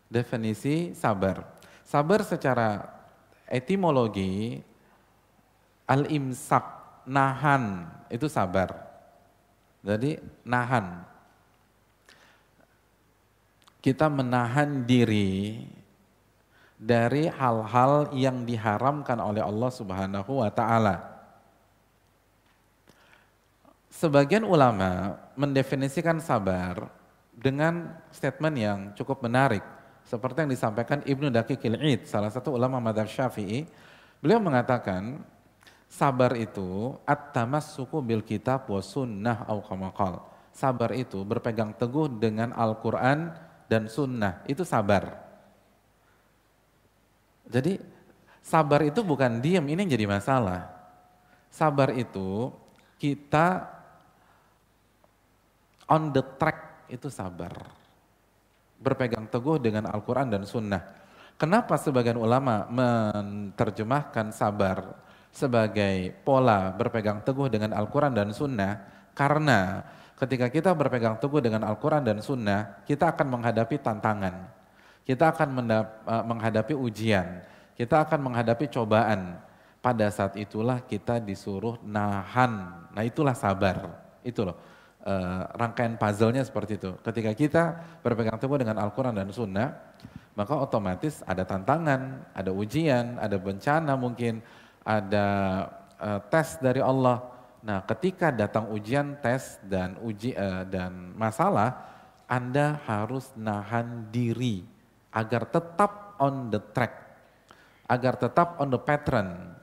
Definisi 0.09 0.97
sabar. 0.97 1.45
Sabar 1.85 2.25
secara 2.25 2.89
etimologi 3.51 4.65
Al-imsak, 5.91 6.63
nahan, 7.11 7.91
itu 8.07 8.31
sabar. 8.31 8.71
Jadi 9.83 10.23
nahan. 10.47 11.03
Kita 13.83 14.07
menahan 14.07 14.87
diri 14.87 15.67
dari 16.79 17.27
hal-hal 17.27 18.15
yang 18.15 18.47
diharamkan 18.47 19.19
oleh 19.19 19.43
Allah 19.43 19.71
Subhanahu 19.73 20.41
wa 20.41 20.51
taala. 20.53 20.97
Sebagian 23.91 24.47
ulama 24.47 25.19
mendefinisikan 25.35 26.23
sabar 26.23 26.89
dengan 27.35 27.99
statement 28.15 28.57
yang 28.57 28.79
cukup 28.97 29.21
menarik 29.21 29.65
seperti 30.09 30.45
yang 30.45 30.51
disampaikan 30.53 31.05
Ibnu 31.05 31.29
Daqiqil 31.29 31.77
Id, 31.77 32.09
salah 32.09 32.33
satu 32.33 32.57
ulama 32.57 32.81
madhab 32.81 33.09
Syafi'i. 33.09 33.69
Beliau 34.25 34.41
mengatakan 34.41 35.21
Sabar 35.91 36.39
itu 36.39 36.95
at-tamassuku 37.03 37.99
bil 37.99 38.23
kitab 38.23 38.71
wa 38.71 38.79
sunnah 38.79 39.43
au 39.51 39.59
kamakal. 39.59 40.23
Sabar 40.55 40.95
itu 40.95 41.27
berpegang 41.27 41.75
teguh 41.75 42.07
dengan 42.07 42.55
Al-Quran 42.55 43.35
dan 43.67 43.91
sunnah. 43.91 44.39
Itu 44.47 44.63
sabar. 44.63 45.19
Jadi 47.51 47.83
sabar 48.39 48.87
itu 48.87 49.03
bukan 49.03 49.43
diam, 49.43 49.67
ini 49.67 49.83
yang 49.83 49.91
jadi 49.99 50.07
masalah. 50.07 50.71
Sabar 51.51 51.91
itu 51.99 52.55
kita 52.95 53.67
on 55.91 56.15
the 56.15 56.23
track 56.39 56.87
itu 56.87 57.11
sabar. 57.11 57.51
Berpegang 58.79 59.27
teguh 59.27 59.59
dengan 59.59 59.91
Al-Quran 59.91 60.31
dan 60.31 60.47
sunnah. 60.47 60.87
Kenapa 61.35 61.75
sebagian 61.75 62.15
ulama 62.15 62.71
menerjemahkan 62.71 64.31
sabar 64.31 65.10
sebagai 65.31 66.11
pola 66.27 66.75
berpegang 66.75 67.23
teguh 67.23 67.47
dengan 67.47 67.75
Al-Quran 67.75 68.13
dan 68.15 68.35
Sunnah 68.35 68.83
karena 69.15 69.87
ketika 70.21 70.53
kita 70.53 70.71
berpegang 70.77 71.17
teguh 71.17 71.41
dengan 71.41 71.65
Al-Quran 71.65 72.05
dan 72.05 72.19
Sunnah 72.21 72.85
kita 72.85 73.17
akan 73.17 73.27
menghadapi 73.41 73.81
tantangan, 73.81 74.53
kita 75.09 75.33
akan 75.33 75.49
eh, 75.71 75.87
menghadapi 76.29 76.75
ujian, 76.77 77.41
kita 77.75 78.05
akan 78.05 78.21
menghadapi 78.31 78.69
cobaan. 78.69 79.49
Pada 79.81 80.13
saat 80.13 80.37
itulah 80.37 80.85
kita 80.85 81.25
disuruh 81.25 81.81
nahan, 81.81 82.85
nah 82.93 83.01
itulah 83.01 83.33
sabar, 83.33 83.97
itu 84.21 84.45
loh. 84.45 84.61
Uh, 85.01 85.49
rangkaian 85.57 85.97
puzzle-nya 85.97 86.45
seperti 86.45 86.77
itu. 86.77 86.93
Ketika 87.01 87.33
kita 87.33 87.65
berpegang 88.05 88.37
teguh 88.37 88.61
dengan 88.61 88.77
Al-Quran 88.77 89.17
dan 89.17 89.33
Sunnah, 89.33 89.73
maka 90.37 90.53
otomatis 90.61 91.25
ada 91.25 91.49
tantangan, 91.49 92.29
ada 92.37 92.53
ujian, 92.53 93.17
ada 93.17 93.41
bencana 93.41 93.97
mungkin, 93.97 94.45
ada 94.91 95.27
uh, 96.03 96.21
tes 96.27 96.59
dari 96.59 96.83
Allah. 96.83 97.23
Nah, 97.63 97.85
ketika 97.87 98.35
datang 98.35 98.73
ujian, 98.75 99.21
tes 99.23 99.63
dan 99.63 99.95
uji 100.03 100.35
uh, 100.35 100.67
dan 100.67 101.15
masalah, 101.15 101.77
Anda 102.27 102.83
harus 102.87 103.31
nahan 103.39 104.11
diri 104.11 104.67
agar 105.15 105.47
tetap 105.47 106.19
on 106.19 106.51
the 106.51 106.59
track, 106.75 106.95
agar 107.87 108.19
tetap 108.19 108.59
on 108.59 108.71
the 108.71 108.81
pattern. 108.81 109.55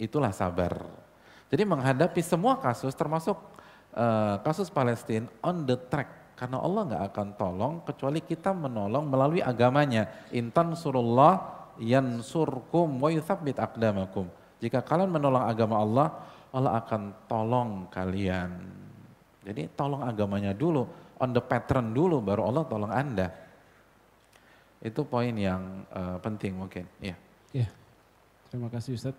Itulah 0.00 0.32
sabar. 0.32 0.76
Jadi 1.52 1.68
menghadapi 1.68 2.24
semua 2.24 2.56
kasus 2.56 2.96
termasuk 2.96 3.36
uh, 3.92 4.40
kasus 4.40 4.72
Palestina 4.72 5.28
on 5.44 5.68
the 5.68 5.76
track 5.76 6.36
karena 6.36 6.58
Allah 6.58 6.82
nggak 6.88 7.04
akan 7.12 7.28
tolong 7.36 7.74
kecuali 7.84 8.24
kita 8.24 8.56
menolong 8.56 9.04
melalui 9.04 9.44
agamanya. 9.44 10.08
Intan 10.32 10.72
surullah 10.72 11.68
yansurkum 11.76 12.88
wa 12.98 13.08
yuthabbit 13.12 13.60
aqdamakum. 13.60 14.26
Jika 14.62 14.78
kalian 14.86 15.10
menolong 15.10 15.42
agama 15.42 15.82
Allah, 15.82 16.08
Allah 16.54 16.78
akan 16.78 17.26
tolong 17.26 17.70
kalian. 17.90 18.50
Jadi 19.42 19.66
tolong 19.74 20.06
agamanya 20.06 20.54
dulu, 20.54 20.86
on 21.18 21.34
the 21.34 21.42
pattern 21.42 21.90
dulu, 21.90 22.22
baru 22.22 22.46
Allah 22.46 22.62
tolong 22.70 22.94
Anda. 22.94 23.26
Itu 24.78 25.02
poin 25.02 25.34
yang 25.34 25.82
uh, 25.90 26.22
penting 26.22 26.54
mungkin. 26.54 26.86
Ya. 27.02 27.18
Yeah. 27.50 27.70
Terima 28.52 28.68
kasih 28.68 29.00
Ustaz. 29.00 29.16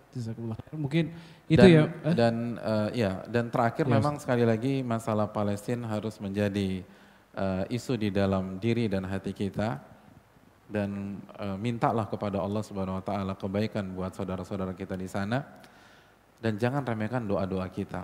Mungkin 0.70 1.10
itu 1.50 1.58
dan, 1.58 1.74
ya. 1.74 1.84
Eh? 1.84 2.14
Dan 2.14 2.34
uh, 2.62 2.88
ya 2.94 3.12
dan 3.26 3.50
terakhir 3.50 3.84
yes. 3.90 3.92
memang 3.98 4.14
sekali 4.22 4.46
lagi 4.46 4.80
masalah 4.86 5.26
Palestina 5.26 5.90
harus 5.90 6.22
menjadi 6.22 6.86
uh, 7.34 7.66
isu 7.66 7.98
di 7.98 8.14
dalam 8.14 8.62
diri 8.62 8.86
dan 8.86 9.02
hati 9.02 9.34
kita 9.34 9.82
dan 10.74 11.22
e, 11.38 11.46
mintalah 11.54 12.10
kepada 12.10 12.42
Allah 12.42 12.58
Subhanahu 12.66 12.98
wa 12.98 13.04
taala 13.06 13.38
kebaikan 13.38 13.94
buat 13.94 14.10
saudara-saudara 14.10 14.74
kita 14.74 14.98
di 14.98 15.06
sana 15.06 15.38
dan 16.42 16.58
jangan 16.58 16.82
remehkan 16.82 17.22
doa-doa 17.22 17.70
kita. 17.70 18.02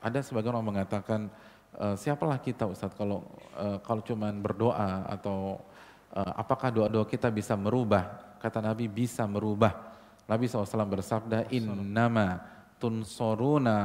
Ada 0.00 0.24
sebagian 0.24 0.56
orang 0.56 0.80
mengatakan 0.80 1.28
e, 1.76 1.92
siapalah 2.00 2.40
kita 2.40 2.64
Ustaz 2.64 2.96
kalau 2.96 3.28
e, 3.52 3.84
kalau 3.84 4.00
cuman 4.00 4.40
berdoa 4.40 5.04
atau 5.12 5.60
e, 6.08 6.20
apakah 6.40 6.72
doa-doa 6.72 7.04
kita 7.04 7.28
bisa 7.28 7.52
merubah? 7.52 8.36
Kata 8.40 8.64
Nabi 8.64 8.88
bisa 8.88 9.28
merubah. 9.28 9.92
Nabi 10.24 10.48
SAW 10.48 10.88
bersabda 10.88 11.52
innama 11.52 12.40
tunsoruna 12.80 13.76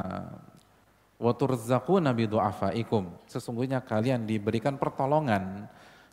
wa 1.19 1.31
turzaquna 1.35 2.15
bi 2.15 2.31
du'afaikum. 2.31 3.27
Sesungguhnya 3.27 3.83
kalian 3.83 4.23
diberikan 4.23 4.79
pertolongan 4.79 5.67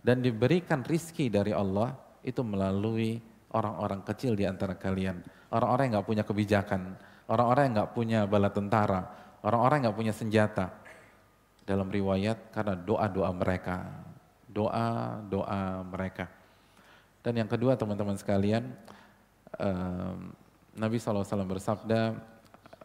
dan 0.06 0.22
diberikan 0.22 0.86
rizki 0.86 1.26
dari 1.26 1.50
Allah 1.50 1.90
itu 2.22 2.46
melalui 2.46 3.18
orang-orang 3.50 4.06
kecil 4.06 4.38
di 4.38 4.46
antara 4.46 4.78
kalian. 4.78 5.18
Orang-orang 5.50 5.90
yang 5.90 5.94
nggak 5.98 6.06
punya 6.06 6.22
kebijakan, 6.22 6.94
orang-orang 7.26 7.62
yang 7.66 7.74
nggak 7.82 7.92
punya 7.92 8.20
bala 8.30 8.54
tentara, 8.54 9.02
orang-orang 9.42 9.82
yang 9.82 9.84
nggak 9.90 9.98
punya 9.98 10.14
senjata. 10.14 10.66
Dalam 11.66 11.90
riwayat 11.90 12.54
karena 12.54 12.78
doa-doa 12.78 13.34
mereka, 13.34 13.82
doa-doa 14.46 15.82
mereka. 15.82 16.30
Dan 17.18 17.42
yang 17.42 17.50
kedua 17.50 17.74
teman-teman 17.74 18.14
sekalian, 18.14 18.70
um, 19.58 20.30
Nabi 20.78 21.02
SAW 21.02 21.26
bersabda, 21.26 22.14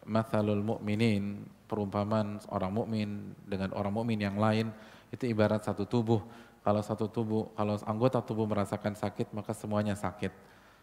Mathalul 0.09 0.65
mu'minin, 0.65 1.45
perumpamaan 1.69 2.41
orang 2.49 2.73
mukmin 2.73 3.37
dengan 3.45 3.69
orang 3.77 3.93
mukmin 3.93 4.17
yang 4.17 4.41
lain, 4.41 4.73
itu 5.13 5.29
ibarat 5.29 5.61
satu 5.61 5.85
tubuh 5.85 6.25
kalau 6.61 6.81
satu 6.85 7.09
tubuh, 7.09 7.49
kalau 7.57 7.77
anggota 7.89 8.21
tubuh 8.21 8.45
merasakan 8.45 8.93
sakit, 8.93 9.33
maka 9.33 9.51
semuanya 9.57 9.97
sakit. 9.97 10.29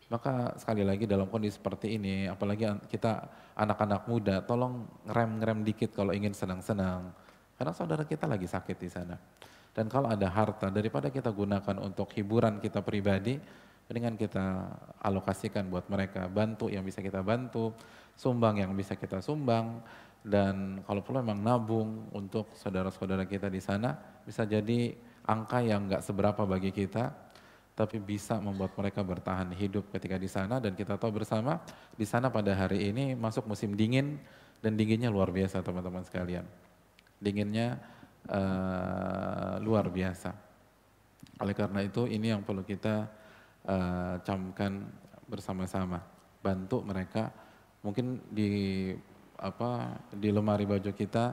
Maka 0.08 0.56
sekali 0.58 0.82
lagi 0.82 1.04
dalam 1.06 1.30
kondisi 1.30 1.60
seperti 1.60 1.94
ini, 1.94 2.26
apalagi 2.26 2.66
kita 2.90 3.28
anak-anak 3.54 4.02
muda, 4.10 4.40
tolong 4.42 4.88
ngerem-ngerem 5.06 5.62
dikit 5.62 5.94
kalau 5.94 6.10
ingin 6.10 6.34
senang-senang. 6.34 7.12
Karena 7.54 7.72
saudara 7.76 8.02
kita 8.02 8.26
lagi 8.26 8.48
sakit 8.48 8.76
di 8.78 8.90
sana. 8.90 9.14
Dan 9.70 9.86
kalau 9.86 10.10
ada 10.10 10.26
harta, 10.26 10.72
daripada 10.72 11.12
kita 11.12 11.30
gunakan 11.30 11.76
untuk 11.78 12.10
hiburan 12.16 12.58
kita 12.58 12.82
pribadi, 12.82 13.38
mendingan 13.86 14.18
kita 14.18 14.66
alokasikan 14.98 15.70
buat 15.70 15.86
mereka, 15.86 16.26
bantu 16.26 16.66
yang 16.66 16.82
bisa 16.82 16.98
kita 16.98 17.22
bantu, 17.22 17.70
sumbang 18.18 18.58
yang 18.58 18.74
bisa 18.74 18.98
kita 18.98 19.22
sumbang, 19.22 19.78
dan 20.26 20.82
kalau 20.82 21.00
perlu 21.00 21.22
memang 21.22 21.38
nabung 21.38 22.10
untuk 22.10 22.50
saudara-saudara 22.58 23.22
kita 23.24 23.46
di 23.46 23.62
sana, 23.62 23.94
bisa 24.26 24.42
jadi 24.42 24.92
angka 25.28 25.60
yang 25.60 25.84
nggak 25.84 26.00
seberapa 26.00 26.48
bagi 26.48 26.72
kita, 26.72 27.12
tapi 27.76 28.00
bisa 28.00 28.40
membuat 28.40 28.74
mereka 28.74 29.04
bertahan 29.04 29.52
hidup 29.54 29.92
ketika 29.94 30.18
di 30.18 30.26
sana 30.26 30.58
dan 30.58 30.74
kita 30.74 30.98
tahu 30.98 31.22
bersama 31.22 31.62
di 31.94 32.02
sana 32.02 32.32
pada 32.32 32.50
hari 32.56 32.90
ini 32.90 33.14
masuk 33.14 33.46
musim 33.46 33.76
dingin 33.76 34.18
dan 34.58 34.74
dinginnya 34.74 35.12
luar 35.12 35.30
biasa 35.30 35.62
teman-teman 35.62 36.02
sekalian. 36.02 36.42
Dinginnya 37.22 37.78
uh, 38.26 39.62
luar 39.62 39.86
biasa. 39.92 40.34
Oleh 41.38 41.54
karena 41.54 41.86
itu 41.86 42.10
ini 42.10 42.34
yang 42.34 42.42
perlu 42.42 42.66
kita 42.66 43.06
uh, 43.68 44.18
camkan 44.26 44.82
bersama-sama. 45.30 46.02
Bantu 46.42 46.82
mereka 46.82 47.30
mungkin 47.86 48.18
di 48.26 48.90
apa 49.38 50.02
di 50.10 50.34
lemari 50.34 50.66
baju 50.66 50.90
kita 50.90 51.24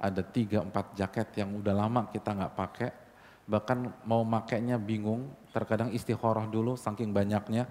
ada 0.00 0.22
tiga 0.24 0.64
empat 0.64 0.96
jaket 0.96 1.44
yang 1.44 1.52
udah 1.52 1.74
lama 1.76 2.08
kita 2.08 2.32
nggak 2.32 2.54
pakai 2.56 3.01
bahkan 3.46 3.90
mau 4.06 4.22
makainya 4.22 4.78
bingung 4.78 5.26
terkadang 5.50 5.90
istikharah 5.90 6.46
dulu 6.46 6.78
saking 6.78 7.10
banyaknya 7.10 7.66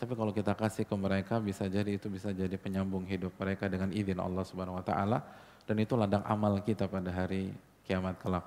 tapi 0.00 0.16
kalau 0.16 0.32
kita 0.32 0.56
kasih 0.56 0.88
ke 0.88 0.96
mereka 0.96 1.36
bisa 1.36 1.68
jadi 1.68 2.00
itu 2.00 2.08
bisa 2.08 2.32
jadi 2.32 2.56
penyambung 2.56 3.04
hidup 3.04 3.36
mereka 3.36 3.68
dengan 3.68 3.92
izin 3.92 4.16
Allah 4.16 4.44
Subhanahu 4.48 4.80
wa 4.80 4.84
taala 4.84 5.20
dan 5.68 5.76
itu 5.76 5.92
ladang 5.92 6.24
amal 6.24 6.56
kita 6.64 6.88
pada 6.88 7.12
hari 7.12 7.52
kiamat 7.84 8.16
kelak. 8.16 8.42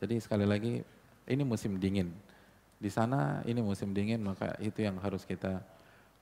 Jadi 0.00 0.16
sekali 0.16 0.48
lagi 0.48 0.80
ini 1.28 1.42
musim 1.44 1.76
dingin. 1.76 2.08
Di 2.80 2.88
sana 2.88 3.44
ini 3.44 3.60
musim 3.60 3.92
dingin 3.92 4.24
maka 4.24 4.56
itu 4.64 4.80
yang 4.80 4.96
harus 4.96 5.28
kita 5.28 5.60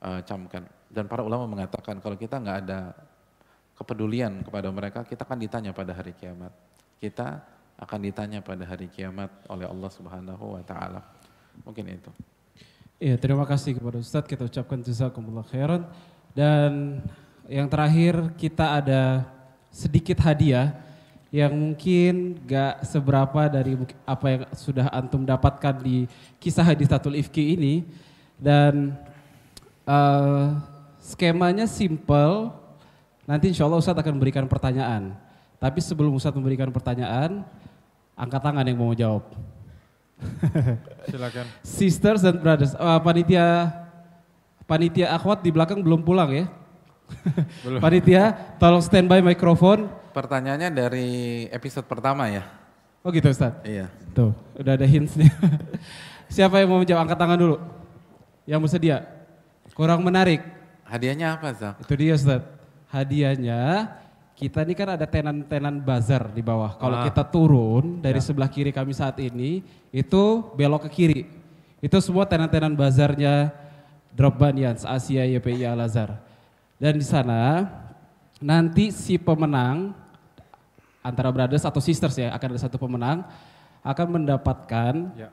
uh, 0.02 0.20
camkan. 0.26 0.66
Dan 0.90 1.06
para 1.06 1.22
ulama 1.22 1.46
mengatakan 1.46 2.02
kalau 2.02 2.18
kita 2.18 2.42
nggak 2.42 2.58
ada 2.66 2.90
kepedulian 3.78 4.42
kepada 4.42 4.68
mereka, 4.74 5.06
kita 5.06 5.22
akan 5.22 5.38
ditanya 5.40 5.70
pada 5.70 5.94
hari 5.94 6.10
kiamat. 6.18 6.50
Kita 6.98 7.38
akan 7.82 7.98
ditanya 7.98 8.38
pada 8.38 8.62
hari 8.62 8.86
kiamat 8.86 9.30
oleh 9.50 9.66
Allah 9.66 9.90
Subhanahu 9.90 10.54
wa 10.54 10.62
taala. 10.62 11.02
Mungkin 11.66 11.90
itu. 11.90 12.10
Iya, 13.02 13.18
terima 13.18 13.42
kasih 13.42 13.74
kepada 13.74 13.98
Ustadz. 13.98 14.30
Kita 14.30 14.46
ucapkan 14.46 14.78
jazakumullah 14.78 15.42
khairan. 15.50 15.82
Dan 16.30 17.02
yang 17.50 17.66
terakhir 17.66 18.38
kita 18.38 18.78
ada 18.78 19.26
sedikit 19.74 20.22
hadiah 20.22 20.78
yang 21.34 21.50
mungkin 21.50 22.38
gak 22.46 22.86
seberapa 22.86 23.50
dari 23.50 23.74
apa 24.06 24.26
yang 24.30 24.42
sudah 24.54 24.86
antum 24.94 25.26
dapatkan 25.26 25.82
di 25.82 26.06
kisah 26.38 26.62
hadisatul 26.62 27.18
ifki 27.18 27.58
ini. 27.58 27.74
Dan 28.38 28.94
uh, 29.82 30.54
skemanya 31.02 31.66
simple. 31.66 32.54
Nanti 33.26 33.50
insya 33.50 33.66
Allah 33.66 33.82
Ustadz 33.82 33.98
akan 33.98 34.14
memberikan 34.14 34.46
pertanyaan. 34.46 35.18
Tapi 35.58 35.82
sebelum 35.82 36.14
Ustadz 36.14 36.38
memberikan 36.38 36.70
pertanyaan, 36.70 37.42
angkat 38.16 38.40
tangan 38.40 38.64
yang 38.66 38.78
mau 38.78 38.92
jawab. 38.92 39.24
Silakan. 41.10 41.46
Sisters 41.66 42.22
dan 42.22 42.38
brothers, 42.38 42.72
uh, 42.78 43.00
panitia 43.02 43.74
panitia 44.64 45.10
akhwat 45.12 45.42
di 45.42 45.50
belakang 45.50 45.82
belum 45.82 46.06
pulang 46.06 46.30
ya? 46.30 46.46
Belum. 47.66 47.80
panitia, 47.84 48.32
tolong 48.56 48.80
standby 48.80 49.20
mikrofon. 49.20 49.90
Pertanyaannya 50.12 50.68
dari 50.70 51.10
episode 51.50 51.88
pertama 51.88 52.28
ya? 52.28 52.44
Oh 53.02 53.10
gitu 53.10 53.26
Ustaz? 53.32 53.58
Iya. 53.66 53.90
Tuh, 54.14 54.30
udah 54.54 54.78
ada 54.78 54.86
hintsnya. 54.86 55.32
Siapa 56.34 56.62
yang 56.62 56.70
mau 56.70 56.78
menjawab? 56.80 57.02
Angkat 57.04 57.18
tangan 57.18 57.38
dulu. 57.40 57.56
Yang 58.46 58.60
bersedia. 58.68 58.96
Kurang 59.74 60.04
menarik. 60.06 60.40
Hadiahnya 60.86 61.40
apa 61.40 61.50
Zak? 61.56 61.80
Itu 61.82 61.94
dia 61.96 62.14
Ustaz. 62.14 62.44
Hadiahnya 62.92 63.88
kita 64.42 64.66
ini 64.66 64.74
kan 64.74 64.98
ada 64.98 65.06
tenan-tenan 65.06 65.78
bazar 65.78 66.34
di 66.34 66.42
bawah. 66.42 66.74
Kalau 66.74 66.98
ah. 66.98 67.06
kita 67.06 67.22
turun 67.30 68.02
dari 68.02 68.18
ya. 68.18 68.26
sebelah 68.26 68.50
kiri 68.50 68.74
kami 68.74 68.90
saat 68.90 69.14
ini, 69.22 69.62
itu 69.94 70.22
belok 70.58 70.90
ke 70.90 70.90
kiri. 70.90 71.20
Itu 71.78 72.02
semua 72.02 72.26
tenan-tenan 72.26 72.74
bazarnya 72.74 73.54
Drop 74.10 74.34
Banyans 74.34 74.82
Asia 74.82 75.22
YPI 75.22 75.62
Al 75.62 75.86
Azhar. 75.86 76.18
Dan 76.74 76.98
di 76.98 77.06
sana 77.06 77.70
nanti 78.42 78.90
si 78.90 79.14
pemenang 79.14 79.94
antara 81.06 81.30
brothers 81.30 81.62
atau 81.62 81.78
sisters 81.78 82.18
ya 82.18 82.34
akan 82.34 82.58
ada 82.58 82.60
satu 82.66 82.74
pemenang 82.82 83.22
akan 83.86 84.06
mendapatkan 84.18 84.94
ya. 85.14 85.30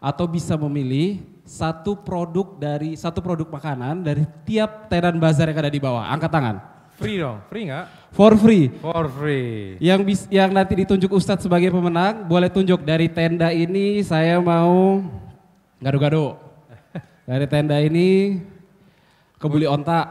atau 0.00 0.24
bisa 0.24 0.56
memilih 0.56 1.20
satu 1.44 2.00
produk 2.00 2.56
dari 2.56 2.96
satu 2.96 3.20
produk 3.20 3.48
makanan 3.48 4.00
dari 4.04 4.24
tiap 4.48 4.88
tenan 4.88 5.20
bazar 5.20 5.52
yang 5.52 5.60
ada 5.60 5.72
di 5.72 5.80
bawah. 5.80 6.08
Angkat 6.08 6.32
tangan. 6.32 6.77
Free 6.98 7.22
dong, 7.22 7.38
free 7.46 7.70
nggak? 7.70 7.86
For 8.10 8.34
free. 8.34 8.74
For 8.82 9.06
free. 9.06 9.78
Yang 9.78 10.00
bis, 10.02 10.20
yang 10.34 10.50
nanti 10.50 10.82
ditunjuk 10.82 11.14
Ustadz 11.14 11.46
sebagai 11.46 11.70
pemenang, 11.70 12.26
boleh 12.26 12.50
tunjuk 12.50 12.82
dari 12.82 13.06
tenda 13.06 13.54
ini 13.54 14.02
saya 14.02 14.42
mau 14.42 15.06
gado-gado. 15.78 16.34
Dari 17.22 17.46
tenda 17.46 17.78
ini 17.78 18.42
kebuli 19.38 19.70
onta. 19.70 20.10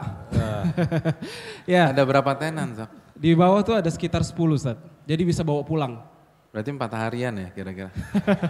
Ya. 1.68 1.92
Ada 1.92 2.00
berapa 2.08 2.32
tenan, 2.40 2.72
Zak? 2.72 2.88
Di 3.12 3.36
bawah 3.36 3.60
tuh 3.60 3.76
ada 3.76 3.92
sekitar 3.92 4.24
10, 4.24 4.32
Ustadz. 4.32 4.80
Jadi 5.04 5.22
bisa 5.28 5.44
bawa 5.44 5.60
pulang. 5.60 6.00
Berarti 6.48 6.70
empat 6.72 6.92
harian 6.96 7.32
ya 7.36 7.48
kira-kira. 7.52 7.92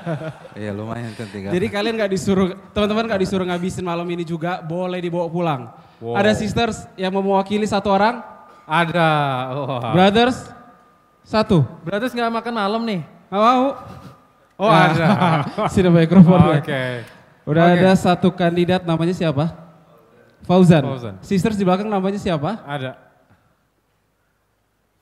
Iya 0.58 0.70
lumayan 0.74 1.14
kan 1.14 1.26
tiga. 1.30 1.50
Jadi 1.54 1.66
kalian 1.70 1.94
nggak 1.98 2.12
disuruh, 2.14 2.54
teman-teman 2.74 3.06
nggak 3.06 3.22
disuruh 3.22 3.46
ngabisin 3.46 3.86
malam 3.86 4.06
ini 4.10 4.22
juga, 4.26 4.62
boleh 4.62 4.98
dibawa 5.02 5.26
pulang. 5.30 5.62
Wow. 5.98 6.18
Ada 6.18 6.34
sisters 6.34 6.86
yang 6.94 7.10
mau 7.14 7.22
mewakili 7.22 7.66
satu 7.66 7.90
orang? 7.90 8.22
Ada. 8.66 9.10
Wow. 9.54 9.94
Brothers? 9.94 10.38
Satu. 11.26 11.66
Brothers 11.82 12.14
nggak 12.14 12.30
makan 12.30 12.54
malam 12.54 12.82
nih? 12.86 13.00
Nggak 13.30 13.42
mau. 13.42 13.66
Oh 14.58 14.66
nah, 14.66 14.90
ada. 14.90 15.06
Sudah 15.70 15.86
mikrofon. 15.86 16.34
Oh, 16.34 16.50
Oke. 16.50 16.66
Okay. 16.66 17.06
Udah 17.46 17.70
okay. 17.70 17.78
ada 17.78 17.94
satu 17.94 18.34
kandidat 18.34 18.82
namanya 18.82 19.14
siapa? 19.14 19.54
Fauzan. 20.42 20.82
Fauzan. 20.82 21.14
Sisters 21.22 21.54
di 21.54 21.62
belakang 21.62 21.86
namanya 21.86 22.18
siapa? 22.18 22.58
Ada. 22.66 22.98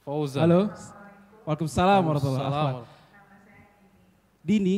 Fauzan. 0.04 0.44
Halo. 0.44 0.60
Waalaikumsalam 1.46 2.02
warahmatullahi 2.02 2.42
wabarakatuh. 2.42 2.86
Dini. 4.42 4.76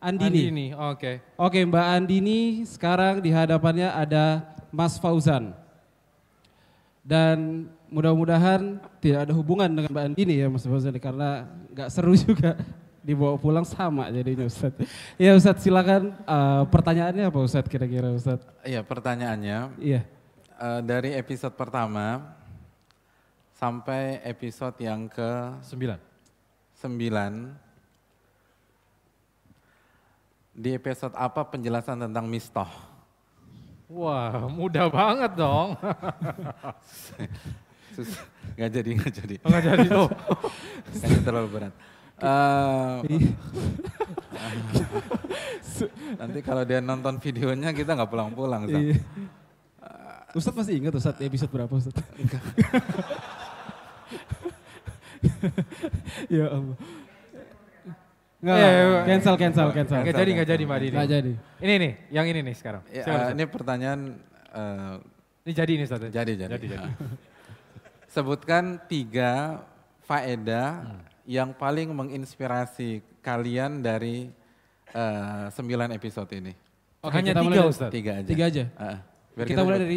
Andini. 0.00 0.40
Andini, 0.48 0.66
oke. 0.72 0.96
Okay. 0.96 1.14
Oke, 1.36 1.58
Mbak 1.68 1.86
Andini 1.92 2.40
sekarang 2.64 3.20
di 3.20 3.28
hadapannya 3.28 3.92
ada 3.92 4.56
Mas 4.72 4.96
Fauzan. 4.96 5.52
Dan 7.04 7.68
mudah-mudahan 7.92 8.80
tidak 9.04 9.28
ada 9.28 9.32
hubungan 9.36 9.68
dengan 9.68 9.92
Mbak 9.92 10.04
Andini 10.08 10.34
ya 10.40 10.48
Mas 10.48 10.64
Fauzan 10.64 10.96
karena 10.96 11.44
nggak 11.68 11.92
seru 11.92 12.16
juga 12.24 12.56
dibawa 13.04 13.36
pulang 13.36 13.68
sama 13.68 14.08
jadinya 14.08 14.48
Ustaz. 14.48 14.72
Ya 15.20 15.36
Ustaz 15.36 15.60
silakan 15.60 16.16
uh, 16.24 16.64
pertanyaannya 16.72 17.28
apa 17.28 17.36
Ustaz 17.44 17.68
kira-kira 17.68 18.16
Ustaz? 18.16 18.40
Iya 18.64 18.80
pertanyaannya. 18.80 19.76
Iya. 19.76 20.08
Uh, 20.56 20.80
dari 20.80 21.12
episode 21.20 21.52
pertama 21.52 22.35
sampai 23.56 24.20
episode 24.20 24.76
yang 24.84 25.08
ke 25.08 25.56
sembilan. 25.64 26.00
Sembilan. 26.76 27.32
Di 30.56 30.76
episode 30.76 31.16
apa 31.16 31.44
penjelasan 31.48 32.04
tentang 32.04 32.28
mistoh? 32.28 32.68
Wah, 33.88 34.48
mudah 34.48 34.92
banget 34.92 35.32
dong. 35.36 35.76
Susah. 37.96 38.24
Gak 38.56 38.70
jadi, 38.72 38.90
gak 39.00 39.12
jadi. 39.24 39.36
Oh, 39.44 39.48
gak 39.52 39.64
jadi 39.64 39.84
tuh. 39.96 40.08
Kayaknya 41.00 41.20
terlalu 41.24 41.48
berat. 41.48 41.74
Uh, 42.16 43.04
nanti 46.20 46.40
kalau 46.40 46.64
dia 46.64 46.80
nonton 46.80 47.20
videonya 47.20 47.76
kita 47.76 47.92
nggak 47.92 48.08
pulang-pulang. 48.08 48.64
Iya. 48.64 48.96
Uh, 49.84 50.32
Ustadz 50.32 50.56
masih 50.56 50.80
ingat 50.80 50.96
Ustadz 50.96 51.20
episode 51.20 51.52
berapa 51.52 51.68
Ustadz? 51.68 52.00
ya 56.36 56.46
Allah. 56.52 56.76
Enggak, 58.36 58.56
ya, 58.60 58.68
ya, 58.68 59.00
cancel, 59.08 59.34
cancel, 59.40 59.68
cancel. 59.72 59.96
Enggak 60.04 60.16
jadi, 60.20 60.30
enggak 60.36 60.48
jadi 60.52 60.62
Mbak 60.68 60.78
Dini. 60.78 60.92
Enggak 60.92 61.08
jadi. 61.08 61.32
Ini 61.64 61.74
nih, 61.80 61.92
yang 62.12 62.26
ini 62.28 62.40
nih 62.44 62.54
sekarang. 62.54 62.82
Ya, 62.92 63.04
uh, 63.08 63.32
ini 63.32 63.44
pertanyaan. 63.48 64.00
Uh, 64.52 65.00
ini 65.48 65.52
jadi 65.56 65.72
nih 65.72 65.84
Ustaz. 65.88 66.00
Jadi, 66.04 66.32
jadi. 66.36 66.52
jadi, 66.52 66.66
jadi. 66.76 66.88
Sebutkan 68.12 68.78
tiga 68.86 69.64
faedah 70.04 70.84
hmm. 70.84 71.00
yang 71.26 71.50
paling 71.56 71.90
menginspirasi 71.90 73.02
kalian 73.24 73.82
dari 73.82 74.30
uh, 74.94 75.50
sembilan 75.50 75.96
episode 75.96 76.30
ini. 76.36 76.52
Oke, 77.02 77.16
hanya 77.16 77.32
tiga 77.34 77.60
Ustaz? 77.66 77.90
Tiga 77.90 78.20
aja. 78.20 78.28
Tiga 78.28 78.44
aja. 78.46 78.64
Uh, 78.78 78.98
kita, 79.36 79.48
kita 79.48 79.60
mulai 79.64 79.78
dari 79.80 79.96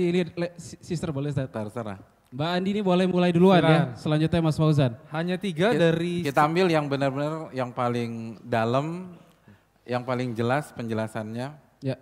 Sister 0.58 1.12
boleh 1.12 1.30
Ustaz? 1.30 1.52
Terserah. 1.52 2.19
Mbak 2.30 2.50
Andi 2.54 2.70
ini 2.72 2.82
boleh 2.86 3.06
mulai 3.10 3.34
duluan 3.34 3.58
ya. 3.58 3.66
Silakan. 3.66 3.88
Selanjutnya 3.98 4.40
Mas 4.40 4.54
Fauzan. 4.54 4.94
Hanya 5.10 5.36
tiga 5.36 5.74
Kita- 5.74 5.82
dari 5.82 6.14
Kita 6.22 6.46
ambil 6.46 6.70
yang 6.70 6.86
benar-benar 6.86 7.50
yang 7.50 7.74
paling 7.74 8.38
dalam, 8.46 9.18
yang 9.82 10.06
paling 10.06 10.38
jelas 10.38 10.70
penjelasannya 10.72 11.50
Ya. 11.82 11.98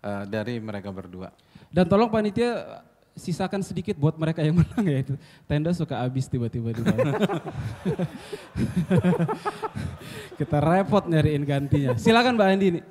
eh, 0.00 0.24
dari 0.26 0.56
mereka 0.58 0.88
berdua. 0.88 1.28
Dan 1.68 1.84
tolong 1.84 2.08
panitia 2.08 2.80
sisakan 3.12 3.60
sedikit 3.60 3.96
buat 3.96 4.16
mereka 4.16 4.40
yang 4.40 4.56
menang 4.64 4.86
ya 4.86 4.98
itu. 5.04 5.14
Tenda 5.44 5.76
suka 5.76 6.00
habis 6.00 6.24
tiba-tiba 6.24 6.72
di. 6.72 6.80
Kita 10.36 10.56
repot 10.58 11.04
nyariin 11.04 11.44
gantinya. 11.44 11.92
Silakan 11.96 12.36
Mbak 12.36 12.48
Andi 12.48 12.68
nih. 12.80 12.84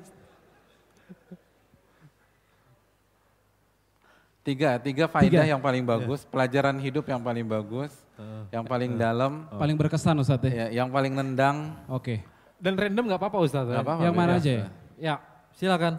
Tiga, 4.46 4.78
tiga 4.78 5.10
faedah 5.10 5.42
Tiga. 5.42 5.42
yang 5.42 5.58
paling 5.58 5.82
bagus, 5.82 6.22
pelajaran 6.22 6.78
hidup 6.78 7.02
yang 7.10 7.18
paling 7.18 7.42
bagus, 7.42 7.90
yang 8.54 8.62
paling 8.62 8.94
dalam, 8.94 9.42
Paling 9.50 9.74
berkesan 9.74 10.14
Ustadz 10.22 10.46
ya. 10.46 10.54
ya, 10.54 10.66
yang 10.70 10.88
paling 10.94 11.10
nendang. 11.10 11.74
Oke. 11.90 12.22
dan 12.62 12.78
random 12.78 13.10
nggak 13.10 13.20
apa-apa 13.20 13.38
Ustaz. 13.42 13.66
Nggak 13.66 13.82
apa-apa, 13.82 14.02
Yang 14.06 14.14
mana 14.14 14.32
aja 14.38 14.50
ya? 14.54 14.66
Ya, 14.96 15.14
silakan. 15.52 15.98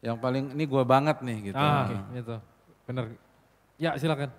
Yang 0.00 0.16
paling 0.22 0.44
ini 0.54 0.64
gua 0.64 0.86
banget 0.86 1.20
nih 1.20 1.52
gitu. 1.52 1.58
Ah, 1.58 2.06
itu. 2.14 2.36
Bener. 2.86 3.18
Ya, 3.76 3.98
silakan. 3.98 4.30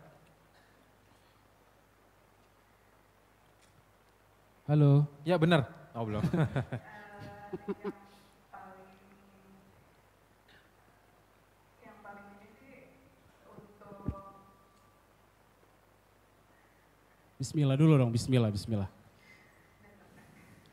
Halo. 4.71 5.03
Ya, 5.27 5.35
benar. 5.35 5.67
Oh, 5.91 6.07
belum. 6.07 6.23
Bismillah 17.41 17.73
dulu 17.73 17.97
dong, 17.97 18.13
bismillah, 18.13 18.53
bismillah. 18.53 18.85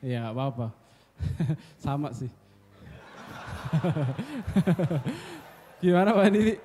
Iya 0.04 0.36
apa-apa. 0.36 0.68
Sama 1.80 2.12
sih. 2.12 2.28
Gimana 5.80 6.12
Pak 6.12 6.28
Andi? 6.28 6.60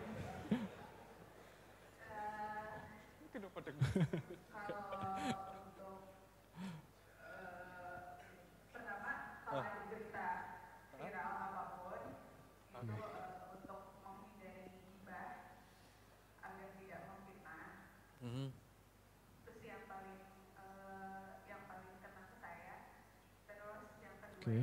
Oke. 24.43 24.59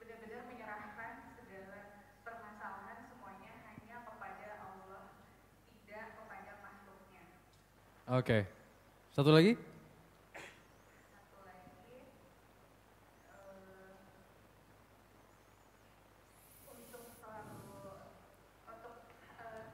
benar-benar 0.00 0.48
menyerahkan 0.48 1.36
segala 1.36 2.08
permasalahan 2.24 3.04
semuanya 3.12 3.60
hanya 3.68 4.08
kepada 4.08 4.56
Allah, 4.64 5.20
tidak 5.68 6.16
kepada 6.16 6.52
makhluknya. 6.64 7.44
Oke. 8.12 8.44
Satu 9.16 9.32
lagi? 9.32 9.56
Satu 9.56 11.38
lagi, 11.48 11.72
eh, 13.24 13.96
untuk 16.68 17.08
selalu 17.16 17.72
untuk 18.68 19.16
eh, 19.16 19.64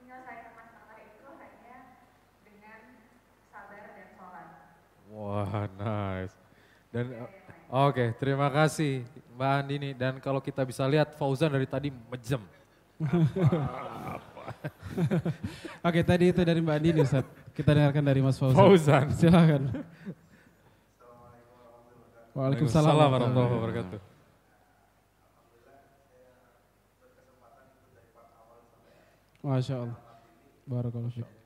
menyelesaikan 0.00 0.56
masalah 0.56 1.04
itu 1.04 1.26
hanya 1.36 1.76
dengan 2.40 2.80
sabar 3.52 3.84
dan 3.92 4.08
sholat. 4.16 4.48
Wah, 5.12 5.68
nice. 5.76 6.32
Dan 6.88 7.28
oke, 7.68 8.16
terima 8.16 8.48
kasih 8.48 9.04
Mbak 9.36 9.52
Andini. 9.52 9.92
Dan 9.92 10.16
kalau 10.16 10.40
kita 10.40 10.64
bisa 10.64 10.88
lihat 10.88 11.12
Fauzan 11.20 11.52
dari 11.52 11.68
tadi 11.68 11.92
mejem. 12.08 12.40
Oke, 15.86 16.00
tadi 16.00 16.32
itu 16.32 16.40
dari 16.40 16.60
Mbak 16.64 16.76
Andi 16.80 16.90
nih, 16.96 17.04
Ustaz. 17.04 17.41
Kita 17.52 17.70
dengarkan 17.76 18.04
dari 18.04 18.20
Mas 18.24 18.40
Fauzan. 18.40 18.56
Fauzan. 18.56 19.06
Silakan. 19.20 19.62
Waalaikumsalam 22.32 22.96
warahmatullahi 22.96 23.52
wabarakatuh. 23.60 24.00
Masya 29.42 29.74
Allah. 29.84 29.98
Barakallahu 30.64 31.41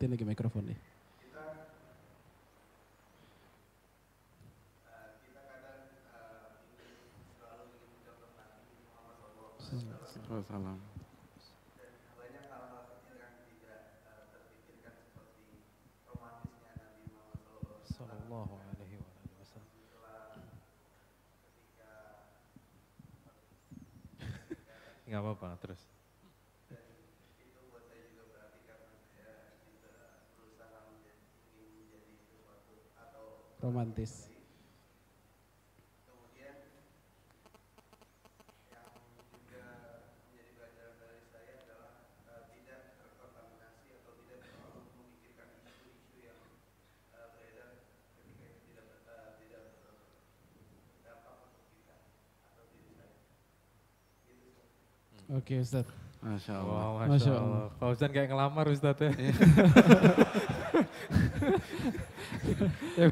Dideketin 0.00 0.16
lagi 0.16 0.32
mikrofon 0.32 0.64
nih. 0.64 0.80
Salam. 10.48 10.80
Sallallahu 17.84 18.56
alaihi 18.56 18.96
wasallam. 19.36 19.68
Nggak 25.04 25.20
apa-apa, 25.20 25.60
terus. 25.60 25.99
Romantis. 33.62 34.30
Oke 55.30 55.62
Ustaz. 55.62 55.86
Masya 56.18 56.52
Allah. 56.58 56.66
Wow, 56.66 56.92
Masya 56.98 57.10
Masya 57.14 57.30
Allah. 57.30 57.42
Allah. 57.46 57.66
Fauzan 57.78 58.10
kayak 58.10 58.28
ngelamar 58.34 58.66
Ustaz 58.66 58.98
ya. 58.98 59.14
Ya, 62.96 63.06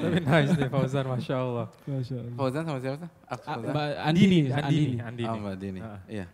Tapi 0.00 0.18
nice 0.20 0.52
nih 0.56 0.68
Fauzan, 0.68 1.04
Masya 1.08 1.34
Allah. 1.36 1.66
Masya 1.84 2.14
Allah. 2.20 2.34
Fauzan 2.36 2.62
sama 2.64 2.78
siapa? 2.80 2.96
sih? 3.00 3.10
Ah. 3.28 3.56
Mbak 3.56 3.88
Andini, 4.00 4.38
Andini, 4.48 4.54
Andini. 4.54 4.96
Andini. 5.00 5.28
Oh, 5.28 5.36
Mbak 5.40 5.54
Dini. 5.60 5.80
Ah. 5.80 6.00
Iya. 6.08 6.26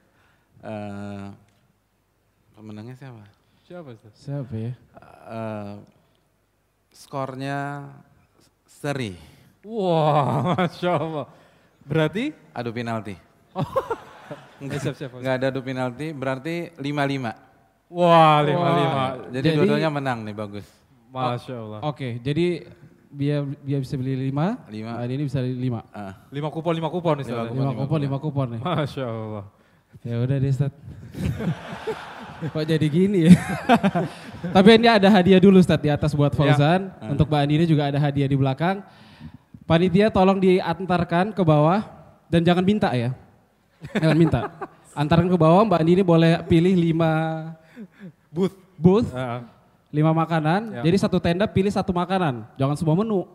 Eh, 0.61 1.27
pemenangnya 2.55 2.95
siapa? 2.95 3.23
Siapa 3.65 3.89
Ustaz? 3.95 4.13
Siapa 4.19 4.55
ya? 4.55 4.73
Eh, 5.31 5.75
skornya 6.93 7.59
seri. 8.67 9.15
Wah, 9.63 10.57
Masya 10.57 10.91
Allah. 10.95 11.27
Berarti? 11.85 12.33
Adu 12.53 12.71
penalti. 12.71 13.15
Eh, 14.61 14.77
siap, 14.77 14.93
siap. 14.93 15.17
Enggak 15.17 15.41
ada 15.41 15.47
adu 15.49 15.65
penalti, 15.65 16.13
berarti 16.13 16.69
5-5. 16.77 17.33
Wah, 17.91 18.45
lima 18.45 18.69
lima. 18.77 19.05
Jadi, 19.33 19.41
Jadi- 19.41 19.57
dua-duanya 19.57 19.89
menang 19.91 20.21
nih, 20.21 20.37
bagus. 20.37 20.69
Masya 21.11 21.55
Allah. 21.59 21.81
Oke, 21.85 22.23
jadi 22.23 22.71
biar 23.11 23.43
biar 23.43 23.81
bisa 23.83 23.99
beli 23.99 24.31
lima, 24.31 24.63
Lima. 24.71 24.95
Mbak 24.95 25.03
Andini 25.03 25.23
bisa 25.27 25.39
beli 25.43 25.59
lima. 25.59 25.83
Ah, 25.91 26.15
Lima 26.31 26.49
kupon, 26.49 26.73
lima 26.73 26.89
kupon 26.89 27.15
Ustaz. 27.19 27.35
Lima 27.35 27.43
ya? 27.43 27.51
kupon. 27.51 27.59
Lima 27.67 27.75
kupon, 27.83 27.99
lima 27.99 28.19
kupon 28.23 28.47
nih. 28.55 28.61
Masya 28.63 29.05
Allah. 29.05 29.45
Ya 30.07 30.17
udah 30.23 30.37
deh 30.39 30.51
Ustaz. 30.51 30.73
Kok 32.55 32.65
jadi 32.65 32.87
gini 32.89 33.29
ya? 33.29 33.35
Tapi 34.57 34.69
ini 34.81 34.89
ada 34.89 35.13
hadiah 35.13 35.37
dulu 35.37 35.61
Ustadz 35.61 35.85
di 35.85 35.91
atas 35.93 36.17
buat 36.17 36.33
Ya. 36.33 36.39
Fauzan. 36.57 36.89
Untuk 37.11 37.29
Mbak 37.29 37.41
Andini 37.43 37.65
juga 37.69 37.91
ada 37.91 37.99
hadiah 38.01 38.25
di 38.25 38.37
belakang. 38.39 38.81
Panitia 39.69 40.09
tolong 40.09 40.41
diantarkan 40.41 41.37
ke 41.37 41.43
bawah 41.45 41.85
dan 42.33 42.41
jangan 42.41 42.65
minta 42.65 42.89
ya. 42.97 43.13
Jangan 43.93 44.17
minta. 44.17 44.41
Antarkan 45.01 45.29
ke 45.29 45.37
bawah 45.37 45.69
Mbak 45.69 45.79
Andini 45.85 46.03
boleh 46.03 46.41
pilih 46.49 46.73
lima 46.73 47.13
Booth. 48.33 48.55
booth, 48.81 49.11
Heeh. 49.13 49.41
Lima 49.91 50.15
makanan. 50.15 50.81
Ya. 50.81 50.83
Jadi 50.87 50.97
satu 50.99 51.19
tenda 51.19 51.47
pilih 51.47 51.71
satu 51.71 51.91
makanan. 51.91 52.47
Jangan 52.55 52.77
semua 52.79 52.95
menu. 52.95 53.27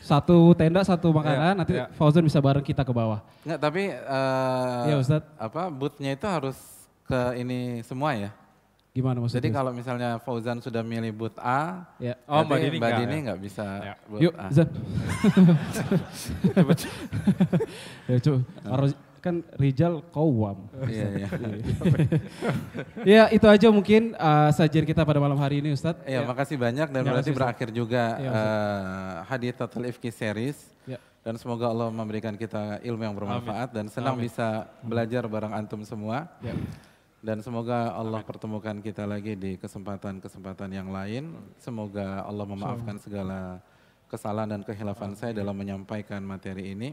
Satu 0.00 0.56
tenda 0.56 0.80
satu 0.80 1.12
makanan, 1.12 1.52
nanti 1.62 1.76
ya. 1.76 1.84
Fauzan 1.92 2.24
bisa 2.24 2.40
bareng 2.40 2.64
kita 2.64 2.80
ke 2.80 2.90
bawah. 2.90 3.20
Enggak, 3.44 3.60
tapi 3.60 3.92
eh, 3.92 4.82
Iya, 4.88 4.96
Ustadz. 4.96 5.28
apa 5.36 5.68
boothnya 5.68 6.16
itu 6.16 6.24
harus 6.24 6.56
ke 7.04 7.36
ini 7.36 7.84
semua 7.84 8.16
ya. 8.16 8.30
Gimana 8.92 9.20
maksudnya? 9.20 9.40
Jadi 9.40 9.52
kalau 9.52 9.72
misalnya 9.72 10.16
Fauzan 10.20 10.60
sudah 10.60 10.80
milih 10.80 11.12
booth 11.12 11.36
A, 11.40 11.84
ya. 12.00 12.16
Oh, 12.24 12.40
Mbak 12.44 12.56
Dini 12.60 12.76
Mbak 12.80 12.88
enggak, 12.88 13.00
Dini 13.04 13.12
ya? 13.16 13.24
nggak 13.24 13.40
bisa 13.40 13.66
Ya. 13.84 13.94
booth 14.08 14.20
Yuk, 14.24 14.34
A. 14.36 14.46
Zan. 14.52 14.68
ya, 18.08 18.16
cu, 18.20 18.32
harus 18.64 18.92
kan 19.22 19.38
Rijal 19.54 20.02
kawam. 20.10 20.66
Iya, 20.82 21.06
iya. 21.14 21.28
ya 23.14 23.24
itu 23.30 23.46
aja 23.46 23.70
mungkin 23.70 24.18
uh, 24.18 24.50
sajian 24.50 24.82
kita 24.82 25.06
pada 25.06 25.22
malam 25.22 25.38
hari 25.38 25.62
ini 25.62 25.70
Ustadz. 25.70 26.02
Iya, 26.02 26.26
makasih 26.26 26.58
banyak 26.58 26.90
dan 26.90 27.02
Ya, 27.06 27.10
berarti 27.14 27.30
berakhir 27.30 27.68
juga 27.70 28.18
Iya, 28.18 28.30
eh, 28.34 29.14
hadiah 29.30 29.54
Total 29.54 29.94
Ifki 29.94 30.10
Series. 30.10 30.58
Ya. 30.90 30.98
Dan 31.22 31.38
semoga 31.38 31.70
Allah 31.70 31.86
memberikan 31.94 32.34
kita 32.34 32.82
ilmu 32.82 33.02
yang 33.06 33.14
bermanfaat 33.14 33.70
dan 33.70 33.86
senang 33.86 34.18
bisa 34.18 34.66
belajar 34.82 35.22
bareng 35.30 35.54
antum 35.54 35.86
semua. 35.86 36.26
Ya. 36.42 36.58
Dan 37.22 37.38
semoga 37.46 37.94
Allah 37.94 38.26
pertemukan 38.26 38.74
kita 38.82 39.06
lagi 39.06 39.38
di 39.38 39.54
kesempatan-kesempatan 39.54 40.74
yang 40.74 40.90
lain. 40.90 41.30
Semoga 41.62 42.26
Allah 42.26 42.42
memaafkan 42.42 42.98
segala 42.98 43.62
kesalahan 44.10 44.58
dan 44.58 44.66
kehilafan 44.66 45.14
saya 45.14 45.30
dalam 45.30 45.54
menyampaikan 45.54 46.18
materi 46.26 46.74
ini. 46.74 46.90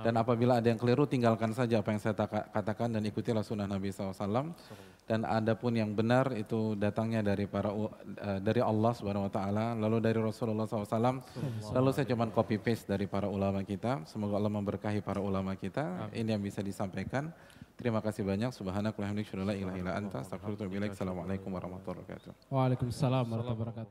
Dan 0.00 0.16
apabila 0.16 0.56
ada 0.56 0.68
yang 0.72 0.80
keliru, 0.80 1.04
tinggalkan 1.04 1.52
saja 1.52 1.84
apa 1.84 1.92
yang 1.92 2.00
saya 2.00 2.16
taka- 2.16 2.48
katakan 2.48 2.88
dan 2.88 3.04
ikutilah 3.04 3.44
sunnah 3.44 3.68
Nabi 3.68 3.92
SAW. 3.92 4.56
Dan 5.02 5.26
ada 5.26 5.52
pun 5.58 5.74
yang 5.74 5.92
benar 5.92 6.32
itu 6.32 6.72
datangnya 6.78 7.20
dari 7.20 7.44
para 7.44 7.68
eh, 7.68 8.38
dari 8.40 8.62
Allah 8.62 8.92
Subhanahu 8.96 9.28
Wa 9.28 9.32
Taala, 9.34 9.64
lalu 9.76 9.98
dari 10.00 10.16
Rasulullah 10.16 10.64
SAW. 10.64 11.20
Lalu 11.74 11.88
saya 11.92 12.06
cuma 12.08 12.24
copy 12.30 12.56
paste 12.56 12.88
dari 12.88 13.04
para 13.04 13.28
ulama 13.28 13.60
kita. 13.60 14.06
Semoga 14.08 14.40
Allah 14.40 14.52
memberkahi 14.54 15.04
para 15.04 15.20
ulama 15.20 15.52
kita. 15.58 16.08
Ini 16.14 16.38
yang 16.38 16.42
bisa 16.42 16.64
disampaikan. 16.64 17.28
Terima 17.72 17.98
kasih 17.98 18.22
banyak. 18.22 18.54
Subhanakallahumma 18.54 18.94
wa 18.94 19.00
bihamdika, 19.10 19.26
asyhadu 19.32 19.42
an 19.42 19.48
la 19.48 19.54
ilaha 19.58 19.76
illa 19.80 19.92
anta, 19.98 20.18
astaghfiruka 20.22 20.60
wa 20.62 20.66
atubu 20.70 20.76
ilaik. 20.78 20.92
Assalamualaikum 20.94 21.50
warahmatullahi 21.50 21.98
wabarakatuh. 21.98 22.30
Waalaikumsalam 22.48 23.24
warahmatullahi 23.26 23.58
wabarakatuh. 23.58 23.90